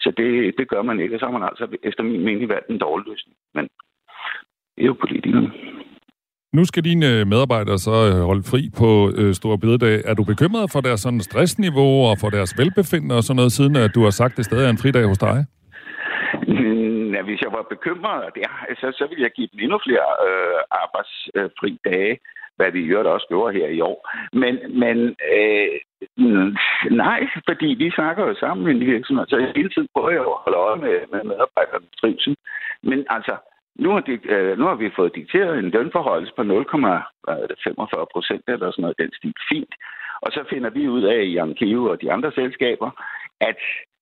Så 0.00 0.10
det, 0.16 0.54
det 0.58 0.68
gør 0.68 0.82
man 0.82 1.00
ikke, 1.00 1.14
og 1.14 1.20
så 1.20 1.26
har 1.26 1.38
man 1.38 1.48
altså 1.48 1.66
efter 1.82 2.02
min 2.02 2.24
mening 2.24 2.48
valgt 2.48 2.68
en 2.68 2.78
dårlig 2.78 3.06
løsning. 3.06 3.36
Men 3.54 3.64
det 4.76 4.82
er 4.82 4.86
jo 4.86 4.96
politikerne. 5.00 5.69
Nu 6.52 6.64
skal 6.64 6.84
dine 6.84 7.06
øh, 7.12 7.26
medarbejdere 7.26 7.78
så 7.78 7.96
øh, 8.08 8.20
holde 8.30 8.44
fri 8.50 8.62
på 8.80 8.88
øh, 9.18 9.34
Store 9.40 9.58
Bededag. 9.58 9.96
Er 10.10 10.14
du 10.14 10.24
bekymret 10.24 10.66
for 10.72 10.80
deres 10.80 11.00
sådan 11.00 11.20
stressniveau 11.20 11.92
og 12.10 12.16
for 12.22 12.30
deres 12.36 12.52
velbefindende 12.60 13.16
og 13.18 13.22
sådan 13.24 13.38
noget, 13.40 13.52
siden 13.52 13.76
at 13.76 13.94
du 13.94 14.02
har 14.06 14.14
sagt, 14.20 14.32
at 14.32 14.36
det 14.36 14.44
stadig 14.44 14.66
er 14.66 14.70
en 14.70 14.82
fridag 14.84 15.04
hos 15.10 15.18
dig? 15.18 15.36
Mm, 16.48 17.14
ja, 17.14 17.22
hvis 17.28 17.40
jeg 17.44 17.52
var 17.58 17.64
bekymret, 17.74 18.34
det, 18.34 18.42
så, 18.80 18.86
så 18.98 19.04
ville 19.10 19.22
jeg 19.26 19.32
give 19.36 19.48
dem 19.52 19.60
endnu 19.64 19.78
flere 19.86 20.08
øh, 20.26 20.60
arbejdsfri 20.82 21.70
dage, 21.90 22.14
hvad 22.56 22.70
vi 22.76 22.80
jo 22.92 23.12
også 23.14 23.26
gjorde 23.28 23.56
her 23.58 23.68
i 23.78 23.80
år. 23.90 23.98
Men, 24.42 24.54
men 24.82 24.96
øh, 25.34 25.68
nej, 27.04 27.20
fordi 27.48 27.68
vi 27.82 27.88
snakker 27.98 28.22
jo 28.28 28.34
sammen 28.42 28.62
i 28.66 28.70
en 28.70 28.86
virksomhed, 28.94 29.26
så 29.28 29.36
hele 29.56 29.70
tiden 29.70 29.88
prøver 29.94 30.10
jeg 30.10 30.20
at 30.20 30.40
holde 30.44 30.58
øje 30.66 30.78
med, 30.84 30.96
med 31.12 31.20
medarbejdernes 31.30 31.96
trivsel. 32.00 32.36
Men 32.82 32.98
altså, 33.16 33.34
nu 33.78 33.90
har, 33.90 34.00
de, 34.00 34.12
øh, 34.24 34.58
nu 34.58 34.64
har 34.64 34.74
vi 34.74 34.90
fået 34.96 35.14
dikteret 35.14 35.58
en 35.58 35.70
lønforhold 35.70 36.26
på 36.36 36.42
0,45 36.42 38.04
procent 38.12 38.44
eller 38.48 38.70
sådan 38.70 38.82
noget, 38.82 38.98
den 38.98 39.12
stil. 39.12 39.34
Fint. 39.48 39.74
Og 40.22 40.32
så 40.32 40.44
finder 40.50 40.70
vi 40.70 40.88
ud 40.88 41.02
af 41.02 41.22
i 41.22 41.36
Ankeo 41.36 41.84
og 41.84 42.00
de 42.00 42.12
andre 42.12 42.32
selskaber, 42.32 42.90
at 43.40 43.60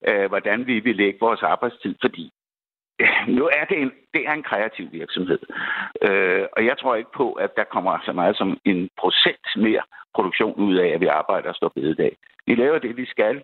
øh, 0.09 0.29
hvordan 0.29 0.66
vi 0.66 0.81
vil 0.81 0.97
lægge 0.97 1.19
vores 1.21 1.43
arbejdstid, 1.43 1.95
fordi 2.01 2.31
øh, 3.01 3.29
nu 3.29 3.45
er 3.53 3.64
det 3.64 3.79
en, 3.83 3.93
det 4.14 4.23
er 4.27 4.33
en 4.33 4.43
kreativ 4.43 4.93
virksomhed. 4.93 5.39
Øh, 6.03 6.47
og 6.57 6.64
jeg 6.64 6.79
tror 6.79 6.95
ikke 6.95 7.12
på, 7.16 7.33
at 7.33 7.57
der 7.57 7.64
kommer 7.64 7.99
så 8.05 8.12
meget 8.12 8.37
som 8.37 8.59
en 8.64 8.89
procent 9.01 9.47
mere 9.57 9.83
produktion 10.14 10.55
ud 10.55 10.77
af, 10.77 10.89
at 10.89 11.01
vi 11.01 11.07
arbejder 11.07 11.49
og 11.49 11.55
står 11.55 11.73
bededag. 11.75 12.16
Vi 12.47 12.55
laver 12.55 12.79
det, 12.79 12.97
vi 12.97 13.07
skal 13.07 13.43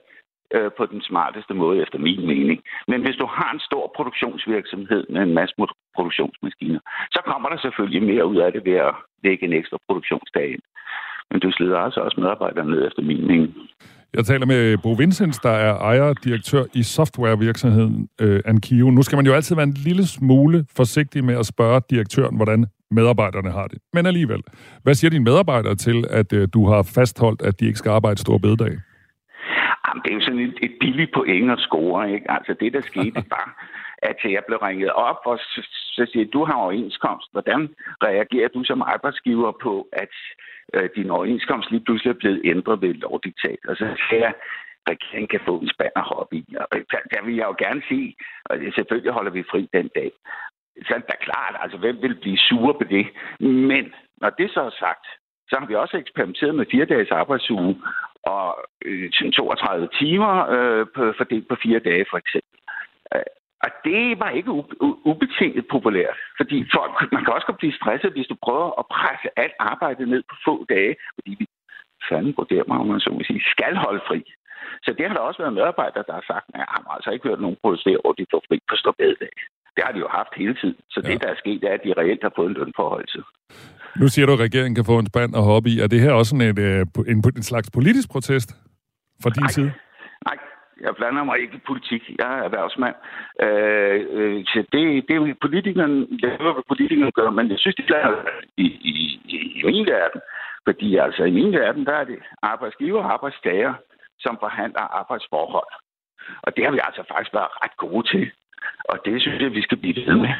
øh, 0.57 0.70
på 0.78 0.86
den 0.86 1.03
smarteste 1.03 1.55
måde, 1.55 1.82
efter 1.82 1.99
min 1.99 2.26
mening. 2.26 2.59
Men 2.88 3.01
hvis 3.05 3.16
du 3.16 3.26
har 3.26 3.51
en 3.53 3.61
stor 3.68 3.92
produktionsvirksomhed 3.97 5.05
med 5.14 5.22
en 5.22 5.34
masse 5.34 5.55
produktionsmaskiner, 5.97 6.80
så 7.14 7.20
kommer 7.30 7.49
der 7.49 7.59
selvfølgelig 7.59 8.03
mere 8.03 8.26
ud 8.26 8.36
af 8.36 8.53
det 8.53 8.62
ved 8.64 8.78
at 8.88 8.95
lægge 9.24 9.45
en 9.47 9.53
ekstra 9.53 9.78
produktionsdag 9.86 10.47
ind. 10.55 10.64
Men 11.30 11.40
du 11.40 11.51
slider 11.53 11.78
altså 11.78 12.01
også 12.01 12.20
medarbejderne 12.20 12.70
ned 12.70 12.86
efter 12.86 13.03
min 13.03 13.26
mening. 13.26 13.55
Jeg 14.14 14.24
taler 14.24 14.47
med 14.47 14.78
Bo 14.82 14.92
Vincents, 14.92 15.38
der 15.38 15.51
er 15.51 15.74
ejer 15.78 16.03
og 16.03 16.24
direktør 16.24 16.64
i 16.74 16.82
softwarevirksomheden 16.82 18.09
øh, 18.20 18.40
Ankio. 18.45 18.90
Nu 18.90 19.03
skal 19.03 19.16
man 19.16 19.26
jo 19.26 19.32
altid 19.32 19.57
være 19.57 19.66
en 19.66 19.78
lille 19.88 20.07
smule 20.07 20.66
forsigtig 20.76 21.24
med 21.24 21.36
at 21.38 21.47
spørge 21.47 21.80
direktøren, 21.90 22.36
hvordan 22.36 22.66
medarbejderne 22.90 23.51
har 23.51 23.66
det. 23.66 23.78
Men 23.92 24.07
alligevel, 24.07 24.42
hvad 24.82 24.95
siger 24.95 25.11
dine 25.11 25.24
medarbejdere 25.24 25.74
til, 25.74 26.05
at 26.11 26.32
øh, 26.32 26.49
du 26.55 26.66
har 26.66 26.82
fastholdt, 26.82 27.42
at 27.42 27.61
de 27.61 27.66
ikke 27.66 27.78
skal 27.78 27.90
arbejde 27.90 28.20
store 28.20 28.40
bededage? 28.40 28.80
Jamen, 29.85 30.03
det 30.03 30.11
er 30.11 30.14
jo 30.14 30.20
sådan 30.20 30.47
et, 30.49 30.59
et 30.62 30.76
billigt 30.80 31.12
point 31.14 31.51
at 31.51 31.59
score, 31.59 32.12
ikke? 32.12 32.30
Altså, 32.30 32.55
det 32.61 32.72
der 32.72 32.80
skete 32.80 33.22
bare, 33.37 33.51
at 33.99 34.16
jeg 34.24 34.43
blev 34.47 34.59
ringet 34.59 34.93
op, 34.93 35.20
og 35.24 35.39
så, 35.39 35.61
så 35.97 36.07
siger 36.12 36.26
du 36.26 36.45
har 36.45 36.55
overenskomst. 36.55 37.28
Hvordan 37.32 37.74
reagerer 38.03 38.49
du 38.49 38.64
som 38.64 38.82
arbejdsgiver 38.82 39.53
på, 39.62 39.89
at 39.93 40.14
øh, 40.74 40.89
din 40.97 41.11
overenskomst 41.11 41.70
lige 41.70 41.85
pludselig 41.85 42.11
er 42.11 42.22
blevet 42.22 42.41
ændret 42.45 42.82
ved 42.82 42.91
et 42.91 42.97
lovdiktat? 42.97 43.59
Og 43.68 43.76
så 43.76 43.87
siger 44.09 44.20
jeg, 44.20 44.35
regeringen 44.89 45.28
kan 45.28 45.41
få 45.45 45.59
en 45.59 45.70
spand 45.74 45.93
af 45.97 46.03
hobby. 46.03 46.41
Og 46.61 46.66
der, 46.93 47.01
der 47.12 47.24
vil 47.24 47.35
jeg 47.37 47.47
jo 47.51 47.57
gerne 47.59 47.82
sige, 47.89 48.16
og 48.45 48.57
selvfølgelig 48.74 49.12
holder 49.12 49.30
vi 49.30 49.51
fri 49.51 49.68
den 49.72 49.91
dag. 49.95 50.11
Så 50.87 50.95
er 50.95 50.99
det 50.99 51.18
klart, 51.20 51.55
altså 51.62 51.78
hvem 51.78 51.97
vil 52.03 52.14
blive 52.14 52.39
sure 52.39 52.74
på 52.74 52.85
det? 52.85 53.07
Men 53.70 53.95
når 54.16 54.30
det 54.30 54.51
så 54.51 54.61
er 54.61 54.74
sagt, 54.85 55.07
så 55.49 55.57
har 55.59 55.66
vi 55.66 55.74
også 55.74 55.97
eksperimenteret 55.97 56.55
med 56.55 56.66
fire 56.70 56.85
dages 56.85 57.11
arbejdsuge 57.11 57.76
og 58.27 58.49
øh, 58.85 59.11
32 59.11 59.89
timer 60.01 60.35
øh, 60.55 60.87
på, 60.95 61.03
fordelt 61.16 61.49
på 61.49 61.57
fire 61.62 61.79
dage, 61.79 62.05
for 62.11 62.18
eksempel. 62.18 62.59
Øh, 63.14 63.31
og 63.64 63.70
det 63.85 64.20
var 64.22 64.31
ikke 64.31 64.51
ubetinget 65.11 65.64
populært, 65.75 66.18
fordi 66.37 66.59
folk, 66.77 67.12
man 67.12 67.25
kan 67.25 67.35
også 67.35 67.47
godt 67.47 67.62
blive 67.62 67.79
stresset, 67.81 68.12
hvis 68.12 68.27
du 68.27 68.37
prøver 68.47 68.68
at 68.81 68.87
presse 68.97 69.29
alt 69.37 69.57
arbejdet 69.59 70.09
ned 70.09 70.22
på 70.31 70.37
få 70.45 70.55
dage, 70.75 70.95
fordi 71.14 71.31
vi 71.41 71.47
fanden 72.09 72.35
på 72.35 72.47
der, 72.51 72.62
man 72.85 73.01
så 73.01 73.11
må 73.11 73.20
sige, 73.27 73.43
skal 73.55 73.75
holde 73.77 74.03
fri. 74.09 74.20
Så 74.85 74.91
det 74.97 75.07
har 75.07 75.14
der 75.14 75.29
også 75.29 75.43
været 75.43 75.59
medarbejdere, 75.59 76.05
der 76.09 76.14
har 76.20 76.27
sagt, 76.33 76.47
at 76.55 76.59
jeg 76.61 76.66
har 76.68 76.95
altså 76.97 77.11
ikke 77.11 77.29
hørt 77.29 77.41
nogen 77.41 77.61
protestere 77.62 77.99
over, 78.05 78.12
at 78.14 78.18
de 78.18 78.33
får 78.33 78.43
fri 78.49 78.59
på 78.68 78.77
stå 78.77 78.91
bededag. 78.99 79.35
Det 79.77 79.83
har 79.85 79.93
de 79.93 79.99
jo 79.99 80.09
haft 80.09 80.33
hele 80.37 80.55
tiden. 80.61 80.79
Så 80.91 81.01
ja. 81.05 81.09
det, 81.09 81.22
der 81.22 81.29
er 81.29 81.43
sket, 81.43 81.64
er, 81.64 81.75
at 81.75 81.85
de 81.85 81.93
reelt 82.01 82.22
har 82.22 82.33
fået 82.37 82.49
en 82.49 82.59
lønforholdelse. 82.59 83.22
Nu 84.01 84.09
siger 84.09 84.26
du, 84.26 84.32
at 84.32 84.40
regeringen 84.47 84.74
kan 84.74 84.84
få 84.84 84.99
en 84.99 85.07
spand 85.12 85.34
og 85.34 85.42
hobby. 85.42 85.72
Er 85.82 85.86
det 85.86 86.01
her 86.01 86.12
også 86.12 86.30
sådan 86.30 86.49
et, 86.51 86.59
øh, 86.59 86.86
en, 87.12 87.18
en 87.36 87.42
slags 87.51 87.70
politisk 87.70 88.09
protest 88.11 88.51
fra 89.22 89.30
din 89.30 89.42
Nej. 89.42 89.55
side? 89.57 89.72
Nej, 90.28 90.38
jeg 90.80 90.92
blander 90.99 91.24
mig 91.24 91.36
ikke 91.42 91.57
i 91.57 91.66
politik. 91.66 92.03
Jeg 92.18 92.30
er 92.38 92.42
erhvervsmand. 92.49 92.97
Øh, 93.45 93.99
øh, 94.16 94.45
så 94.47 94.59
det, 94.72 94.80
det 95.07 95.12
er 95.14 95.20
jo 95.22 95.34
politikerne, 95.47 96.07
jeg 96.22 96.30
hører, 96.40 96.53
hvad 96.57 96.68
politikerne 96.68 97.12
gør, 97.12 97.30
men 97.30 97.51
jeg 97.51 97.59
synes, 97.59 97.76
det 97.76 97.86
blander 97.86 98.20
i, 98.57 98.66
i, 98.90 98.95
i, 99.34 99.36
i 99.59 99.62
min 99.66 99.86
verden. 99.95 100.20
Fordi 100.66 100.97
altså 100.97 101.22
i 101.24 101.30
min 101.38 101.53
verden, 101.53 101.86
der 101.86 101.92
er 101.92 102.05
det 102.05 102.18
arbejdsgiver 102.42 103.01
og 103.03 103.12
arbejdstager, 103.12 103.74
som 104.24 104.36
forhandler 104.45 104.84
arbejdsforhold. 105.01 105.70
Og 106.42 106.57
det 106.57 106.64
har 106.64 106.72
vi 106.72 106.80
altså 106.88 107.03
faktisk 107.12 107.34
været 107.34 107.53
ret 107.62 107.76
gode 107.76 108.05
til. 108.12 108.24
Og 108.90 108.97
det 109.05 109.22
synes 109.22 109.42
jeg, 109.42 109.53
vi 109.53 109.62
skal 109.62 109.78
blive 109.78 109.97
ved 110.07 110.16
med. 110.24 110.34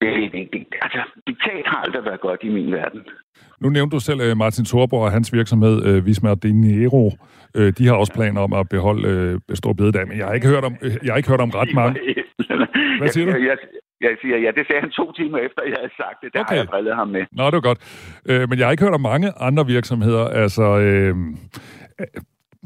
Det, 0.00 0.32
det, 0.32 0.48
det, 0.52 0.66
altså, 0.82 1.02
diktat 1.26 1.64
har 1.66 1.78
aldrig 1.84 2.04
været 2.04 2.20
godt 2.20 2.40
i 2.42 2.48
min 2.48 2.72
verden. 2.72 3.00
Nu 3.60 3.68
nævnte 3.68 3.94
du 3.96 4.00
selv 4.00 4.20
øh, 4.20 4.36
Martin 4.36 4.64
Thorborg 4.64 5.04
og 5.04 5.12
hans 5.12 5.32
virksomhed, 5.32 5.86
øh, 5.86 6.06
Visma 6.06 6.34
Dinero. 6.34 7.12
Øh, 7.56 7.72
de 7.78 7.86
har 7.86 7.94
også 7.94 8.12
planer 8.12 8.40
om 8.40 8.52
at 8.52 8.68
beholde 8.68 9.40
Stor 9.54 9.72
Bededag, 9.72 10.08
men 10.08 10.18
jeg 10.18 10.26
har 10.26 10.34
ikke 10.34 10.48
hørt 10.48 10.64
om, 10.64 10.76
jeg 11.04 11.12
har 11.12 11.16
ikke 11.16 11.28
hørt 11.28 11.40
om 11.40 11.50
ret 11.50 11.74
mange. 11.74 12.00
Hvad 12.98 13.08
siger 13.08 13.24
du? 13.26 13.30
Jeg, 13.32 13.40
jeg, 13.40 13.56
jeg 14.00 14.16
siger, 14.22 14.36
ja, 14.38 14.50
det 14.56 14.66
sagde 14.66 14.80
han 14.80 14.90
to 14.90 15.12
timer 15.12 15.38
efter, 15.38 15.60
jeg 15.66 15.76
havde 15.80 15.94
sagt 16.02 16.18
det. 16.22 16.28
Der 16.34 16.40
okay. 16.40 16.48
har 16.48 16.56
jeg 16.56 16.68
drillet 16.72 16.94
ham 16.96 17.08
med. 17.08 17.22
Nå, 17.32 17.44
det 17.46 17.56
var 17.60 17.66
godt. 17.70 17.80
Øh, 18.30 18.48
men 18.48 18.58
jeg 18.58 18.66
har 18.66 18.72
ikke 18.72 18.84
hørt 18.84 18.94
om 19.00 19.00
mange 19.12 19.28
andre 19.48 19.66
virksomheder. 19.66 20.24
Altså, 20.42 20.66
øh, 20.86 21.14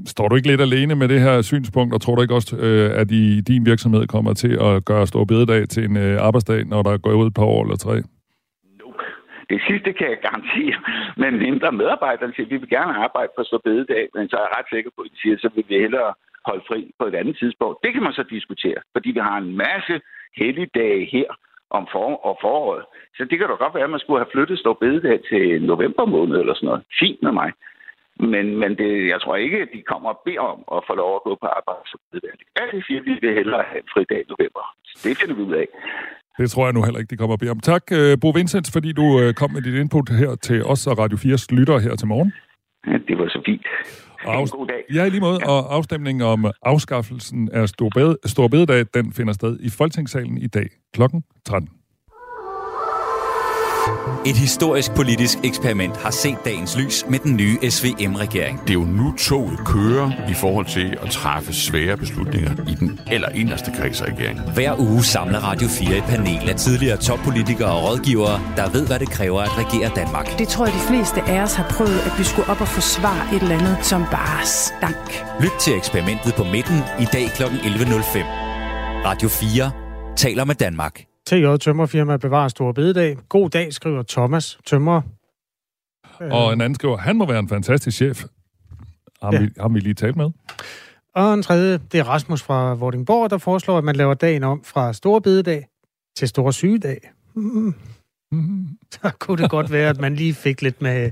Står 0.06 0.28
du 0.28 0.36
ikke 0.36 0.48
lidt 0.48 0.60
alene 0.60 0.94
med 0.94 1.08
det 1.08 1.20
her 1.20 1.42
synspunkt, 1.42 1.94
og 1.94 2.00
tror 2.00 2.14
du 2.14 2.22
ikke 2.22 2.34
også, 2.34 2.56
øh, 2.56 3.00
at 3.00 3.10
i 3.10 3.40
din 3.40 3.66
virksomhed 3.66 4.06
kommer 4.06 4.32
til 4.34 4.52
at 4.60 4.84
gøre 4.84 5.06
stor 5.06 5.24
bededag 5.24 5.68
til 5.68 5.84
en 5.84 5.96
øh, 5.96 6.26
arbejdsdag, 6.26 6.64
når 6.64 6.82
der 6.82 6.98
går 6.98 7.12
ud 7.12 7.26
et 7.26 7.34
par 7.34 7.44
år 7.44 7.62
eller 7.64 7.76
tre? 7.76 7.96
Det 9.52 9.60
sidste 9.68 9.90
kan 9.98 10.08
jeg 10.10 10.18
garantere, 10.28 10.78
men 11.22 11.32
mindre 11.46 11.72
medarbejderne 11.72 12.32
siger, 12.34 12.46
at 12.46 12.50
vi 12.52 12.56
vil 12.56 12.68
gerne 12.68 12.94
arbejde 13.04 13.30
på 13.36 13.42
så 13.44 13.58
bededag, 13.64 14.04
men 14.14 14.28
så 14.28 14.36
er 14.36 14.44
jeg 14.46 14.54
ret 14.58 14.68
sikker 14.74 14.90
på, 14.96 15.00
at 15.02 15.10
de 15.12 15.20
siger, 15.22 15.36
så 15.38 15.48
vil 15.54 15.64
vi 15.68 15.74
hellere 15.84 16.10
holde 16.48 16.64
fri 16.68 16.80
på 16.98 17.04
et 17.10 17.14
andet 17.20 17.36
tidspunkt. 17.42 17.76
Det 17.84 17.90
kan 17.92 18.02
man 18.02 18.12
så 18.12 18.24
diskutere, 18.36 18.80
fordi 18.94 19.10
vi 19.16 19.20
har 19.28 19.38
en 19.38 19.56
masse 19.66 19.94
helligdage 20.40 21.04
her 21.14 21.28
om 21.70 21.84
for, 21.92 22.08
og 22.28 22.34
foråret. 22.44 22.84
Så 23.16 23.20
det 23.30 23.38
kan 23.38 23.48
da 23.48 23.54
godt 23.54 23.74
være, 23.74 23.88
at 23.88 23.94
man 23.94 24.00
skulle 24.00 24.20
have 24.22 24.34
flyttet 24.34 24.58
stor 24.58 24.74
bededag 24.84 25.18
til 25.30 25.62
november 25.72 26.04
måned 26.14 26.36
eller 26.40 26.54
sådan 26.54 26.66
noget. 26.70 26.82
Fint 27.00 27.20
med 27.22 27.32
mig. 27.40 27.50
Men, 28.32 28.46
men 28.62 28.70
det, 28.80 28.90
jeg 29.12 29.20
tror 29.20 29.36
ikke, 29.36 29.58
at 29.64 29.70
de 29.74 29.82
kommer 29.92 30.08
og 30.14 30.20
beder 30.24 30.44
om 30.54 30.60
at 30.76 30.80
få 30.88 30.94
lov 31.02 31.10
at 31.18 31.22
gå 31.28 31.32
på 31.42 31.46
arbejde 31.58 31.84
som 31.90 32.00
Ja, 32.58 32.64
det 32.74 32.84
siger, 32.86 33.00
vi 33.08 33.14
vil 33.22 33.34
hellere 33.34 33.64
have 33.70 33.80
en 33.84 33.90
fridag 33.94 34.20
i 34.24 34.28
november. 34.32 34.64
Det 35.04 35.12
finder 35.18 35.34
vi 35.38 35.42
ud 35.42 35.54
af. 35.62 35.68
Det 36.38 36.50
tror 36.50 36.64
jeg 36.66 36.74
nu 36.74 36.82
heller 36.82 37.00
ikke, 37.00 37.10
de 37.10 37.16
kommer 37.16 37.34
at 37.34 37.40
bede 37.40 37.50
om. 37.50 37.60
Tak, 37.60 37.82
øh, 37.92 38.18
Bo 38.22 38.28
Vincent, 38.30 38.70
fordi 38.72 38.92
du 38.92 39.06
øh, 39.20 39.34
kom 39.34 39.50
med 39.52 39.62
dit 39.62 39.74
input 39.74 40.08
her 40.08 40.34
til 40.34 40.64
os 40.64 40.86
og 40.86 40.98
Radio 40.98 41.16
4's 41.24 41.46
lyttere 41.58 41.80
her 41.80 41.94
til 41.96 42.08
morgen. 42.08 42.32
Ja, 42.86 42.96
det 43.08 43.18
var 43.18 43.28
så 43.28 43.40
fint. 43.46 43.66
Og 44.26 44.40
en 44.40 44.48
god 44.48 44.66
dag. 44.66 44.82
Ja, 44.94 45.04
i 45.04 45.10
lige 45.10 45.20
måde. 45.20 45.38
Ja. 45.40 45.50
Og 45.50 45.74
afstemningen 45.74 46.22
om 46.22 46.40
afskaffelsen 46.62 47.50
af 47.52 47.68
Stor 48.24 48.48
Bededag, 48.48 48.84
den 48.94 49.12
finder 49.12 49.32
sted 49.32 49.58
i 49.60 49.70
Folketingssalen 49.78 50.38
i 50.38 50.46
dag 50.46 50.68
kl. 50.94 51.02
13. 51.44 51.77
Et 54.26 54.36
historisk 54.36 54.90
politisk 54.94 55.38
eksperiment 55.44 55.96
har 55.96 56.10
set 56.10 56.38
dagens 56.44 56.76
lys 56.76 57.04
med 57.08 57.18
den 57.18 57.36
nye 57.36 57.70
SVM-regering. 57.70 58.60
Det 58.60 58.70
er 58.70 58.74
jo 58.74 58.84
nu 58.84 59.14
toget 59.18 59.58
kører 59.66 60.30
i 60.30 60.34
forhold 60.34 60.66
til 60.66 60.98
at 61.02 61.10
træffe 61.10 61.52
svære 61.52 61.96
beslutninger 61.96 62.52
i 62.68 62.74
den 62.74 63.00
eller 63.10 63.28
inderste 63.28 63.70
kreds 63.76 64.00
af 64.00 64.06
regeringen. 64.06 64.50
Hver 64.54 64.80
uge 64.80 65.04
samler 65.04 65.38
Radio 65.38 65.68
4 65.68 65.96
et 65.96 66.04
panel 66.04 66.48
af 66.50 66.56
tidligere 66.56 66.96
toppolitikere 66.96 67.72
og 67.72 67.84
rådgivere, 67.84 68.40
der 68.56 68.70
ved, 68.70 68.86
hvad 68.86 68.98
det 68.98 69.10
kræver 69.10 69.40
at 69.40 69.58
regere 69.58 69.90
Danmark. 69.96 70.38
Det 70.38 70.48
tror 70.48 70.66
jeg, 70.66 70.74
de 70.74 70.86
fleste 70.88 71.22
af 71.22 71.42
os 71.42 71.54
har 71.54 71.66
prøvet, 71.70 72.00
at 72.06 72.18
vi 72.18 72.24
skulle 72.24 72.48
op 72.48 72.60
og 72.60 72.68
forsvare 72.68 73.36
et 73.36 73.42
eller 73.42 73.58
andet, 73.58 73.78
som 73.82 74.02
bare 74.10 74.46
stank. 74.46 75.24
Lyt 75.40 75.56
til 75.60 75.76
eksperimentet 75.76 76.34
på 76.34 76.44
midten 76.44 76.78
i 77.00 77.06
dag 77.12 77.26
kl. 77.36 77.42
11.05. 77.42 78.18
Radio 79.08 79.28
4 79.28 79.70
taler 80.16 80.44
med 80.44 80.54
Danmark. 80.54 81.07
TJ 81.28 81.56
Tømmerfirma 81.60 82.16
bevarer 82.16 82.48
Store 82.48 82.74
Bededag. 82.74 83.16
God 83.28 83.50
dag, 83.50 83.72
skriver 83.72 84.02
Thomas 84.08 84.58
Tømmer. 84.66 85.02
Og 86.20 86.52
en 86.52 86.60
anden 86.60 86.74
skriver, 86.74 86.96
han 86.96 87.16
må 87.16 87.26
være 87.26 87.38
en 87.38 87.48
fantastisk 87.48 87.96
chef. 87.96 88.24
Har, 89.22 89.32
ja. 89.32 89.40
vi, 89.40 89.48
har 89.60 89.68
vi 89.68 89.80
lige 89.80 89.94
talt 89.94 90.16
med? 90.16 90.30
Og 91.14 91.34
en 91.34 91.42
tredje, 91.42 91.78
det 91.92 92.00
er 92.00 92.04
Rasmus 92.04 92.42
fra 92.42 92.74
Vordingborg, 92.74 93.30
der 93.30 93.38
foreslår, 93.38 93.78
at 93.78 93.84
man 93.84 93.96
laver 93.96 94.14
dagen 94.14 94.44
om 94.44 94.64
fra 94.64 94.92
Store 94.92 95.20
Bededag 95.20 95.66
til 96.16 96.28
Store 96.28 96.52
Sygedag. 96.52 96.98
Mm. 97.34 97.74
Mm. 98.32 98.68
Så 98.90 99.10
kunne 99.18 99.42
det 99.42 99.50
godt 99.50 99.72
være, 99.72 99.90
at 99.90 100.00
man 100.00 100.14
lige 100.14 100.34
fik 100.34 100.62
lidt 100.62 100.82
med, 100.82 101.10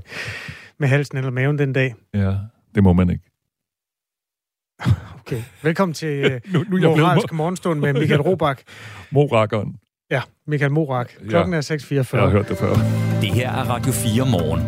med 0.77 0.87
halsen 0.87 1.17
eller 1.17 1.31
maven 1.31 1.57
den 1.57 1.73
dag. 1.73 1.95
Ja, 2.13 2.35
det 2.75 2.83
må 2.83 2.93
man 2.93 3.09
ikke. 3.09 3.23
Okay. 5.19 5.41
Velkommen 5.63 5.93
til 5.93 6.25
uh, 6.25 6.31
Nu- 6.53 6.63
nu 6.63 6.77
Moralsk 6.79 7.31
mo- 7.31 7.35
Morgenstund 7.35 7.79
med 7.79 7.93
Michael 8.01 8.21
Robach. 8.21 8.63
Morakkeren. 9.11 9.79
Ja, 10.11 10.21
Michael 10.47 10.71
Morak. 10.71 11.11
Klokken 11.29 11.53
Ja. 11.53 11.57
er 11.57 11.61
6.44. 11.61 12.17
Jeg 12.17 12.23
har 12.25 12.29
hørt 12.29 12.49
det 12.49 12.57
før. 12.57 12.73
Det 13.21 13.29
her 13.33 13.49
er 13.51 13.63
Radio 13.69 13.91
4 13.91 14.25
morgen. 14.31 14.61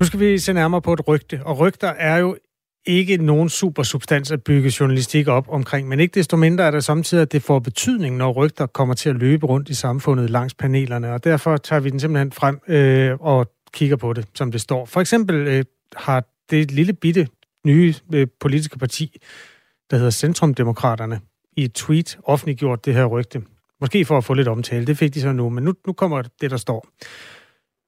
Nu 0.00 0.06
skal 0.06 0.20
vi 0.20 0.38
se 0.38 0.52
nærmere 0.52 0.82
på 0.82 0.92
et 0.92 1.08
rygte, 1.08 1.40
og 1.44 1.58
rygter 1.58 1.88
er 1.88 2.16
jo 2.16 2.36
ikke 2.86 3.16
nogen 3.16 3.48
supersubstans 3.48 4.30
at 4.30 4.42
bygge 4.44 4.72
journalistik 4.80 5.28
op 5.28 5.48
omkring, 5.48 5.88
men 5.88 6.00
ikke 6.00 6.14
desto 6.14 6.36
mindre 6.36 6.64
er 6.64 6.70
det 6.70 6.84
samtidig, 6.84 7.22
at 7.22 7.32
det 7.32 7.42
får 7.42 7.58
betydning, 7.58 8.16
når 8.16 8.32
rygter 8.32 8.66
kommer 8.66 8.94
til 8.94 9.08
at 9.10 9.16
løbe 9.16 9.46
rundt 9.46 9.68
i 9.68 9.74
samfundet 9.74 10.30
langs 10.30 10.54
panelerne, 10.54 11.12
og 11.12 11.24
derfor 11.24 11.56
tager 11.56 11.80
vi 11.80 11.90
den 11.90 12.00
simpelthen 12.00 12.32
frem 12.32 12.60
øh, 12.68 13.16
og 13.20 13.46
kigger 13.72 13.96
på 13.96 14.12
det, 14.12 14.26
som 14.34 14.52
det 14.52 14.60
står. 14.60 14.84
For 14.86 15.00
eksempel 15.00 15.34
øh, 15.36 15.64
har 15.96 16.24
det 16.50 16.70
lille 16.70 16.92
bitte 16.92 17.28
nye 17.66 17.94
øh, 18.14 18.26
politiske 18.40 18.78
parti, 18.78 19.16
der 19.90 19.96
hedder 19.96 20.10
Centrumdemokraterne, 20.10 21.20
i 21.58 21.64
et 21.64 21.72
tweet 21.74 22.18
offentliggjort 22.24 22.84
det 22.84 22.94
her 22.94 23.04
rygte. 23.04 23.42
Måske 23.80 24.04
for 24.04 24.18
at 24.18 24.24
få 24.24 24.34
lidt 24.34 24.48
omtale, 24.48 24.86
det 24.86 24.98
fik 24.98 25.14
de 25.14 25.20
så 25.20 25.32
nu, 25.32 25.48
men 25.48 25.64
nu, 25.64 25.74
nu 25.86 25.92
kommer 25.92 26.22
det, 26.40 26.50
der 26.50 26.56
står. 26.56 26.86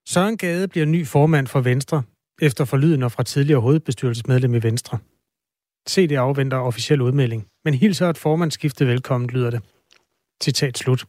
Søren 0.08 0.36
Gade 0.36 0.68
bliver 0.68 0.86
ny 0.86 1.06
formand 1.06 1.46
for 1.46 1.60
Venstre, 1.60 2.02
efter 2.42 2.64
forlyden 2.64 3.10
fra 3.10 3.22
tidligere 3.22 3.60
hovedbestyrelsesmedlem 3.60 4.54
i 4.54 4.62
Venstre. 4.62 4.98
CD 5.88 6.12
afventer 6.12 6.56
officiel 6.56 7.00
udmelding, 7.00 7.46
men 7.64 7.74
hilser 7.74 8.10
et 8.10 8.18
formandsskifte 8.18 8.86
velkommen, 8.86 9.30
lyder 9.30 9.50
det. 9.50 9.60
Citat 10.42 10.78
slut. 10.78 11.04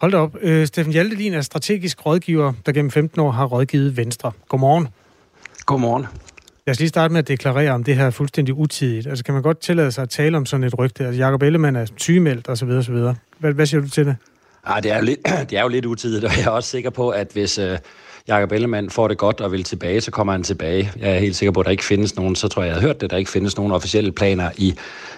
Hold 0.00 0.12
da 0.12 0.18
op. 0.18 0.36
Øh, 0.40 0.66
Steffen 0.66 0.92
Hjaltelin 0.92 1.34
er 1.34 1.40
strategisk 1.40 2.06
rådgiver, 2.06 2.52
der 2.66 2.72
gennem 2.72 2.90
15 2.90 3.20
år 3.20 3.30
har 3.30 3.44
rådgivet 3.44 3.96
Venstre. 3.96 4.32
Godmorgen. 4.48 4.88
Godmorgen. 5.66 6.06
Lad 6.68 6.72
os 6.72 6.78
lige 6.80 6.88
starte 6.88 7.12
med 7.12 7.18
at 7.18 7.28
deklarere, 7.28 7.70
om 7.70 7.84
det 7.84 7.96
her 7.96 8.06
er 8.06 8.10
fuldstændig 8.10 8.54
utidigt. 8.54 9.06
Altså 9.06 9.24
kan 9.24 9.34
man 9.34 9.42
godt 9.42 9.60
tillade 9.60 9.92
sig 9.92 10.02
at 10.02 10.10
tale 10.10 10.36
om 10.36 10.46
sådan 10.46 10.64
et 10.64 10.78
rygte? 10.78 11.06
Altså 11.06 11.22
Jacob 11.22 11.42
Ellemann 11.42 11.76
er 11.76 11.86
sygemeldt 11.96 12.48
osv. 12.48 12.68
osv. 12.68 12.94
Hvad, 13.38 13.52
hvad 13.52 13.66
siger 13.66 13.80
du 13.80 13.88
til 13.88 14.06
det? 14.06 14.16
Ah, 14.64 14.82
det, 14.82 14.92
er 14.92 14.98
jo 14.98 15.04
lidt, 15.04 15.18
det 15.50 15.58
er 15.58 15.62
jo 15.62 15.68
lidt 15.68 15.86
utidigt, 15.86 16.24
og 16.24 16.30
jeg 16.36 16.44
er 16.44 16.50
også 16.50 16.68
sikker 16.68 16.90
på, 16.90 17.08
at 17.08 17.28
hvis 17.32 17.58
øh, 17.58 17.78
Jacob 18.28 18.52
Ellemann 18.52 18.90
får 18.90 19.08
det 19.08 19.18
godt 19.18 19.40
og 19.40 19.52
vil 19.52 19.64
tilbage, 19.64 20.00
så 20.00 20.10
kommer 20.10 20.32
han 20.32 20.42
tilbage. 20.42 20.92
Jeg 20.96 21.10
er 21.10 21.18
helt 21.18 21.36
sikker 21.36 21.52
på, 21.52 21.60
at 21.60 21.66
der 21.66 21.70
ikke 21.70 21.84
findes 21.84 22.16
nogen, 22.16 22.36
så 22.36 22.48
tror 22.48 22.62
jeg, 22.62 22.68
jeg 22.68 22.76
har 22.76 22.86
hørt 22.86 23.00
det, 23.00 23.10
der 23.10 23.16
ikke 23.16 23.30
findes 23.30 23.56
nogen 23.56 23.72
officielle 23.72 24.12
planer 24.12 24.50
i, 24.56 24.74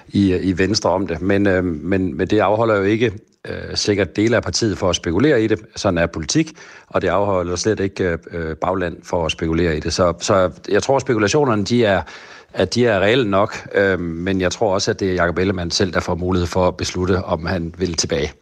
i, 0.08 0.36
i 0.36 0.58
Venstre 0.58 0.90
om 0.90 1.06
det. 1.06 1.22
Men, 1.22 1.46
øh, 1.46 1.64
men, 1.64 2.16
men 2.16 2.26
det 2.28 2.38
afholder 2.38 2.76
jo 2.76 2.82
ikke 2.82 3.12
øh, 3.48 3.76
sikkert 3.76 4.16
dele 4.16 4.36
af 4.36 4.42
partiet 4.42 4.78
for 4.78 4.90
at 4.90 4.96
spekulere 4.96 5.42
i 5.42 5.46
det. 5.46 5.60
Sådan 5.76 5.98
er 5.98 6.06
politik, 6.06 6.52
og 6.86 7.02
det 7.02 7.08
afholder 7.08 7.56
slet 7.56 7.80
ikke 7.80 8.18
øh, 8.30 8.56
bagland 8.56 8.96
for 9.02 9.26
at 9.26 9.32
spekulere 9.32 9.76
i 9.76 9.80
det. 9.80 9.92
Så, 9.92 10.14
så 10.20 10.50
jeg 10.68 10.82
tror, 10.82 10.96
at 10.96 11.02
spekulationerne 11.02 11.64
de 11.64 11.84
er, 11.84 12.02
at 12.52 12.74
de 12.74 12.86
er 12.86 13.00
reelle 13.00 13.30
nok, 13.30 13.68
øh, 13.74 14.00
men 14.00 14.40
jeg 14.40 14.52
tror 14.52 14.74
også, 14.74 14.90
at 14.90 15.00
det 15.00 15.10
er 15.10 15.14
Jacob 15.14 15.38
Ellemann 15.38 15.70
selv, 15.70 15.92
der 15.92 16.00
får 16.00 16.14
mulighed 16.14 16.46
for 16.46 16.68
at 16.68 16.76
beslutte, 16.76 17.24
om 17.24 17.46
han 17.46 17.74
vil 17.78 17.94
tilbage. 17.94 18.32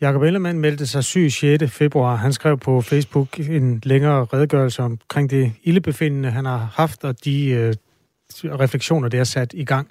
Jakob 0.00 0.22
Ellemann 0.22 0.58
meldte 0.58 0.86
sig 0.86 1.04
syg 1.04 1.32
6. 1.32 1.72
februar. 1.72 2.16
Han 2.16 2.32
skrev 2.32 2.58
på 2.58 2.80
Facebook 2.80 3.38
en 3.38 3.80
længere 3.84 4.24
redegørelse 4.24 4.82
omkring 4.82 5.30
det 5.30 5.52
ildebefindende, 5.62 6.30
han 6.30 6.44
har 6.44 6.72
haft, 6.74 7.04
og 7.04 7.24
de 7.24 7.46
øh, 7.46 7.74
refleksioner, 8.44 9.08
det 9.08 9.18
har 9.18 9.24
sat 9.24 9.52
i 9.52 9.64
gang. 9.64 9.88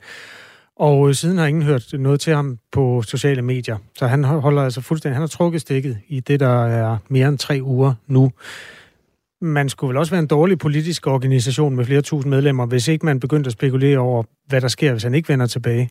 Og 0.79 1.09
øh, 1.09 1.15
siden 1.15 1.37
har 1.37 1.45
ingen 1.45 1.63
hørt 1.63 1.93
noget 1.93 2.19
til 2.19 2.35
ham 2.35 2.57
på 2.71 3.01
sociale 3.01 3.41
medier. 3.41 3.77
Så 3.97 4.07
han 4.07 4.23
holder 4.23 4.61
altså 4.61 4.81
fuldstændig, 4.81 5.15
han 5.15 5.21
har 5.21 5.27
trukket 5.27 5.61
stikket 5.61 5.97
i 6.07 6.19
det, 6.19 6.39
der 6.39 6.65
er 6.65 6.97
mere 7.07 7.27
end 7.27 7.37
tre 7.37 7.59
uger 7.63 7.93
nu. 8.07 8.31
Man 9.41 9.69
skulle 9.69 9.89
vel 9.89 9.97
også 9.97 10.11
være 10.11 10.19
en 10.19 10.27
dårlig 10.27 10.57
politisk 10.59 11.07
organisation 11.07 11.75
med 11.75 11.85
flere 11.85 12.01
tusind 12.01 12.29
medlemmer, 12.29 12.65
hvis 12.65 12.87
ikke 12.87 13.05
man 13.05 13.19
begyndte 13.19 13.47
at 13.47 13.53
spekulere 13.53 13.97
over, 13.97 14.23
hvad 14.47 14.61
der 14.61 14.67
sker, 14.67 14.91
hvis 14.91 15.03
han 15.03 15.15
ikke 15.15 15.29
vender 15.29 15.45
tilbage. 15.45 15.89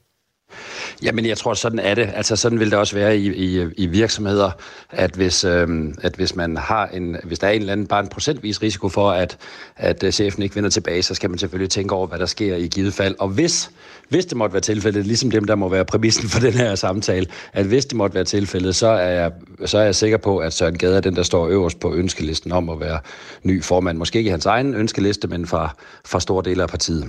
Jamen, 1.02 1.26
jeg 1.26 1.38
tror, 1.38 1.54
sådan 1.54 1.78
er 1.78 1.94
det. 1.94 2.10
Altså, 2.14 2.36
sådan 2.36 2.60
vil 2.60 2.70
det 2.70 2.78
også 2.78 2.94
være 2.94 3.18
i, 3.18 3.28
i, 3.28 3.66
i 3.76 3.86
virksomheder, 3.86 4.50
at 4.90 5.10
hvis, 5.10 5.44
øhm, 5.44 5.94
at 6.02 6.14
hvis 6.14 6.36
man 6.36 6.56
har 6.56 6.86
en, 6.86 7.16
hvis 7.24 7.38
der 7.38 7.46
er 7.46 7.50
en 7.50 7.60
eller 7.60 7.72
anden, 7.72 7.86
bare 7.86 8.00
en 8.00 8.08
procentvis 8.08 8.62
risiko 8.62 8.88
for, 8.88 9.10
at, 9.10 9.38
at 9.76 10.02
øh, 10.02 10.12
chefen 10.12 10.42
ikke 10.42 10.56
vender 10.56 10.70
tilbage, 10.70 11.02
så 11.02 11.14
skal 11.14 11.30
man 11.30 11.38
selvfølgelig 11.38 11.70
tænke 11.70 11.94
over, 11.94 12.06
hvad 12.06 12.18
der 12.18 12.26
sker 12.26 12.56
i 12.56 12.66
givet 12.66 12.94
fald. 12.94 13.14
Og 13.18 13.28
hvis, 13.28 13.70
hvis 14.08 14.26
det 14.26 14.36
måtte 14.36 14.54
være 14.54 14.60
tilfældet, 14.60 15.06
ligesom 15.06 15.30
dem, 15.30 15.44
der 15.44 15.54
må 15.54 15.68
være 15.68 15.84
præmissen 15.84 16.28
for 16.28 16.40
den 16.40 16.52
her 16.52 16.74
samtale, 16.74 17.26
at 17.52 17.66
hvis 17.66 17.86
det 17.86 17.96
måtte 17.96 18.14
være 18.14 18.24
tilfældet, 18.24 18.76
så 18.76 18.86
er 18.86 19.08
jeg, 19.08 19.32
så 19.66 19.78
er 19.78 19.84
jeg 19.84 19.94
sikker 19.94 20.16
på, 20.16 20.38
at 20.38 20.52
Søren 20.52 20.78
Gade 20.78 20.96
er 20.96 21.00
den, 21.00 21.16
der 21.16 21.22
står 21.22 21.48
øverst 21.48 21.80
på 21.80 21.94
ønskelisten 21.94 22.52
om 22.52 22.68
at 22.68 22.80
være 22.80 23.00
ny 23.42 23.64
formand. 23.64 23.98
Måske 23.98 24.18
ikke 24.18 24.28
i 24.28 24.30
hans 24.30 24.46
egen 24.46 24.74
ønskeliste, 24.74 25.28
men 25.28 25.46
fra, 25.46 25.74
fra 26.04 26.20
store 26.20 26.42
dele 26.44 26.62
af 26.62 26.68
partiet. 26.68 27.08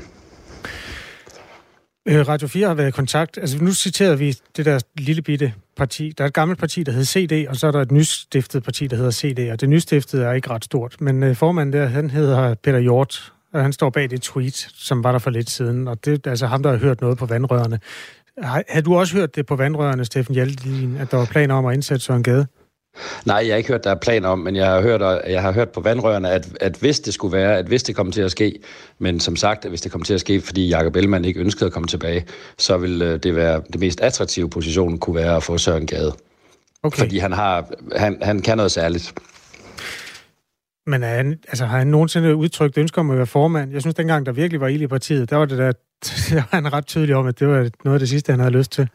Øh, 2.09 2.27
Radio 2.27 2.47
4 2.47 2.67
har 2.67 2.73
været 2.73 2.87
i 2.87 2.91
kontakt. 2.91 3.37
Altså, 3.37 3.63
nu 3.63 3.73
citerede 3.73 4.19
vi 4.19 4.37
det 4.57 4.65
der 4.65 4.79
lille 4.97 5.21
bitte 5.21 5.53
parti. 5.77 6.13
Der 6.17 6.23
er 6.23 6.27
et 6.27 6.33
gammelt 6.33 6.59
parti, 6.59 6.83
der 6.83 6.91
hedder 6.91 7.05
CD, 7.05 7.47
og 7.49 7.55
så 7.55 7.67
er 7.67 7.71
der 7.71 7.81
et 7.81 7.91
nystiftet 7.91 8.63
parti, 8.63 8.87
der 8.87 8.95
hedder 8.95 9.11
CD. 9.11 9.51
Og 9.51 9.61
det 9.61 9.69
nystiftede 9.69 10.25
er 10.25 10.33
ikke 10.33 10.49
ret 10.49 10.65
stort. 10.65 10.95
Men 10.99 11.23
øh, 11.23 11.35
formanden 11.35 11.73
der, 11.73 11.85
han 11.85 12.09
hedder 12.09 12.53
Peter 12.53 12.79
Hjort, 12.79 13.33
og 13.53 13.61
han 13.61 13.73
står 13.73 13.89
bag 13.89 14.09
det 14.09 14.21
tweet, 14.21 14.67
som 14.75 15.03
var 15.03 15.11
der 15.11 15.19
for 15.19 15.29
lidt 15.29 15.49
siden. 15.49 15.87
Og 15.87 16.05
det 16.05 16.25
er 16.25 16.29
altså 16.29 16.47
ham, 16.47 16.63
der 16.63 16.69
har 16.69 16.77
hørt 16.77 17.01
noget 17.01 17.17
på 17.17 17.25
vandrørene. 17.25 17.79
Har, 18.37 18.63
har 18.69 18.81
du 18.81 18.95
også 18.95 19.15
hørt 19.15 19.35
det 19.35 19.45
på 19.45 19.55
vandrørene, 19.55 20.05
Steffen 20.05 20.35
Hjaltelin, 20.35 20.97
at 20.97 21.11
der 21.11 21.17
var 21.17 21.25
planer 21.25 21.55
om 21.55 21.65
at 21.65 21.73
indsætte 21.73 22.05
Søren 22.05 22.23
Gade? 22.23 22.47
Nej, 23.25 23.35
jeg 23.37 23.53
har 23.53 23.57
ikke 23.57 23.69
hørt, 23.69 23.83
der 23.83 23.91
er 23.91 23.95
planer 23.95 24.29
om, 24.29 24.39
men 24.39 24.55
jeg 24.55 24.67
har 24.67 24.81
hørt, 24.81 25.01
jeg 25.27 25.41
har 25.41 25.51
hørt 25.51 25.69
på 25.69 25.81
vandrørene, 25.81 26.29
at, 26.31 26.57
at 26.61 26.75
hvis 26.75 26.99
det 26.99 27.13
skulle 27.13 27.37
være, 27.37 27.57
at 27.57 27.65
hvis 27.65 27.83
det 27.83 27.95
kommer 27.95 28.13
til 28.13 28.21
at 28.21 28.31
ske, 28.31 28.59
men 28.99 29.19
som 29.19 29.35
sagt, 29.35 29.65
at 29.65 29.71
hvis 29.71 29.81
det 29.81 29.91
kommer 29.91 30.05
til 30.05 30.13
at 30.13 30.19
ske, 30.19 30.41
fordi 30.41 30.69
Jacob 30.69 30.95
Ellemann 30.95 31.25
ikke 31.25 31.39
ønskede 31.39 31.65
at 31.65 31.71
komme 31.73 31.87
tilbage, 31.87 32.25
så 32.57 32.77
vil 32.77 33.01
øh, 33.01 33.19
det 33.23 33.35
være 33.35 33.61
det 33.73 33.79
mest 33.79 34.01
attraktive 34.01 34.49
position 34.49 34.97
kunne 34.97 35.15
være 35.15 35.35
at 35.35 35.43
få 35.43 35.57
Søren 35.57 35.87
Gade. 35.87 36.13
Okay. 36.83 36.97
Fordi 36.97 37.17
han, 37.17 37.31
har, 37.31 37.69
han, 37.95 38.17
han 38.21 38.39
kan 38.39 38.57
noget 38.57 38.71
særligt. 38.71 39.13
Men 40.87 41.03
er 41.03 41.15
han, 41.15 41.39
altså, 41.47 41.65
har 41.65 41.77
han 41.77 41.87
nogensinde 41.87 42.35
udtrykt 42.35 42.77
ønske 42.77 42.99
om 42.99 43.11
at 43.11 43.17
være 43.17 43.25
formand? 43.25 43.71
Jeg 43.71 43.81
synes, 43.81 43.95
dengang 43.95 44.25
der 44.25 44.31
virkelig 44.31 44.61
var 44.61 44.67
ild 44.67 44.81
i 44.81 44.87
partiet, 44.87 45.29
der 45.29 45.35
var 45.35 45.45
det 45.45 45.57
der, 45.57 45.71
der 46.29 46.35
var 46.35 46.47
han 46.51 46.73
ret 46.73 46.85
tydelig 46.85 47.15
om, 47.15 47.27
at 47.27 47.39
det 47.39 47.47
var 47.47 47.69
noget 47.83 47.95
af 47.95 47.99
det 47.99 48.09
sidste, 48.09 48.31
han 48.31 48.39
havde 48.39 48.53
lyst 48.53 48.71
til. 48.71 48.89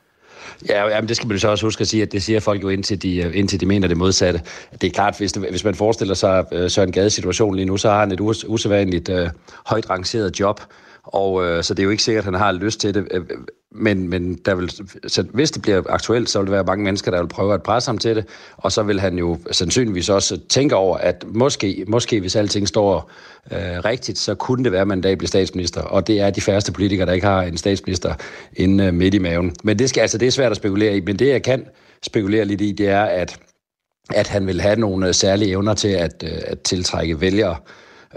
Ja, 0.69 0.87
jamen, 0.89 1.09
det 1.09 1.17
skal 1.17 1.27
man 1.27 1.35
jo 1.35 1.41
så 1.41 1.49
også 1.49 1.67
huske 1.67 1.81
at 1.81 1.89
sige, 1.89 2.03
at 2.03 2.13
det 2.13 2.23
siger 2.23 2.41
folk 2.41 2.63
jo 2.63 2.69
indtil 2.69 3.03
de, 3.03 3.17
øh, 3.17 3.39
indtil 3.39 3.61
de 3.61 3.67
mener 3.67 3.89
det 3.89 3.97
modsatte. 3.97 4.41
Det 4.81 4.85
er 4.87 4.91
klart, 4.91 5.19
hvis, 5.19 5.33
det, 5.33 5.51
hvis 5.51 5.65
man 5.65 5.75
forestiller 5.75 6.15
sig 6.15 6.45
øh, 6.53 6.71
Søren 6.71 6.93
Gades 6.93 7.13
situation 7.13 7.55
lige 7.55 7.67
nu, 7.67 7.77
så 7.77 7.91
har 7.91 8.01
han 8.01 8.13
et 8.13 8.21
us, 8.21 8.45
usædvanligt 8.49 9.09
uh, 9.09 9.29
højt 9.67 9.91
rangeret 9.91 10.41
job, 10.41 10.61
og 11.05 11.45
øh, 11.45 11.63
så 11.63 11.75
det 11.75 11.83
er 11.83 11.85
jo 11.85 11.91
ikke 11.91 12.03
sikkert, 12.03 12.23
at 12.23 12.33
han 12.33 12.41
har 12.41 12.53
lyst 12.53 12.81
til 12.81 12.95
det. 12.95 13.09
Øh, 13.11 13.21
øh, 13.21 13.39
men, 13.77 14.09
men 14.09 14.35
der 14.35 14.55
vil, 14.55 14.71
så 15.07 15.23
hvis 15.33 15.51
det 15.51 15.63
bliver 15.63 15.83
aktuelt, 15.89 16.31
så 16.31 16.39
vil 16.39 16.47
der 16.47 16.53
være 16.53 16.65
mange 16.65 16.85
mennesker, 16.85 17.11
der 17.11 17.21
vil 17.21 17.29
prøve 17.29 17.55
at 17.55 17.63
presse 17.63 17.89
ham 17.89 17.99
til 17.99 18.17
det, 18.17 18.27
og 18.57 18.73
så 18.73 18.83
vil 18.83 19.01
han 19.01 19.19
jo 19.19 19.39
sandsynligvis 19.51 20.09
også 20.09 20.41
tænke 20.49 20.77
over, 20.77 20.97
at 20.97 21.25
måske, 21.29 21.85
måske 21.89 22.21
hvis 22.21 22.37
alting 22.37 22.69
står 22.69 23.11
øh, 23.53 23.59
rigtigt, 23.59 24.19
så 24.19 24.35
kunne 24.35 24.65
det 24.65 24.73
være, 24.73 24.81
at 24.81 24.89
man 24.89 24.99
en 24.99 25.03
dag 25.03 25.19
bliver 25.19 25.29
statsminister, 25.29 25.81
og 25.83 26.07
det 26.07 26.21
er 26.21 26.31
de 26.31 26.41
færreste 26.41 26.73
politikere, 26.73 27.07
der 27.07 27.13
ikke 27.13 27.27
har 27.27 27.43
en 27.43 27.57
statsminister 27.57 28.15
inde 28.57 28.85
øh, 28.85 28.95
midt 28.95 29.15
i 29.15 29.19
maven. 29.19 29.55
Men 29.65 29.79
det, 29.79 29.89
skal, 29.89 30.01
altså, 30.01 30.19
det 30.19 30.27
er 30.27 30.33
svært 30.33 30.51
at 30.51 30.57
spekulere 30.57 30.97
i, 30.97 31.01
men 31.01 31.19
det 31.19 31.29
jeg 31.29 31.43
kan 31.43 31.67
spekulere 32.03 32.45
lidt 32.45 32.61
i, 32.61 32.73
det 32.73 32.89
er, 32.89 33.03
at, 33.03 33.39
at 34.11 34.29
han 34.29 34.47
vil 34.47 34.61
have 34.61 34.77
nogle 34.77 35.09
øh, 35.09 35.15
særlige 35.15 35.51
evner 35.51 35.75
til 35.75 35.89
at, 35.89 36.25
øh, 36.27 36.39
at 36.47 36.61
tiltrække 36.61 37.21
vælgere, 37.21 37.57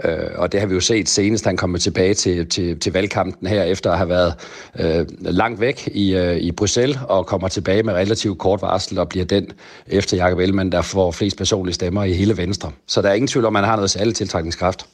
Øh, 0.04 0.18
og 0.34 0.52
det 0.52 0.60
har 0.60 0.66
vi 0.66 0.74
jo 0.74 0.80
set 0.80 1.08
senest, 1.08 1.44
han 1.44 1.56
kommer 1.56 1.78
tilbage 1.78 2.14
til, 2.14 2.48
til, 2.48 2.80
til 2.80 2.92
valgkampen 2.92 3.46
her, 3.46 3.62
efter 3.62 3.90
at 3.90 3.98
have 3.98 4.08
været 4.08 4.34
øh, 4.78 5.06
langt 5.20 5.60
væk 5.60 5.88
i, 5.92 6.14
øh, 6.16 6.36
i 6.36 6.52
Bruxelles, 6.52 6.98
og 7.08 7.26
kommer 7.26 7.48
tilbage 7.48 7.82
med 7.82 7.92
relativt 7.92 8.38
kort 8.38 8.62
varsel, 8.62 8.98
og 8.98 9.08
bliver 9.08 9.24
den 9.24 9.52
efter 9.86 10.16
Jakob 10.16 10.38
Ellemann, 10.38 10.72
der 10.72 10.82
får 10.82 11.10
flest 11.10 11.38
personlige 11.38 11.74
stemmer 11.74 12.04
i 12.04 12.12
hele 12.12 12.36
Venstre. 12.36 12.72
Så 12.86 13.02
der 13.02 13.08
er 13.08 13.14
ingen 13.14 13.28
tvivl 13.28 13.44
om, 13.44 13.56
at 13.56 13.62
han 13.62 13.68
har 13.68 13.76
noget 13.76 13.90
særligt 13.90 14.16
tiltrækningskraft. 14.16 14.86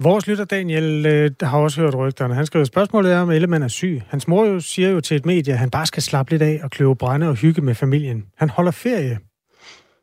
Vores 0.00 0.26
lytter 0.26 0.44
Daniel 0.44 1.06
øh, 1.06 1.30
har 1.42 1.58
også 1.58 1.80
hørt 1.80 1.94
rygterne. 1.94 2.34
Han 2.34 2.46
skriver, 2.46 2.64
spørgsmålet 2.64 3.12
er, 3.12 3.20
om 3.20 3.30
Ellemann 3.30 3.64
er 3.64 3.68
syg. 3.68 4.02
Hans 4.08 4.28
mor 4.28 4.46
jo 4.46 4.60
siger 4.60 4.88
jo 4.88 5.00
til 5.00 5.16
et 5.16 5.26
medie, 5.26 5.52
at 5.52 5.58
han 5.58 5.70
bare 5.70 5.86
skal 5.86 6.02
slappe 6.02 6.32
lidt 6.32 6.42
af 6.42 6.60
og 6.62 6.70
kløve 6.70 6.96
brænde 6.96 7.28
og 7.28 7.34
hygge 7.34 7.62
med 7.62 7.74
familien. 7.74 8.24
Han 8.36 8.50
holder 8.50 8.70
ferie, 8.70 9.18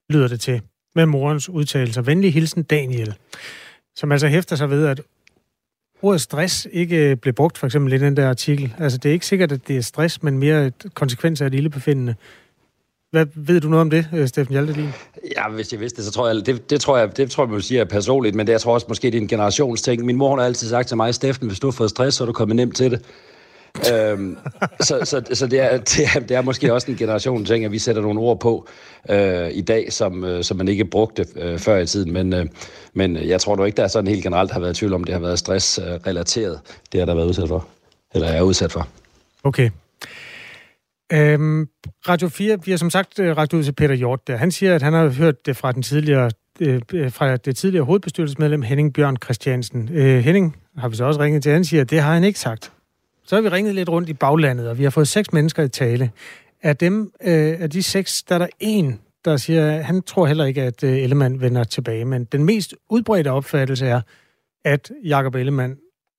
lyder 0.10 0.28
det 0.28 0.40
til, 0.40 0.62
med 0.96 1.06
morens 1.06 1.50
udtalelser. 1.50 2.02
Venlig 2.02 2.34
hilsen 2.34 2.64
Daniel 2.64 3.16
som 3.96 4.12
altså 4.12 4.28
hæfter 4.28 4.56
sig 4.56 4.70
ved, 4.70 4.88
at 4.88 5.02
ordet 6.02 6.22
stress 6.22 6.68
ikke 6.72 7.10
øh, 7.10 7.18
blev 7.18 7.34
brugt 7.34 7.58
for 7.58 7.68
eksempel 7.68 7.94
i 7.94 7.98
den 7.98 8.18
der 8.18 8.30
artikel. 8.30 8.74
Altså 8.80 8.98
det 8.98 9.10
er 9.10 9.14
ikke 9.14 9.26
sikkert, 9.26 9.52
at 9.52 9.68
det 9.68 9.78
er 9.78 9.82
stress, 9.82 10.24
men 10.24 10.38
mere 10.38 10.66
et 10.66 10.86
konsekvens 10.94 11.42
af 11.42 11.48
et 11.48 11.54
ildebefindende. 11.54 12.16
Hvad 13.12 13.26
ved 13.36 13.62
du 13.62 13.70
noget 13.70 13.82
om 13.82 13.90
det, 13.90 14.08
øh, 14.14 14.28
Steffen 14.28 14.54
Hjaltelin? 14.54 14.90
Ja, 15.36 15.50
hvis 15.50 15.72
jeg 15.74 15.80
vidste 15.80 15.98
det, 15.98 16.06
så 16.06 16.12
tror 16.12 16.28
jeg, 16.28 16.46
det, 16.46 16.70
det 16.70 16.82
tror 16.82 16.98
jeg, 16.98 17.18
det 17.18 17.32
tror 17.32 17.44
jeg, 17.44 17.52
man 17.52 17.62
siger 17.62 17.86
personligt, 17.86 18.36
men 18.36 18.48
det 18.48 18.54
jeg 18.54 18.62
tror 18.62 18.74
også 18.74 18.86
måske, 18.90 19.08
det 19.08 19.18
er 19.18 19.22
en 19.22 19.28
generationsting. 19.28 20.06
Min 20.06 20.16
mor 20.16 20.36
har 20.36 20.46
altid 20.46 20.70
sagt 20.70 20.88
til 20.88 20.98
mig, 20.98 21.16
Steffen, 21.16 21.48
hvis 21.48 21.60
du 21.60 21.68
har 21.68 21.72
fået 21.72 21.90
stress, 21.90 22.18
så 22.18 22.24
er 22.24 22.26
du 22.26 22.34
kommet 22.34 22.56
nemt 22.56 22.76
til 22.76 22.92
det 22.92 23.02
øhm, 23.94 24.38
så 24.82 25.00
så, 25.04 25.22
så 25.34 25.48
det, 25.48 25.60
er, 25.60 25.78
det, 25.78 26.00
er, 26.16 26.20
det 26.20 26.38
er 26.38 26.42
måske 26.42 26.74
også 26.74 26.92
en 26.92 26.98
generation 26.98 27.46
ting, 27.46 27.66
at 27.66 27.72
vi 27.72 27.80
sætter 27.80 28.02
nogle 28.02 28.20
ord 28.20 28.40
på 28.40 28.68
øh, 29.10 29.50
i 29.52 29.62
dag, 29.62 29.94
som, 29.94 30.24
øh, 30.24 30.44
som 30.44 30.58
man 30.58 30.68
ikke 30.68 30.86
brugte 30.86 31.26
øh, 31.36 31.60
før 31.60 31.78
i 31.78 31.86
tiden. 31.86 32.14
Men, 32.14 32.34
øh, 32.34 32.46
men 32.94 33.16
jeg 33.16 33.42
tror 33.42 33.56
du 33.56 33.64
ikke, 33.64 33.78
der 33.78 33.84
er 33.84 33.88
sådan 33.88 34.08
helt 34.08 34.24
generelt 34.24 34.52
har 34.52 34.60
været 34.60 34.76
tvivl 34.76 34.94
om, 34.94 35.04
det 35.04 35.14
har 35.14 35.22
været 35.22 35.40
stressrelateret, 35.40 36.54
øh, 36.54 36.74
det 36.92 37.00
har 37.00 37.06
der 37.06 37.16
været 37.16 37.28
udsat 37.28 37.48
for. 37.48 37.68
eller 38.14 38.28
er 38.28 38.42
udsat 38.42 38.72
for. 38.72 38.88
Okay. 39.44 39.70
Øhm, 41.14 41.68
Radio 42.08 42.28
4 42.30 42.58
bliver 42.58 42.78
som 42.78 42.90
sagt 42.90 43.20
øh, 43.20 43.38
ragt 43.38 43.54
ud 43.54 43.64
til 43.64 43.72
Peter 43.72 43.96
Hjort 43.96 44.28
der. 44.28 44.38
Han 44.38 44.52
siger, 44.52 44.76
at 44.76 44.82
han 44.82 44.94
har 44.94 45.10
hørt 45.10 45.46
det 45.46 45.58
fra 45.58 45.72
den 45.72 45.84
tidligere 45.84 46.32
øh, 46.60 46.82
øh, 46.94 47.12
fra 47.12 47.38
det 47.38 47.56
tidligere 47.56 47.86
hovedbestyrelsesmedlem 47.86 48.62
Henning 48.62 48.94
Bjørn 48.94 49.18
Christiansen. 49.24 49.90
Øh, 49.94 50.20
Henning 50.24 50.56
har 50.78 50.90
vi 50.90 50.96
så 50.96 51.06
også 51.06 51.20
ringet 51.20 51.44
til, 51.44 51.52
han 51.52 51.66
siger, 51.66 51.82
at 51.82 51.90
det 51.90 52.02
har 52.02 52.14
han 52.14 52.24
ikke 52.24 52.40
sagt. 52.40 52.72
Så 53.28 53.36
har 53.36 53.42
vi 53.42 53.50
ringet 53.50 53.76
lidt 53.76 53.90
rundt 53.90 54.10
i 54.10 54.14
baglandet, 54.14 54.70
og 54.70 54.78
vi 54.78 54.84
har 54.84 54.90
fået 54.90 55.08
seks 55.08 55.34
mennesker 55.34 55.64
i 55.64 55.70
tale. 55.70 56.12
Af 56.64 56.78
dem, 56.78 57.02
øh, 57.02 57.54
af 57.64 57.70
de 57.70 57.84
seks, 57.84 58.24
der 58.24 58.36
er 58.36 58.40
der 58.40 58.48
en, 58.60 59.00
der 59.26 59.38
siger, 59.38 59.72
at 59.78 59.86
han 59.86 60.02
tror 60.02 60.26
heller 60.26 60.46
ikke, 60.46 60.62
at 60.62 60.84
øh, 60.84 61.04
Ellemann 61.04 61.42
vender 61.42 61.64
tilbage. 61.64 62.06
Men 62.06 62.26
den 62.26 62.44
mest 62.44 62.76
udbredte 62.90 63.32
opfattelse 63.32 63.86
er, 63.86 64.02
at 64.66 64.92
Jakob 65.04 65.36
Ellemann 65.36 65.78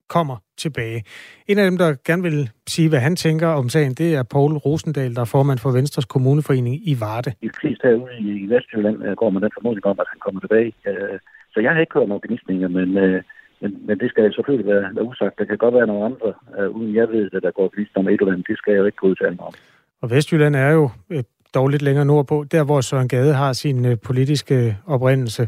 kommer 0.09 0.37
tilbage. 0.57 1.03
En 1.47 1.57
af 1.57 1.65
dem, 1.65 1.77
der 1.77 1.95
gerne 2.05 2.23
vil 2.23 2.49
sige, 2.67 2.89
hvad 2.89 2.99
han 2.99 3.15
tænker 3.15 3.47
om 3.47 3.69
sagen, 3.69 3.93
det 3.93 4.15
er 4.15 4.23
Paul 4.23 4.53
Rosendal, 4.53 5.15
der 5.15 5.21
er 5.21 5.25
formand 5.25 5.59
for 5.59 5.71
Venstres 5.71 6.05
Kommuneforening 6.05 6.75
i 6.87 6.97
Varde. 6.99 7.31
De 7.41 7.49
fleste 7.61 7.87
herude 7.87 8.17
i 8.19 8.49
Vestjylland 8.49 9.03
øh, 9.05 9.15
går 9.15 9.29
med 9.29 9.41
den 9.41 9.51
formodning 9.53 9.85
om, 9.85 9.99
at 9.99 10.05
han 10.09 10.19
kommer 10.19 10.39
tilbage. 10.41 10.73
Øh, 10.87 11.19
så 11.53 11.59
jeg 11.59 11.71
har 11.71 11.79
ikke 11.79 11.93
hørt 11.93 12.07
nogen 12.07 12.19
organisninger, 12.21 12.67
men, 12.67 12.97
øh, 12.97 13.23
men, 13.61 13.87
men 13.87 13.99
det 13.99 14.09
skal 14.09 14.33
selvfølgelig 14.33 14.67
være, 14.73 14.95
være 14.95 15.05
usagt. 15.05 15.39
Der 15.39 15.45
kan 15.45 15.57
godt 15.57 15.73
være 15.73 15.87
nogle 15.87 16.05
andre, 16.05 16.33
øh, 16.59 16.69
uden 16.69 16.95
jeg 16.95 17.07
ved 17.09 17.29
det, 17.29 17.43
der 17.43 17.51
går 17.51 17.71
vist 17.77 17.91
om 17.95 18.07
et 18.07 18.19
eller 18.19 18.33
andet. 18.33 18.47
Det 18.47 18.57
skal 18.57 18.71
jeg 18.71 18.79
jo 18.79 18.85
ikke 18.85 18.95
kunne 18.95 19.11
udtale 19.11 19.35
mig 19.35 19.45
om. 19.45 19.53
Og 20.01 20.11
Vestjylland 20.11 20.55
er 20.55 20.71
jo 20.71 20.89
øh, 21.09 21.23
dog 21.53 21.67
lidt 21.69 21.81
længere 21.81 22.05
nordpå, 22.05 22.45
der 22.51 22.63
hvor 22.63 22.81
Søren 22.81 23.07
Gade 23.07 23.33
har 23.33 23.53
sin 23.53 23.85
øh, 23.85 23.97
politiske 24.05 24.77
oprindelse. 24.87 25.47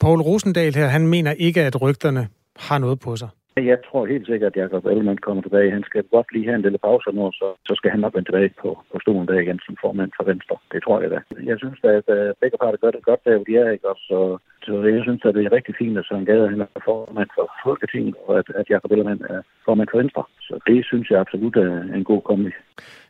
Paul 0.00 0.20
Rosendal 0.20 0.74
her, 0.74 0.86
han 0.86 1.06
mener 1.06 1.32
ikke, 1.32 1.62
at 1.62 1.82
rygterne 1.82 2.28
har 2.56 2.78
noget 2.78 3.00
på 3.00 3.16
sig. 3.16 3.28
Jeg 3.56 3.78
tror 3.86 4.06
helt 4.06 4.26
sikkert, 4.26 4.52
at 4.52 4.62
Jacob 4.62 4.86
Ellemann 4.86 5.18
kommer 5.26 5.42
tilbage. 5.42 5.76
Han 5.78 5.84
skal 5.88 6.02
godt 6.14 6.32
lige 6.32 6.46
have 6.48 6.56
en 6.56 6.66
lille 6.66 6.78
pause 6.78 7.10
nu, 7.12 7.32
så, 7.32 7.46
så 7.68 7.72
skal 7.78 7.90
han 7.90 8.00
nok 8.00 8.14
vende 8.14 8.28
tilbage 8.28 8.50
på, 8.62 8.70
på 8.92 8.98
stolen 9.02 9.28
der 9.28 9.38
igen 9.44 9.60
som 9.66 9.76
formand 9.80 10.10
for 10.16 10.24
Venstre. 10.30 10.56
Det 10.72 10.80
tror 10.82 11.00
jeg 11.00 11.10
da. 11.10 11.20
Jeg 11.50 11.56
synes 11.58 11.78
at, 11.84 12.08
at 12.16 12.34
begge 12.40 12.58
parter 12.62 12.78
gør 12.82 12.90
det 12.90 13.02
godt 13.10 13.24
der, 13.24 13.36
hvor 13.36 13.44
de 13.48 13.56
er. 13.56 13.70
Ikke? 13.70 13.88
Og 13.92 13.96
så, 14.08 14.18
så 14.66 14.72
jeg 14.96 15.02
synes, 15.06 15.22
at 15.24 15.34
det 15.34 15.44
er 15.44 15.52
rigtig 15.58 15.74
fint, 15.78 15.98
at 15.98 16.04
Søren 16.08 16.26
Gade 16.26 16.48
han 16.52 16.60
er 16.60 16.70
formand 16.84 17.30
for 17.36 17.46
Folketinget, 17.66 18.14
og 18.26 18.38
at, 18.38 18.48
at 18.60 18.66
Jacob 18.70 18.90
Ellemann 18.92 19.22
er 19.34 19.40
formand 19.64 19.88
for 19.90 19.98
Venstre. 19.98 20.22
Så 20.40 20.54
det 20.66 20.78
synes 20.90 21.10
jeg 21.10 21.18
absolut 21.20 21.56
er 21.56 21.70
en 21.96 22.04
god 22.04 22.22
kombi. 22.22 22.50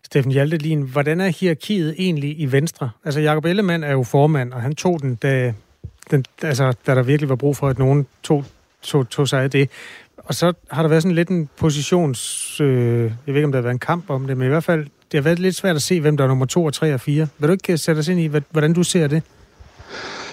Steffen 0.03 0.32
Hjaltelin, 0.32 0.82
hvordan 0.93 1.20
er 1.20 1.30
hierarkiet 1.40 1.95
egentlig 1.99 2.40
i 2.45 2.47
Venstre? 2.53 2.90
Altså, 3.05 3.20
Jacob 3.20 3.45
Ellemann 3.45 3.84
er 3.84 3.93
jo 3.93 4.03
formand, 4.03 4.53
og 4.53 4.61
han 4.61 4.74
tog 4.74 5.03
den, 5.03 5.14
da, 5.14 5.55
den, 6.11 6.24
altså, 6.43 6.76
da 6.86 6.95
der 6.95 7.03
virkelig 7.03 7.28
var 7.28 7.36
brug 7.36 7.57
for, 7.57 7.68
at 7.68 7.78
nogen 7.78 8.07
tog, 8.22 8.45
tog, 8.82 9.09
tog 9.09 9.28
sig 9.28 9.43
af 9.43 9.51
det. 9.51 9.70
Og 10.24 10.34
så 10.34 10.52
har 10.70 10.82
der 10.82 10.88
været 10.88 11.02
sådan 11.02 11.14
lidt 11.14 11.28
en 11.28 11.48
positions... 11.56 12.60
Øh, 12.60 13.02
jeg 13.02 13.10
ved 13.26 13.34
ikke, 13.34 13.44
om 13.44 13.52
der 13.52 13.58
har 13.58 13.62
været 13.62 13.74
en 13.74 13.78
kamp 13.78 14.10
om 14.10 14.26
det, 14.26 14.36
men 14.36 14.46
i 14.46 14.48
hvert 14.48 14.64
fald, 14.64 14.80
det 14.84 15.14
har 15.14 15.20
været 15.20 15.38
lidt 15.38 15.54
svært 15.54 15.76
at 15.76 15.82
se, 15.82 16.00
hvem 16.00 16.16
der 16.16 16.24
er 16.24 16.28
nummer 16.28 16.46
to 16.46 16.64
og 16.64 16.72
tre 16.72 16.94
og 16.94 17.00
fire. 17.00 17.28
Vil 17.38 17.48
du 17.48 17.52
ikke 17.52 17.72
øh, 17.72 17.78
sætte 17.78 17.98
os 17.98 18.08
ind 18.08 18.20
i, 18.20 18.30
hvordan 18.50 18.72
du 18.72 18.82
ser 18.82 19.06
det? 19.06 19.22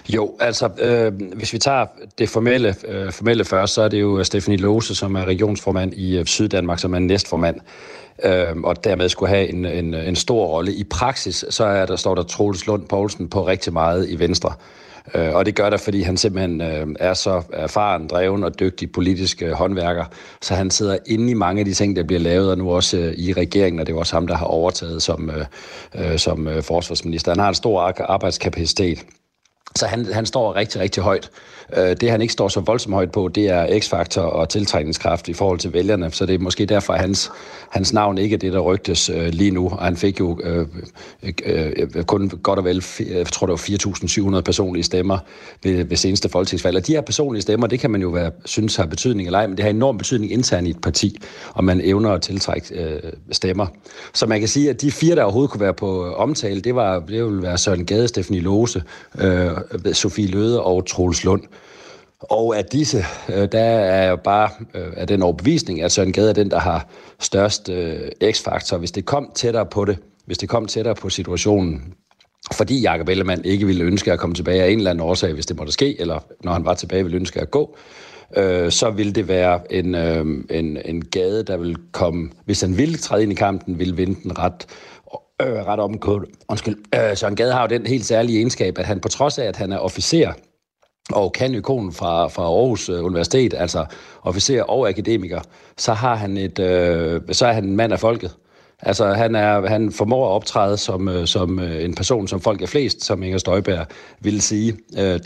Jo, 0.09 0.35
altså, 0.39 0.69
øh, 0.81 1.13
hvis 1.35 1.53
vi 1.53 1.57
tager 1.57 1.85
det 2.17 2.29
formelle, 2.29 2.75
øh, 2.87 3.11
formelle 3.11 3.45
først, 3.45 3.73
så 3.73 3.81
er 3.81 3.87
det 3.87 4.01
jo 4.01 4.19
øh, 4.19 4.25
Stephanie 4.25 4.59
Lose, 4.59 4.95
som 4.95 5.15
er 5.15 5.25
regionsformand 5.25 5.93
i 5.93 6.17
øh, 6.17 6.25
Syddanmark, 6.25 6.79
som 6.79 6.93
er 6.93 6.99
næstformand, 6.99 7.55
øh, 8.23 8.57
og 8.63 8.83
dermed 8.83 9.09
skulle 9.09 9.29
have 9.29 9.49
en, 9.49 9.65
en, 9.65 9.93
en 9.93 10.15
stor 10.15 10.45
rolle. 10.45 10.73
I 10.73 10.83
praksis, 10.83 11.45
så 11.49 11.63
er 11.65 11.85
der, 11.85 11.95
står 11.95 12.15
der 12.15 12.23
Troels 12.23 12.67
Lund 12.67 12.87
Poulsen 12.87 13.29
på 13.29 13.47
rigtig 13.47 13.73
meget 13.73 14.09
i 14.09 14.19
Venstre. 14.19 14.49
Øh, 14.49 14.88
Øh, 15.15 15.35
og 15.35 15.45
det 15.45 15.55
gør 15.55 15.69
der, 15.69 15.77
fordi 15.77 16.01
han 16.01 16.17
simpelthen 16.17 16.61
øh, 16.61 16.87
er 16.99 17.13
så 17.13 17.41
erfaren, 17.53 18.07
dreven 18.07 18.43
og 18.43 18.59
dygtig 18.59 18.91
politisk 18.91 19.41
øh, 19.41 19.51
håndværker, 19.51 20.05
så 20.41 20.55
han 20.55 20.71
sidder 20.71 20.97
inde 21.05 21.31
i 21.31 21.33
mange 21.33 21.59
af 21.59 21.65
de 21.65 21.73
ting, 21.73 21.95
der 21.95 22.03
bliver 22.03 22.19
lavet, 22.19 22.51
og 22.51 22.57
nu 22.57 22.71
også 22.71 22.97
øh, 22.97 23.13
i 23.17 23.33
regeringen, 23.33 23.79
og 23.79 23.87
det 23.87 23.93
er 23.93 23.97
også 23.97 24.15
ham, 24.15 24.27
der 24.27 24.35
har 24.35 24.45
overtaget 24.45 25.03
som, 25.03 25.29
øh, 25.29 25.45
øh 25.95 26.19
som 26.19 26.47
øh, 26.47 26.63
forsvarsminister. 26.63 27.31
Han 27.31 27.39
har 27.39 27.49
en 27.49 27.55
stor 27.55 28.01
arbejdskapacitet. 28.11 29.05
Så 29.79 29.85
han, 29.85 30.05
han 30.13 30.25
står 30.25 30.55
rigtig, 30.55 30.81
rigtig 30.81 31.03
højt. 31.03 31.29
Øh, 31.77 31.95
det, 32.01 32.11
han 32.11 32.21
ikke 32.21 32.33
står 32.33 32.47
så 32.47 32.59
voldsomt 32.59 32.93
højt 32.95 33.11
på, 33.11 33.27
det 33.27 33.49
er 33.49 33.79
x-faktor 33.79 34.21
og 34.21 34.49
tiltrækningskraft 34.49 35.27
i 35.27 35.33
forhold 35.33 35.59
til 35.59 35.73
vælgerne. 35.73 36.11
Så 36.11 36.25
det 36.25 36.35
er 36.35 36.39
måske 36.39 36.65
derfor, 36.65 36.93
at 36.93 36.99
hans, 36.99 37.31
hans 37.69 37.93
navn 37.93 38.17
ikke 38.17 38.33
er 38.33 38.37
det, 38.37 38.53
der 38.53 38.59
rygtes 38.59 39.09
øh, 39.09 39.27
lige 39.27 39.51
nu. 39.51 39.69
Og 39.69 39.83
han 39.83 39.97
fik 39.97 40.19
jo 40.19 40.39
øh, 40.43 40.67
øh, 41.45 42.03
kun 42.03 42.29
godt 42.29 42.59
og 42.59 42.65
vel, 42.65 42.83
øh, 42.99 43.11
jeg 43.11 43.27
tror 43.27 43.47
det 43.47 43.51
var 43.51 44.35
4.700 44.37 44.41
personlige 44.41 44.83
stemmer 44.83 45.17
ved, 45.63 45.83
ved 45.83 45.97
seneste 45.97 46.29
folketingsvalg. 46.29 46.77
Og 46.77 46.87
de 46.87 46.91
her 46.91 47.01
personlige 47.01 47.41
stemmer, 47.41 47.67
det 47.67 47.79
kan 47.79 47.91
man 47.91 48.01
jo 48.01 48.09
være, 48.09 48.31
synes 48.45 48.75
har 48.75 48.85
betydning 48.85 49.27
eller 49.27 49.39
ej, 49.39 49.47
men 49.47 49.57
det 49.57 49.63
har 49.63 49.69
enorm 49.69 49.97
betydning 49.97 50.31
internt 50.31 50.67
i 50.67 50.69
et 50.69 50.81
parti, 50.81 51.17
om 51.55 51.63
man 51.63 51.81
evner 51.83 52.11
at 52.11 52.21
tiltrække 52.21 52.83
øh, 52.83 52.99
stemmer. 53.31 53.67
Så 54.13 54.25
man 54.25 54.39
kan 54.39 54.47
sige, 54.47 54.69
at 54.69 54.81
de 54.81 54.91
fire, 54.91 55.15
der 55.15 55.23
overhovedet 55.23 55.51
kunne 55.51 55.61
være 55.61 55.73
på 55.73 56.13
omtale, 56.13 56.61
det, 56.61 56.75
var, 56.75 56.99
det 56.99 57.25
ville 57.25 57.41
være 57.41 57.57
Søren 57.57 57.85
Gade, 57.85 58.07
Stefanie 58.07 58.41
Lose, 58.41 58.83
øh, 59.19 59.51
Øh, 59.71 59.93
Sofie 59.93 60.27
Løde 60.27 60.63
og 60.63 60.85
Troels 60.87 61.23
Lund. 61.23 61.43
Og 62.19 62.57
at 62.57 62.71
disse, 62.71 63.05
øh, 63.29 63.47
der 63.51 63.59
er 63.59 64.03
jeg 64.03 64.19
bare 64.19 64.49
øh, 64.73 64.93
af 64.97 65.07
den 65.07 65.21
overbevisning, 65.21 65.81
at 65.81 65.91
Søren 65.91 66.13
Gade 66.13 66.29
er 66.29 66.33
den, 66.33 66.51
der 66.51 66.59
har 66.59 66.87
størst 67.19 67.69
øh, 67.69 67.99
x-faktor. 68.31 68.77
Hvis 68.77 68.91
det 68.91 69.05
kom 69.05 69.31
tættere 69.35 69.65
på 69.65 69.85
det, 69.85 69.97
hvis 70.25 70.37
det 70.37 70.49
kom 70.49 70.65
tættere 70.65 70.95
på 70.95 71.09
situationen, 71.09 71.93
fordi 72.53 72.81
Jakob 72.81 73.09
Ellemann 73.09 73.45
ikke 73.45 73.65
ville 73.65 73.83
ønske 73.83 74.11
at 74.11 74.19
komme 74.19 74.35
tilbage 74.35 74.63
af 74.63 74.69
en 74.69 74.77
eller 74.77 74.91
anden 74.91 75.05
årsag, 75.05 75.33
hvis 75.33 75.45
det 75.45 75.57
måtte 75.57 75.73
ske, 75.73 76.01
eller 76.01 76.19
når 76.43 76.53
han 76.53 76.65
var 76.65 76.73
tilbage, 76.73 77.03
ville 77.03 77.17
ønske 77.17 77.41
at 77.41 77.51
gå, 77.51 77.77
øh, 78.37 78.71
så 78.71 78.89
ville 78.89 79.13
det 79.13 79.27
være 79.27 79.73
en, 79.73 79.95
øh, 79.95 80.25
en, 80.49 80.77
en 80.85 81.05
gade, 81.05 81.43
der 81.43 81.57
vil 81.57 81.77
komme, 81.91 82.29
hvis 82.45 82.61
han 82.61 82.77
ville 82.77 82.97
træde 82.97 83.23
ind 83.23 83.31
i 83.31 83.35
kampen, 83.35 83.79
ville 83.79 83.95
vinde 83.95 84.19
den 84.23 84.39
ret 84.39 84.65
øh, 85.41 85.53
ret 85.53 85.79
omkød. 85.79 86.19
Undskyld. 86.49 86.75
Øh, 86.95 87.17
Søren 87.17 87.35
Gade 87.35 87.53
har 87.53 87.61
jo 87.61 87.67
den 87.67 87.85
helt 87.85 88.05
særlige 88.05 88.37
egenskab, 88.37 88.77
at 88.77 88.85
han 88.85 88.99
på 88.99 89.07
trods 89.07 89.39
af, 89.39 89.45
at 89.45 89.55
han 89.55 89.71
er 89.71 89.77
officer, 89.77 90.33
og 91.11 91.31
kan 91.31 91.55
ikonen 91.55 91.93
fra, 91.93 92.27
fra 92.27 92.43
Aarhus 92.43 92.89
øh, 92.89 93.05
Universitet, 93.05 93.53
altså 93.57 93.85
officer 94.23 94.63
og 94.63 94.89
akademiker, 94.89 95.41
så, 95.77 95.93
har 95.93 96.15
han 96.15 96.37
et, 96.37 96.59
øh, 96.59 97.21
så 97.31 97.45
er 97.45 97.53
han 97.53 97.63
en 97.63 97.75
mand 97.75 97.93
af 97.93 97.99
folket. 97.99 98.31
Altså, 98.81 99.13
han, 99.13 99.35
er, 99.35 99.67
han 99.67 99.91
formår 99.91 100.29
at 100.29 100.31
optræde 100.31 100.77
som, 100.77 101.07
øh, 101.07 101.27
som 101.27 101.59
øh, 101.59 101.83
en 101.83 101.95
person, 101.95 102.27
som 102.27 102.41
folk 102.41 102.61
er 102.61 102.67
flest, 102.67 103.05
som 103.05 103.23
Inger 103.23 103.37
Støjberg 103.37 103.85
ville 104.19 104.41
sige. 104.41 104.77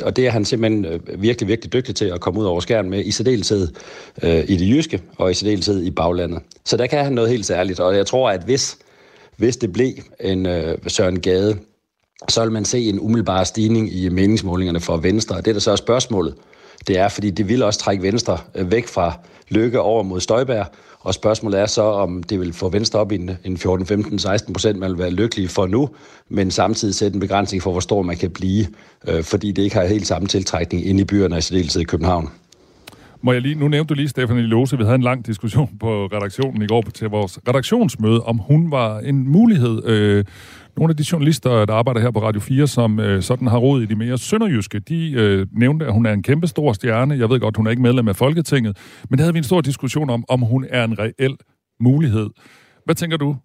Og 0.04 0.16
det 0.16 0.28
er 0.28 0.30
han 0.30 0.46
simpelthen 0.46 1.02
virkelig, 1.18 1.48
virkelig 1.48 1.74
dygtig 1.74 1.96
til 1.96 2.06
at 2.06 2.22
komme 2.22 2.40
ud 2.40 2.46
over 2.46 2.60
skærmen 2.60 2.90
med, 2.90 3.06
i 3.06 3.12
særdeleshed 3.12 3.68
i 4.24 4.58
det 4.58 4.70
jyske, 4.70 5.02
og 5.18 5.32
i 5.32 5.34
særdeleshed 5.34 5.84
i 5.84 5.92
baglandet. 5.92 6.40
Så 6.66 6.78
der 6.78 6.88
kan 6.88 7.04
han 7.04 7.14
noget 7.14 7.30
helt 7.30 7.46
særligt, 7.46 7.80
og 7.80 7.96
jeg 7.96 8.06
tror, 8.06 8.30
at 8.30 8.42
hvis, 8.44 8.78
hvis 9.38 9.58
det 9.58 9.74
blev 9.74 9.94
en 10.20 10.46
øh, 10.46 10.78
Søren 10.88 11.20
Gade, 11.20 11.58
så 12.30 12.44
vil 12.44 12.52
man 12.52 12.66
se 12.66 12.90
en 12.90 13.00
umiddelbar 13.00 13.44
stigning 13.44 13.94
i 13.94 14.10
meningsmålingerne 14.10 14.80
for 14.80 14.98
Venstre. 14.98 15.36
Og 15.36 15.46
det, 15.46 15.56
der 15.56 15.62
så 15.62 15.72
er 15.72 15.76
spørgsmålet, 15.76 16.36
det 16.88 16.98
er, 16.98 17.08
fordi 17.08 17.30
det 17.30 17.50
vil 17.50 17.64
også 17.64 17.80
trække 17.80 18.04
Venstre 18.04 18.38
øh, 18.56 18.72
væk 18.72 18.88
fra 18.88 19.14
Lykke 19.50 19.82
over 19.82 20.04
mod 20.04 20.20
Støjbær, 20.20 20.64
og 21.00 21.14
spørgsmålet 21.14 21.60
er 21.60 21.66
så, 21.66 21.82
om 21.82 22.24
det 22.24 22.40
vil 22.40 22.54
få 22.54 22.70
Venstre 22.70 23.00
op 23.00 23.12
i 23.12 23.16
en 23.44 23.58
14, 23.58 23.86
15, 23.86 24.20
16 24.20 24.54
procent, 24.54 24.80
man 24.80 24.90
vil 24.90 25.00
være 25.00 25.10
lykkelig 25.10 25.50
for 25.50 25.68
nu, 25.68 25.90
men 26.30 26.52
samtidig 26.52 26.96
sætte 26.96 27.16
en 27.16 27.20
begrænsning 27.20 27.64
for, 27.64 27.72
hvor 27.72 27.80
stor 27.80 28.02
man 28.02 28.18
kan 28.18 28.32
blive, 28.32 28.68
øh, 29.08 29.24
fordi 29.24 29.52
det 29.52 29.64
ikke 29.64 29.76
har 29.76 29.86
helt 29.86 30.08
samme 30.08 30.28
tiltrækning 30.28 30.86
inde 30.86 31.02
i 31.02 31.04
byerne, 31.04 31.38
i 31.38 31.42
særdeleshed 31.42 31.82
i 31.82 31.86
København. 31.86 32.30
Må 33.26 33.32
jeg 33.32 33.42
lige, 33.42 33.56
nu 33.56 33.68
nævnte 33.68 33.90
du 33.90 33.94
lige 33.94 34.10
Stefanie 34.10 34.44
Lose, 34.44 34.78
vi 34.78 34.84
havde 34.84 34.96
en 34.96 35.02
lang 35.02 35.26
diskussion 35.26 35.78
på 35.80 36.06
redaktionen 36.06 36.62
i 36.62 36.68
går 36.68 36.82
til 36.82 37.10
vores 37.10 37.40
redaktionsmøde, 37.48 38.24
om 38.24 38.38
hun 38.38 38.72
var 38.72 39.00
en 39.00 39.28
mulighed 39.30 39.86
øh, 39.86 40.26
nogle 40.78 40.92
af 40.92 40.98
de 40.98 41.06
journalister, 41.12 41.66
der 41.66 41.74
arbejder 41.74 42.02
her 42.02 42.12
på 42.12 42.22
Radio 42.22 42.42
4, 42.42 42.68
som 42.68 43.00
øh, 43.00 43.22
sådan 43.22 43.48
har 43.48 43.58
råd 43.58 43.82
i 43.82 43.86
de 43.86 43.96
mere 43.96 44.18
sønderjyske, 44.18 44.80
de 44.80 45.12
øh, 45.12 45.48
nævnte, 45.52 45.86
at 45.86 45.94
hun 45.94 46.06
er 46.06 46.14
en 46.14 46.24
kæmpe 46.24 46.48
stor 46.48 46.74
stjerne. 46.74 47.18
Jeg 47.18 47.30
ved 47.30 47.40
godt, 47.40 47.58
hun 47.58 47.68
er 47.68 47.72
ikke 47.72 47.82
medlem 47.82 48.08
af 48.08 48.16
Folketinget, 48.16 48.78
men 49.10 49.18
der 49.18 49.24
havde 49.24 49.34
vi 49.34 49.38
en 49.38 49.44
stor 49.44 49.62
diskussion 49.62 50.10
om, 50.10 50.26
om 50.28 50.42
hun 50.42 50.66
er 50.70 50.84
en 50.84 51.00
reel 51.00 51.38
mulighed. 51.80 52.30
Hvad 52.86 52.96
tænker 52.96 53.18
du? 53.18 53.36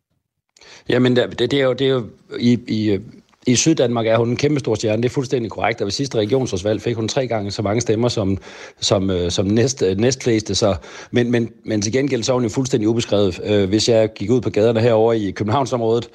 Jamen, 0.88 1.16
det, 1.16 1.38
det, 1.38 1.52
er, 1.52 1.64
jo, 1.64 1.72
det 1.72 1.86
er 1.86 1.90
jo 1.90 2.06
i, 2.38 2.58
i 2.68 2.90
øh, 2.90 3.00
i 3.46 3.56
Syddanmark 3.56 4.06
er 4.06 4.16
hun 4.16 4.28
en 4.28 4.36
kæmpe 4.36 4.60
stor 4.60 4.74
stjerne, 4.74 5.02
det 5.02 5.08
er 5.08 5.12
fuldstændig 5.12 5.50
korrekt, 5.50 5.80
og 5.80 5.84
ved 5.84 5.92
sidste 5.92 6.18
regionsrådsvalg 6.18 6.82
fik 6.82 6.96
hun 6.96 7.08
tre 7.08 7.26
gange 7.26 7.50
så 7.50 7.62
mange 7.62 7.80
stemmer 7.80 8.08
som, 8.08 8.38
som, 8.80 9.10
øh, 9.10 9.30
som 9.30 9.46
næst, 9.46 9.82
øh, 9.82 9.96
næstfleste, 9.96 10.54
så, 10.54 10.76
men, 11.10 11.30
men, 11.30 11.50
men 11.64 11.82
til 11.82 11.92
gengæld 11.92 12.22
så 12.22 12.32
er 12.32 12.34
hun 12.34 12.42
jo 12.42 12.48
fuldstændig 12.48 12.88
ubeskrevet. 12.88 13.40
Øh, 13.44 13.68
hvis 13.68 13.88
jeg 13.88 14.12
gik 14.12 14.30
ud 14.30 14.40
på 14.40 14.50
gaderne 14.50 14.80
herover 14.80 15.12
i 15.12 15.30
Københavnsområdet, 15.30 16.08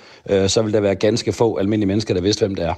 så 0.47 0.61
ville 0.61 0.73
der 0.73 0.81
være 0.81 0.95
ganske 0.95 1.33
få 1.33 1.57
almindelige 1.57 1.87
mennesker, 1.87 2.13
der 2.13 2.21
vidste, 2.21 2.45
hvem 2.45 2.55
det 2.55 2.65
er. 2.65 2.73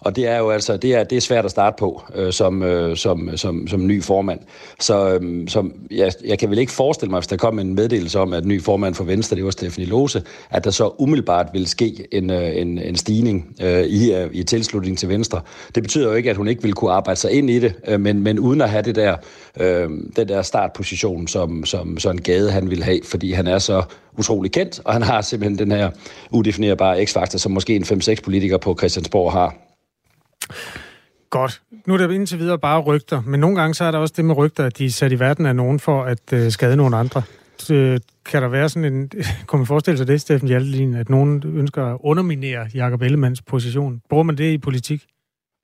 Og 0.00 0.16
det 0.16 0.26
er 0.26 0.38
jo 0.38 0.50
altså, 0.50 0.76
det 0.76 0.94
er, 0.94 1.04
det 1.04 1.16
er 1.16 1.20
svært 1.20 1.44
at 1.44 1.50
starte 1.50 1.76
på 1.78 2.02
øh, 2.14 2.32
som, 2.32 2.62
øh, 2.62 2.96
som, 2.96 3.36
som, 3.36 3.68
som 3.68 3.86
ny 3.86 4.02
formand. 4.02 4.40
Så, 4.80 5.18
øh, 5.22 5.48
som, 5.48 5.72
jeg, 5.90 6.12
jeg 6.24 6.38
kan 6.38 6.50
vel 6.50 6.58
ikke 6.58 6.72
forestille 6.72 7.10
mig, 7.10 7.20
hvis 7.20 7.26
der 7.26 7.36
kom 7.36 7.58
en 7.58 7.74
meddelelse 7.74 8.18
om, 8.18 8.32
at 8.32 8.44
ny 8.44 8.62
formand 8.62 8.94
for 8.94 9.04
Venstre, 9.04 9.36
det 9.36 9.44
var 9.44 9.50
Stefanie 9.50 9.88
Lose, 9.88 10.22
at 10.50 10.64
der 10.64 10.70
så 10.70 10.94
umiddelbart 10.98 11.46
vil 11.52 11.66
ske 11.66 12.06
en, 12.12 12.30
øh, 12.30 12.56
en, 12.56 12.78
en 12.78 12.96
stigning 12.96 13.56
øh, 13.62 13.84
i, 13.84 14.14
øh, 14.14 14.30
i 14.32 14.42
tilslutning 14.42 14.98
til 14.98 15.08
Venstre. 15.08 15.40
Det 15.74 15.82
betyder 15.82 16.08
jo 16.08 16.14
ikke, 16.14 16.30
at 16.30 16.36
hun 16.36 16.48
ikke 16.48 16.62
vil 16.62 16.72
kunne 16.72 16.92
arbejde 16.92 17.20
sig 17.20 17.32
ind 17.32 17.50
i 17.50 17.58
det, 17.58 17.74
øh, 17.88 18.00
men, 18.00 18.22
men 18.22 18.38
uden 18.38 18.60
at 18.60 18.70
have 18.70 18.82
det 18.82 18.94
der, 18.94 19.16
øh, 19.60 19.90
den 20.16 20.28
der 20.28 20.42
startposition, 20.42 21.28
som, 21.28 21.64
som 21.64 21.98
sådan 21.98 22.18
Gade 22.18 22.50
han 22.50 22.70
vil 22.70 22.84
have, 22.84 23.00
fordi 23.04 23.32
han 23.32 23.46
er 23.46 23.58
så 23.58 23.82
utrolig 24.18 24.52
kendt, 24.52 24.80
og 24.84 24.92
han 24.92 25.02
har 25.02 25.20
simpelthen 25.20 25.58
den 25.58 25.76
her 25.76 25.90
udefinerbare 26.30 27.06
x-faktor, 27.06 27.38
som 27.38 27.52
måske 27.52 27.76
en 27.76 27.84
5-6 27.84 28.14
politikere 28.24 28.58
på 28.58 28.76
Christiansborg 28.78 29.32
har. 29.32 29.67
Godt. 31.30 31.60
Nu 31.86 31.94
er 31.94 31.98
det 31.98 32.10
indtil 32.12 32.38
videre 32.38 32.58
bare 32.58 32.80
rygter, 32.80 33.22
men 33.26 33.40
nogle 33.40 33.60
gange 33.60 33.74
så 33.74 33.84
er 33.84 33.90
der 33.90 33.98
også 33.98 34.14
det 34.16 34.24
med 34.24 34.36
rygter, 34.36 34.64
at 34.64 34.78
de 34.78 34.86
er 34.86 34.90
sat 34.90 35.12
i 35.12 35.18
verden 35.18 35.46
af 35.46 35.56
nogen 35.56 35.80
for 35.80 36.04
at 36.04 36.32
øh, 36.32 36.50
skade 36.50 36.76
nogle 36.76 36.96
andre. 36.96 37.22
Så, 37.58 37.74
øh, 37.74 38.00
kan 38.24 38.42
der 38.42 38.48
være 38.48 38.68
sådan 38.68 38.94
en... 38.94 39.10
Kunne 39.46 39.58
man 39.58 39.66
forestille 39.66 39.98
sig 39.98 40.06
det, 40.06 40.20
Steffen 40.20 40.48
Hjaltelin, 40.48 40.94
at 40.94 41.08
nogen 41.08 41.42
ønsker 41.46 41.84
at 41.84 41.98
underminere 42.00 42.66
Jakob 42.74 43.02
Ellemanns 43.02 43.42
position? 43.42 44.02
Bruger 44.10 44.24
man 44.24 44.38
det 44.38 44.52
i 44.52 44.58
politik? 44.58 45.06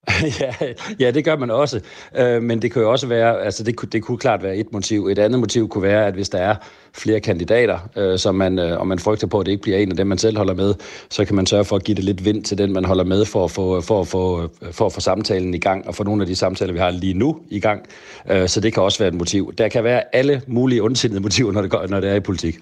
ja, 0.40 0.54
ja, 1.00 1.10
det 1.10 1.24
gør 1.24 1.36
man 1.36 1.50
også. 1.50 1.80
Øh, 2.16 2.42
men 2.42 2.62
det 2.62 2.72
kan 2.72 2.82
jo 2.82 2.90
også 2.90 3.06
være, 3.06 3.42
altså 3.42 3.64
det, 3.64 3.92
det 3.92 4.02
kunne 4.02 4.18
klart 4.18 4.42
være 4.42 4.56
et 4.56 4.72
motiv. 4.72 5.06
Et 5.06 5.18
andet 5.18 5.40
motiv 5.40 5.68
kunne 5.68 5.82
være, 5.82 6.06
at 6.06 6.14
hvis 6.14 6.28
der 6.28 6.38
er 6.38 6.54
flere 6.94 7.20
kandidater, 7.20 7.78
øh, 7.96 8.18
som 8.18 8.34
man, 8.34 8.58
øh, 8.58 8.80
og 8.80 8.86
man 8.86 8.98
frygter 8.98 9.26
på, 9.26 9.40
at 9.40 9.46
det 9.46 9.52
ikke 9.52 9.62
bliver 9.62 9.78
en 9.78 9.90
af 9.90 9.96
dem, 9.96 10.06
man 10.06 10.18
selv 10.18 10.36
holder 10.36 10.54
med, 10.54 10.74
så 11.10 11.24
kan 11.24 11.36
man 11.36 11.46
sørge 11.46 11.64
for 11.64 11.76
at 11.76 11.84
give 11.84 11.94
det 11.94 12.04
lidt 12.04 12.24
vind 12.24 12.44
til 12.44 12.58
den, 12.58 12.72
man 12.72 12.84
holder 12.84 13.04
med, 13.04 13.24
for 13.24 13.44
at 13.44 13.50
få, 13.50 13.80
for, 13.80 14.04
få 14.04 14.50
for 14.72 14.86
at 14.86 14.92
få 14.92 15.00
samtalen 15.00 15.54
i 15.54 15.58
gang, 15.58 15.88
og 15.88 15.94
få 15.94 16.04
nogle 16.04 16.22
af 16.22 16.26
de 16.26 16.36
samtaler, 16.36 16.72
vi 16.72 16.78
har 16.78 16.90
lige 16.90 17.14
nu 17.14 17.40
i 17.50 17.60
gang. 17.60 17.86
Øh, 18.30 18.48
så 18.48 18.60
det 18.60 18.74
kan 18.74 18.82
også 18.82 18.98
være 18.98 19.08
et 19.08 19.14
motiv. 19.14 19.54
Der 19.58 19.68
kan 19.68 19.84
være 19.84 20.02
alle 20.16 20.42
mulige 20.46 20.82
ondsindede 20.82 21.20
motiver, 21.20 21.52
når 21.52 21.62
det, 21.62 21.70
går, 21.70 21.86
når 21.86 22.00
det 22.00 22.10
er 22.10 22.14
i 22.14 22.20
politik. 22.20 22.58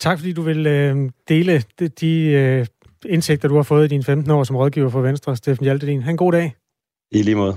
Tak 0.00 0.18
fordi 0.18 0.32
du 0.32 0.42
vil 0.42 0.66
øh, 0.66 1.10
dele 1.28 1.62
de, 1.78 1.88
de 1.88 2.22
øh, 2.22 2.66
indsigter, 3.06 3.48
du 3.48 3.56
har 3.56 3.62
fået 3.62 3.84
i 3.84 3.88
dine 3.88 4.04
15 4.04 4.30
år 4.30 4.44
som 4.44 4.56
rådgiver 4.56 4.88
for 4.88 5.00
Venstre, 5.00 5.36
Steffen 5.36 5.64
Hjaltedin. 5.64 6.02
Ha' 6.02 6.10
en 6.10 6.16
god 6.16 6.32
dag. 6.32 6.54
I 7.12 7.22
lige 7.22 7.34
måde. 7.34 7.56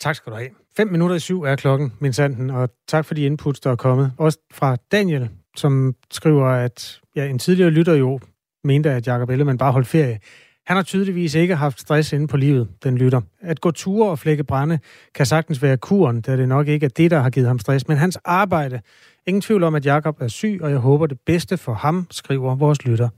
Tak 0.00 0.14
skal 0.14 0.32
du 0.32 0.36
have. 0.36 0.48
5 0.76 0.88
minutter 0.88 1.16
i 1.16 1.18
syv 1.18 1.42
er 1.42 1.56
klokken, 1.56 1.92
min 1.98 2.12
sanden, 2.12 2.50
og 2.50 2.70
tak 2.88 3.04
for 3.04 3.14
de 3.14 3.22
inputs, 3.22 3.60
der 3.60 3.70
er 3.70 3.76
kommet. 3.76 4.12
Også 4.16 4.38
fra 4.52 4.76
Daniel, 4.92 5.30
som 5.56 5.94
skriver, 6.10 6.46
at 6.46 7.00
ja, 7.16 7.26
en 7.26 7.38
tidligere 7.38 7.70
lytter 7.70 7.94
jo 7.94 8.20
mente, 8.64 8.90
at 8.90 9.06
Jacob 9.06 9.30
Ellemann 9.30 9.58
bare 9.58 9.72
holdt 9.72 9.88
ferie. 9.88 10.18
Han 10.66 10.76
har 10.76 10.82
tydeligvis 10.82 11.34
ikke 11.34 11.56
haft 11.56 11.80
stress 11.80 12.12
inde 12.12 12.26
på 12.28 12.36
livet, 12.36 12.68
den 12.84 12.98
lytter. 12.98 13.20
At 13.40 13.60
gå 13.60 13.70
ture 13.70 14.10
og 14.10 14.18
flække 14.18 14.44
brænde 14.44 14.78
kan 15.14 15.26
sagtens 15.26 15.62
være 15.62 15.76
kuren, 15.76 16.20
da 16.20 16.36
det 16.36 16.48
nok 16.48 16.68
ikke 16.68 16.86
er 16.86 16.90
det, 16.90 17.10
der 17.10 17.18
har 17.18 17.30
givet 17.30 17.48
ham 17.48 17.58
stress, 17.58 17.88
men 17.88 17.96
hans 17.96 18.18
arbejde. 18.24 18.80
Ingen 19.26 19.40
tvivl 19.40 19.62
om, 19.62 19.74
at 19.74 19.86
Jakob 19.86 20.20
er 20.20 20.28
syg, 20.28 20.58
og 20.62 20.70
jeg 20.70 20.78
håber 20.78 21.06
det 21.06 21.18
bedste 21.26 21.56
for 21.56 21.74
ham, 21.74 22.06
skriver 22.10 22.54
vores 22.54 22.84
lytter. 22.84 23.08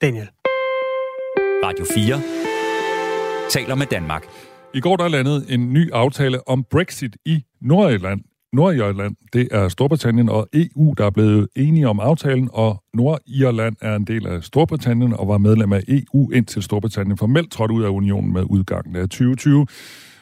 Daniel. 0.00 0.28
Radio 1.64 1.84
4 1.94 3.50
taler 3.50 3.74
med 3.74 3.86
Danmark. 3.86 4.24
I 4.74 4.80
går 4.80 4.96
der 4.96 5.08
landet 5.08 5.46
en 5.48 5.72
ny 5.72 5.92
aftale 5.92 6.48
om 6.48 6.64
Brexit 6.70 7.16
i 7.26 7.44
Nordirland. 7.60 8.20
Nordirland, 8.52 9.16
det 9.32 9.48
er 9.50 9.68
Storbritannien 9.68 10.28
og 10.28 10.48
EU, 10.52 10.94
der 10.98 11.06
er 11.06 11.10
blevet 11.10 11.48
enige 11.56 11.88
om 11.88 12.00
aftalen, 12.00 12.48
og 12.52 12.82
Nordirland 12.94 13.76
er 13.80 13.96
en 13.96 14.04
del 14.04 14.26
af 14.26 14.42
Storbritannien 14.42 15.12
og 15.12 15.28
var 15.28 15.38
medlem 15.38 15.72
af 15.72 15.82
EU 15.88 16.30
indtil 16.30 16.62
Storbritannien 16.62 17.18
formelt 17.18 17.52
trådte 17.52 17.74
ud 17.74 17.82
af 17.82 17.88
unionen 17.88 18.32
med 18.32 18.42
udgangen 18.50 18.96
af 18.96 19.02
2020. 19.02 19.66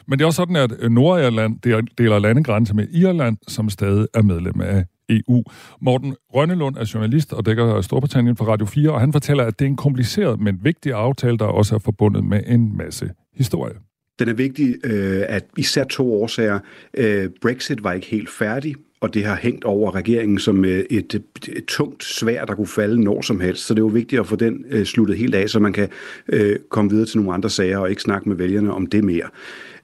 Men 0.07 0.19
det 0.19 0.23
er 0.23 0.27
også 0.27 0.37
sådan, 0.37 0.55
at 0.55 0.91
Nordirland 0.91 1.59
deler 1.97 2.19
landegrænse 2.19 2.75
med 2.75 2.87
Irland, 2.91 3.37
som 3.47 3.69
stadig 3.69 4.07
er 4.13 4.21
medlem 4.21 4.61
af 4.61 4.85
EU. 5.09 5.43
Morten 5.81 6.15
Rønnelund 6.35 6.77
er 6.77 6.91
journalist 6.93 7.33
og 7.33 7.45
dækker 7.45 7.81
Storbritannien 7.81 8.35
for 8.35 8.45
Radio 8.45 8.65
4, 8.65 8.91
og 8.91 8.99
han 8.99 9.13
fortæller, 9.13 9.43
at 9.43 9.59
det 9.59 9.65
er 9.65 9.69
en 9.69 9.75
kompliceret, 9.75 10.39
men 10.39 10.59
vigtig 10.63 10.93
aftale, 10.93 11.37
der 11.37 11.45
også 11.45 11.75
er 11.75 11.79
forbundet 11.79 12.23
med 12.23 12.41
en 12.47 12.77
masse 12.77 13.09
historie. 13.33 13.73
Den 14.19 14.29
er 14.29 14.33
vigtig 14.33 14.75
øh, 14.83 15.23
at 15.27 15.45
især 15.57 15.83
to 15.83 16.21
årsager. 16.21 16.59
Øh, 16.93 17.29
Brexit 17.41 17.83
var 17.83 17.93
ikke 17.93 18.07
helt 18.07 18.29
færdig, 18.29 18.75
og 19.01 19.13
det 19.13 19.25
har 19.25 19.35
hængt 19.35 19.63
over 19.63 19.95
regeringen 19.95 20.39
som 20.39 20.65
øh, 20.65 20.79
et, 20.89 21.13
et, 21.13 21.23
et 21.55 21.65
tungt 21.67 22.03
svær, 22.03 22.45
der 22.45 22.55
kunne 22.55 22.67
falde 22.67 23.03
når 23.03 23.21
som 23.21 23.39
helst. 23.39 23.65
Så 23.65 23.73
det 23.73 23.79
er 23.79 23.83
jo 23.83 23.87
vigtigt 23.87 24.19
at 24.19 24.27
få 24.27 24.35
den 24.35 24.65
øh, 24.69 24.85
sluttet 24.85 25.17
helt 25.17 25.35
af, 25.35 25.49
så 25.49 25.59
man 25.59 25.73
kan 25.73 25.89
øh, 26.27 26.55
komme 26.69 26.91
videre 26.91 27.05
til 27.05 27.17
nogle 27.17 27.33
andre 27.33 27.49
sager 27.49 27.77
og 27.77 27.89
ikke 27.89 28.01
snakke 28.01 28.29
med 28.29 28.37
vælgerne 28.37 28.73
om 28.73 28.87
det 28.87 29.03
mere. 29.03 29.29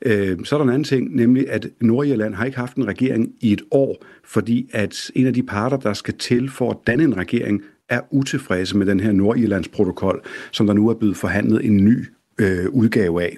Øh, 0.02 0.38
så 0.44 0.56
er 0.56 0.60
der 0.60 0.64
en 0.64 0.70
anden 0.70 0.84
ting, 0.84 1.16
nemlig 1.16 1.50
at 1.50 1.68
Nordjylland 1.82 2.34
har 2.34 2.46
ikke 2.46 2.58
haft 2.58 2.78
en 2.78 2.88
regering 2.88 3.34
i 3.42 3.54
et 3.54 3.62
år, 3.72 4.06
fordi 4.24 4.70
at 4.74 5.12
en 5.16 5.28
af 5.28 5.34
de 5.34 5.44
parter, 5.44 5.78
der 5.78 5.94
skal 5.94 6.14
til 6.14 6.50
for 6.50 6.72
at 6.72 6.78
danne 6.88 7.04
en 7.04 7.18
regering, 7.18 7.62
er 7.90 8.02
utilfredse 8.12 8.78
med 8.78 8.86
den 8.86 9.00
her 9.00 9.12
Nordjyllands 9.12 9.68
protokol, 9.68 10.22
som 10.52 10.68
der 10.68 10.74
nu 10.74 10.90
er 10.90 10.94
blevet 10.94 11.18
forhandlet 11.18 11.66
en 11.66 11.78
ny 11.78 12.06
øh, 12.40 12.70
udgave 12.70 13.24
af. 13.24 13.38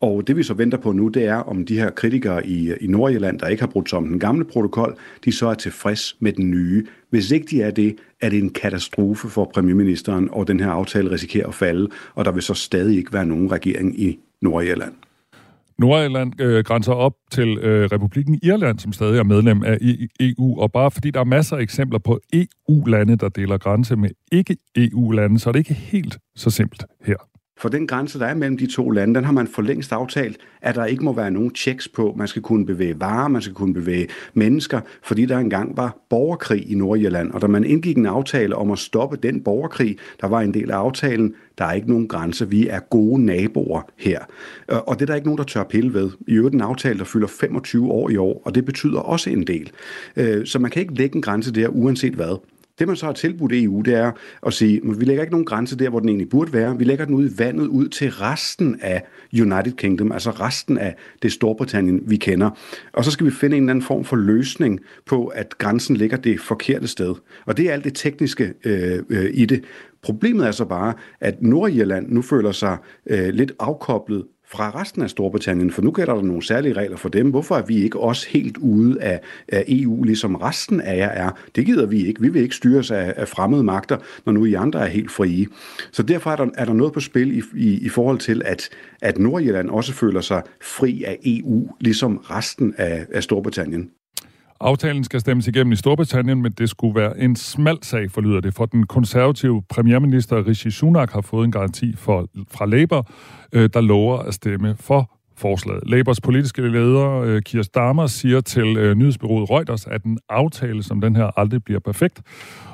Og 0.00 0.26
det 0.26 0.36
vi 0.36 0.42
så 0.42 0.54
venter 0.54 0.78
på 0.78 0.92
nu, 0.92 1.08
det 1.08 1.24
er, 1.24 1.36
om 1.36 1.64
de 1.64 1.78
her 1.78 1.90
kritikere 1.90 2.46
i, 2.46 2.72
i 2.80 2.86
Nordjylland, 2.86 3.38
der 3.38 3.48
ikke 3.48 3.62
har 3.62 3.66
brudt 3.68 3.90
sig 3.90 3.96
om 3.96 4.08
den 4.08 4.18
gamle 4.18 4.44
protokol, 4.44 4.96
de 5.24 5.32
så 5.32 5.46
er 5.46 5.54
tilfreds 5.54 6.16
med 6.20 6.32
den 6.32 6.50
nye. 6.50 6.86
Hvis 7.10 7.30
ikke 7.30 7.46
de 7.50 7.62
er 7.62 7.70
det, 7.70 7.96
er 8.20 8.28
det 8.28 8.38
en 8.38 8.50
katastrofe 8.50 9.28
for 9.28 9.50
premierministeren, 9.54 10.28
og 10.32 10.48
den 10.48 10.60
her 10.60 10.70
aftale 10.70 11.10
risikerer 11.10 11.46
at 11.46 11.54
falde, 11.54 11.88
og 12.14 12.24
der 12.24 12.32
vil 12.32 12.42
så 12.42 12.54
stadig 12.54 12.96
ikke 12.96 13.12
være 13.12 13.26
nogen 13.26 13.52
regering 13.52 14.00
i 14.00 14.18
Nordjylland. 14.42 14.92
Nordirland 15.78 16.40
øh, 16.40 16.64
grænser 16.64 16.92
op 16.92 17.12
til 17.30 17.58
øh, 17.58 17.88
Republiken 17.92 18.38
Irland, 18.42 18.78
som 18.78 18.92
stadig 18.92 19.18
er 19.18 19.22
medlem 19.22 19.62
af 19.62 19.76
e- 19.82 20.06
EU, 20.20 20.60
og 20.60 20.72
bare 20.72 20.90
fordi 20.90 21.10
der 21.10 21.20
er 21.20 21.24
masser 21.24 21.56
af 21.56 21.60
eksempler 21.62 21.98
på 21.98 22.20
EU-lande, 22.32 23.16
der 23.16 23.28
deler 23.28 23.58
grænse 23.58 23.96
med 23.96 24.10
ikke-EU-lande, 24.32 25.38
så 25.38 25.50
er 25.50 25.52
det 25.52 25.58
ikke 25.58 25.74
helt 25.74 26.18
så 26.36 26.50
simpelt 26.50 26.84
her. 27.04 27.33
For 27.64 27.68
den 27.68 27.86
grænse, 27.86 28.18
der 28.18 28.26
er 28.26 28.34
mellem 28.34 28.58
de 28.58 28.66
to 28.66 28.90
lande, 28.90 29.14
den 29.14 29.24
har 29.24 29.32
man 29.32 29.46
for 29.46 29.62
længst 29.62 29.92
aftalt, 29.92 30.36
at 30.62 30.74
der 30.74 30.84
ikke 30.84 31.04
må 31.04 31.12
være 31.12 31.30
nogen 31.30 31.54
checks 31.54 31.88
på. 31.88 32.14
Man 32.18 32.28
skal 32.28 32.42
kunne 32.42 32.66
bevæge 32.66 33.00
varer, 33.00 33.28
man 33.28 33.42
skal 33.42 33.54
kunne 33.54 33.74
bevæge 33.74 34.08
mennesker, 34.34 34.80
fordi 35.02 35.26
der 35.26 35.38
engang 35.38 35.76
var 35.76 35.96
borgerkrig 36.10 36.70
i 36.70 36.74
Nordjylland. 36.74 37.30
Og 37.30 37.42
da 37.42 37.46
man 37.46 37.64
indgik 37.64 37.96
en 37.96 38.06
aftale 38.06 38.56
om 38.56 38.70
at 38.70 38.78
stoppe 38.78 39.16
den 39.16 39.40
borgerkrig, 39.40 39.96
der 40.20 40.26
var 40.26 40.40
en 40.40 40.54
del 40.54 40.70
af 40.70 40.76
aftalen, 40.76 41.34
der 41.58 41.64
er 41.64 41.72
ikke 41.72 41.88
nogen 41.88 42.08
grænse. 42.08 42.50
Vi 42.50 42.68
er 42.68 42.80
gode 42.80 43.24
naboer 43.24 43.82
her. 43.96 44.20
Øh, 44.70 44.78
og 44.78 44.94
det 44.94 45.02
er 45.02 45.06
der 45.06 45.14
ikke 45.14 45.26
nogen, 45.26 45.38
der 45.38 45.44
tør 45.44 45.64
pille 45.64 45.94
ved. 45.94 46.10
I 46.28 46.32
øvrigt 46.32 46.54
en 46.54 46.60
aftale, 46.60 46.98
der 46.98 47.04
fylder 47.04 47.26
25 47.26 47.90
år 47.90 48.10
i 48.10 48.16
år, 48.16 48.42
og 48.44 48.54
det 48.54 48.64
betyder 48.64 48.98
også 48.98 49.30
en 49.30 49.46
del. 49.46 49.70
Øh, 50.16 50.46
så 50.46 50.58
man 50.58 50.70
kan 50.70 50.82
ikke 50.82 50.94
lægge 50.94 51.16
en 51.16 51.22
grænse 51.22 51.52
der, 51.52 51.68
uanset 51.68 52.14
hvad. 52.14 52.38
Det, 52.78 52.88
man 52.88 52.96
så 52.96 53.06
har 53.06 53.12
tilbudt 53.12 53.52
EU, 53.52 53.80
det 53.80 53.94
er 53.94 54.12
at 54.46 54.52
sige, 54.52 54.80
at 54.90 55.00
vi 55.00 55.04
lægger 55.04 55.22
ikke 55.22 55.32
nogen 55.32 55.46
grænse 55.46 55.78
der, 55.78 55.90
hvor 55.90 56.00
den 56.00 56.08
egentlig 56.08 56.28
burde 56.28 56.52
være. 56.52 56.78
Vi 56.78 56.84
lægger 56.84 57.04
den 57.04 57.14
ud 57.14 57.30
i 57.30 57.38
vandet 57.38 57.66
ud 57.66 57.88
til 57.88 58.10
resten 58.10 58.80
af 58.80 59.04
United 59.32 59.72
Kingdom, 59.72 60.12
altså 60.12 60.30
resten 60.30 60.78
af 60.78 60.96
det 61.22 61.32
Storbritannien, 61.32 62.02
vi 62.06 62.16
kender. 62.16 62.50
Og 62.92 63.04
så 63.04 63.10
skal 63.10 63.26
vi 63.26 63.30
finde 63.30 63.56
en 63.56 63.62
eller 63.62 63.70
anden 63.70 63.84
form 63.84 64.04
for 64.04 64.16
løsning 64.16 64.80
på, 65.06 65.26
at 65.26 65.58
grænsen 65.58 65.96
ligger 65.96 66.16
det 66.16 66.40
forkerte 66.40 66.86
sted. 66.86 67.14
Og 67.46 67.56
det 67.56 67.68
er 67.68 67.72
alt 67.72 67.84
det 67.84 67.94
tekniske 67.94 68.54
øh, 68.64 69.02
øh, 69.08 69.30
i 69.34 69.46
det. 69.46 69.64
Problemet 70.02 70.46
er 70.46 70.50
så 70.50 70.64
bare, 70.64 70.94
at 71.20 71.42
Nordirland 71.42 72.10
nu 72.10 72.22
føler 72.22 72.52
sig 72.52 72.76
øh, 73.06 73.28
lidt 73.28 73.52
afkoblet 73.58 74.24
fra 74.54 74.80
resten 74.80 75.02
af 75.02 75.10
Storbritannien, 75.10 75.70
for 75.70 75.82
nu 75.82 75.90
gælder 75.90 76.14
der 76.14 76.22
nogle 76.22 76.46
særlige 76.46 76.72
regler 76.72 76.96
for 76.96 77.08
dem. 77.08 77.30
Hvorfor 77.30 77.56
er 77.56 77.62
vi 77.62 77.82
ikke 77.82 78.00
også 78.00 78.28
helt 78.28 78.56
ude 78.56 79.02
af, 79.02 79.20
af 79.48 79.64
EU, 79.68 80.02
ligesom 80.02 80.34
resten 80.34 80.80
af 80.80 80.96
jer 80.96 81.08
er? 81.08 81.30
Det 81.56 81.66
gider 81.66 81.86
vi 81.86 82.06
ikke. 82.06 82.20
Vi 82.20 82.28
vil 82.28 82.42
ikke 82.42 82.54
styres 82.54 82.90
af, 82.90 83.14
af 83.16 83.28
fremmede 83.28 83.62
magter, 83.62 83.96
når 84.26 84.32
nu 84.32 84.44
I 84.44 84.54
andre 84.54 84.80
er 84.80 84.86
helt 84.86 85.10
frie. 85.10 85.46
Så 85.92 86.02
derfor 86.02 86.30
er 86.30 86.36
der, 86.36 86.46
er 86.54 86.64
der 86.64 86.72
noget 86.72 86.92
på 86.92 87.00
spil 87.00 87.38
i, 87.38 87.42
i, 87.56 87.78
i 87.78 87.88
forhold 87.88 88.18
til, 88.18 88.42
at, 88.44 88.68
at 89.02 89.18
Nordjylland 89.18 89.70
også 89.70 89.92
føler 89.92 90.20
sig 90.20 90.42
fri 90.62 91.04
af 91.04 91.18
EU, 91.24 91.68
ligesom 91.80 92.16
resten 92.16 92.74
af, 92.78 93.06
af 93.12 93.22
Storbritannien. 93.22 93.90
Aftalen 94.64 95.04
skal 95.04 95.20
stemmes 95.20 95.48
igennem 95.48 95.72
i 95.72 95.76
Storbritannien, 95.76 96.42
men 96.42 96.52
det 96.52 96.70
skulle 96.70 97.00
være 97.00 97.18
en 97.18 97.36
smal 97.36 97.78
sag, 97.82 98.10
forlyder 98.10 98.40
det, 98.40 98.54
for 98.54 98.66
den 98.66 98.86
konservative 98.86 99.62
premierminister 99.68 100.46
Rishi 100.46 100.70
Sunak 100.70 101.12
har 101.12 101.20
fået 101.20 101.44
en 101.44 101.52
garanti 101.52 101.96
for, 101.96 102.28
fra 102.50 102.66
Labour, 102.66 103.10
øh, 103.52 103.70
der 103.74 103.80
lover 103.80 104.18
at 104.18 104.34
stemme 104.34 104.76
for 104.80 105.10
forslaget. 105.36 105.82
Labours 105.86 106.20
politiske 106.20 106.62
leder, 106.68 107.20
øh, 107.20 107.42
Keir 107.42 107.62
Starmer, 107.62 108.06
siger 108.06 108.40
til 108.40 108.76
øh, 108.76 108.94
nyhedsbyrået 108.94 109.50
Reuters, 109.50 109.86
at 109.86 110.04
en 110.04 110.18
aftale 110.28 110.82
som 110.82 111.00
den 111.00 111.16
her 111.16 111.38
aldrig 111.38 111.64
bliver 111.64 111.80
perfekt, 111.80 112.22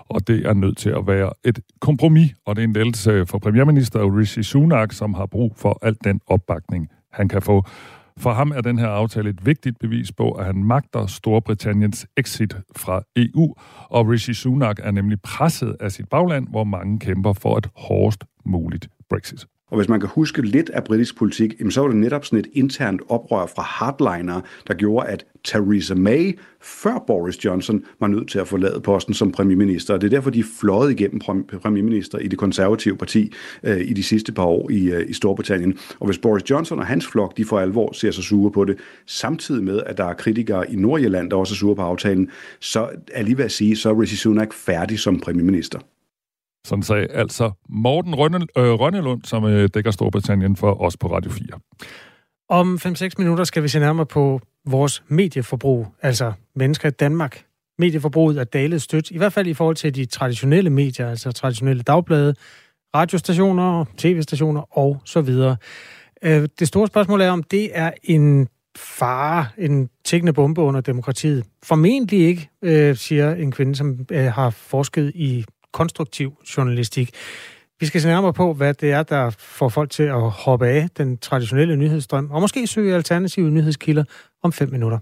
og 0.09 0.29
det 0.29 0.47
er 0.47 0.55
nødt 0.55 0.77
til 0.77 0.91
at 0.91 1.07
være 1.07 1.33
et 1.45 1.59
kompromis, 1.81 2.35
og 2.47 2.57
det 2.57 2.63
er 2.63 2.67
en 2.67 2.73
lettelse 2.73 3.27
for 3.27 3.39
premierminister 3.39 4.19
Rishi 4.19 4.43
Sunak, 4.43 4.93
som 4.93 5.15
har 5.15 5.27
brug 5.27 5.55
for 5.57 5.79
al 5.83 5.97
den 6.05 6.21
opbakning, 6.27 6.89
han 7.13 7.29
kan 7.29 7.43
få. 7.43 7.65
For 8.21 8.33
ham 8.33 8.51
er 8.51 8.61
den 8.61 8.79
her 8.79 8.89
aftale 8.89 9.31
et 9.31 9.47
vigtigt 9.47 9.79
bevis 9.79 10.13
på, 10.13 10.31
at 10.31 10.47
han 10.47 10.65
magter 10.65 11.07
Storbritanniens 11.07 12.07
exit 12.17 12.57
fra 12.77 13.03
EU, 13.17 13.55
og 13.91 14.09
Rishi 14.09 14.35
Sunak 14.35 14.79
er 14.83 14.91
nemlig 14.91 15.23
presset 15.23 15.77
af 15.81 15.93
sit 15.93 16.09
bagland, 16.09 16.49
hvor 16.49 16.65
mange 16.65 16.99
kæmper 16.99 17.33
for 17.33 17.59
et 17.59 17.69
hårdest 17.77 18.25
muligt 18.45 18.89
Brexit. 19.11 19.47
Og 19.71 19.77
hvis 19.77 19.89
man 19.89 20.01
kan 20.01 20.09
huske 20.09 20.43
lidt 20.43 20.71
af 20.71 20.85
britisk 20.85 21.17
politik, 21.17 21.55
så 21.71 21.81
var 21.81 21.89
det 21.89 21.97
netop 21.97 22.25
sådan 22.25 22.39
et 22.39 22.47
internt 22.53 23.03
oprør 23.09 23.47
fra 23.47 23.63
hardliner, 23.63 24.41
der 24.69 24.75
gjorde, 24.75 25.07
at 25.07 25.27
Theresa 25.45 25.95
May 25.95 26.39
før 26.63 27.05
Boris 27.07 27.45
Johnson 27.45 27.83
var 28.01 28.07
nødt 28.07 28.29
til 28.29 28.39
at 28.39 28.49
forlade 28.49 28.81
posten 28.81 29.15
som 29.15 29.33
premierminister. 29.33 29.95
Og 29.95 30.01
det 30.01 30.07
er 30.07 30.11
derfor, 30.11 30.31
de 30.31 30.41
er 30.41 30.45
fløjet 30.61 30.91
igennem 30.91 31.21
premierminister 31.63 32.19
i 32.19 32.29
det 32.29 32.39
konservative 32.39 32.97
parti 32.97 33.33
øh, 33.63 33.81
i 33.81 33.93
de 33.93 34.03
sidste 34.03 34.33
par 34.33 34.45
år 34.45 34.71
i, 34.71 34.91
øh, 34.91 35.11
i 35.11 35.13
Storbritannien. 35.13 35.79
Og 36.01 36.07
hvis 36.07 36.19
Boris 36.19 36.51
Johnson 36.51 36.79
og 36.79 36.87
hans 36.87 37.07
flok, 37.07 37.37
de 37.37 37.45
for 37.45 37.59
alvor 37.59 37.93
ser 37.93 38.11
sig 38.11 38.25
sure 38.25 38.51
på 38.51 38.65
det, 38.65 38.77
samtidig 39.07 39.65
med, 39.65 39.83
at 39.87 39.99
der 39.99 40.05
er 40.05 40.15
kritikere 40.15 40.73
i 40.73 40.77
Nordjylland, 40.77 41.31
der 41.31 41.37
også 41.37 41.55
er 41.55 41.57
sure 41.57 41.77
på 41.77 41.83
aftalen, 41.83 42.31
så 42.61 42.89
er 43.13 43.23
lige 43.23 43.39
ved 43.39 43.45
at 43.45 43.53
sige, 43.53 43.77
så 43.77 43.91
er 43.91 44.01
Rishi 44.01 44.17
Sunak 44.17 44.53
færdig 44.53 44.99
som 44.99 45.21
premierminister. 45.21 45.79
Sådan 46.67 46.83
sagde 46.83 47.07
altså 47.07 47.51
Morten 47.69 48.15
Rønne, 48.15 48.47
øh, 48.59 48.73
Rønnelund, 48.73 49.23
som 49.25 49.45
øh, 49.45 49.69
dækker 49.75 49.91
Storbritannien 49.91 50.57
for 50.57 50.83
os 50.83 50.97
på 50.97 51.15
Radio 51.15 51.31
4. 51.31 51.47
Om 52.49 52.79
5-6 52.87 53.11
minutter 53.19 53.45
skal 53.45 53.63
vi 53.63 53.69
se 53.69 53.79
nærmere 53.79 54.07
på 54.07 54.41
vores 54.67 55.03
medieforbrug, 55.09 55.87
altså 56.03 56.33
mennesker 56.57 56.89
i 56.89 56.93
Danmark. 56.93 57.45
Medieforbruget 57.79 58.39
er 58.39 58.45
dalet 58.45 58.83
stødt, 58.83 59.11
i 59.11 59.19
hvert 59.19 59.33
fald 59.33 59.47
i 59.47 59.55
forhold 59.55 59.77
til 59.77 59.95
de 59.95 60.05
traditionelle 60.05 60.71
medier, 60.71 61.11
altså 61.11 61.33
traditionelle 61.33 61.83
dagblade, 61.83 62.35
radiostationer, 62.95 63.85
tv-stationer 63.97 64.79
og 64.79 65.01
så 65.05 65.21
videre. 65.21 65.57
Øh, 66.23 66.49
det 66.59 66.69
store 66.69 66.87
spørgsmål 66.87 67.21
er, 67.21 67.31
om 67.31 67.43
det 67.43 67.71
er 67.73 67.91
en 68.03 68.49
fare, 68.77 69.47
en 69.59 69.89
tækkende 70.05 70.33
bombe 70.33 70.61
under 70.61 70.81
demokratiet. 70.81 71.45
Formentlig 71.63 72.21
ikke, 72.21 72.51
øh, 72.63 72.97
siger 72.97 73.35
en 73.35 73.53
kvinde, 73.53 73.77
som 73.77 74.07
øh, 74.11 74.25
har 74.25 74.51
forsket 74.51 75.13
i 75.15 75.45
konstruktiv 75.73 76.33
journalistik. 76.57 77.11
Vi 77.81 77.87
skal 77.87 78.01
se 78.01 78.09
nærmere 78.09 78.33
på, 78.33 78.53
hvad 78.53 78.75
det 78.75 78.93
er, 78.93 79.03
der 79.03 79.31
får 79.39 79.69
folk 79.69 79.91
til 79.91 80.03
at 80.03 80.31
hoppe 80.31 80.67
af 80.67 80.89
den 80.97 81.19
traditionelle 81.19 81.77
nyhedsstrøm, 81.77 82.31
og 82.31 82.41
måske 82.41 82.67
søge 82.67 82.95
alternative 82.95 83.51
nyhedskilder 83.51 84.05
om 84.43 84.53
fem 84.53 84.71
minutter. 84.71 84.99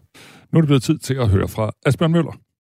Nu 0.53 0.59
er 0.59 0.61
det 0.61 0.67
blevet 0.67 0.83
tid 0.83 0.99
til 0.99 1.15
at 1.15 1.29
høre 1.29 1.49
fra 1.49 1.71
Asbjørn 1.87 2.13
Møller. 2.13 2.33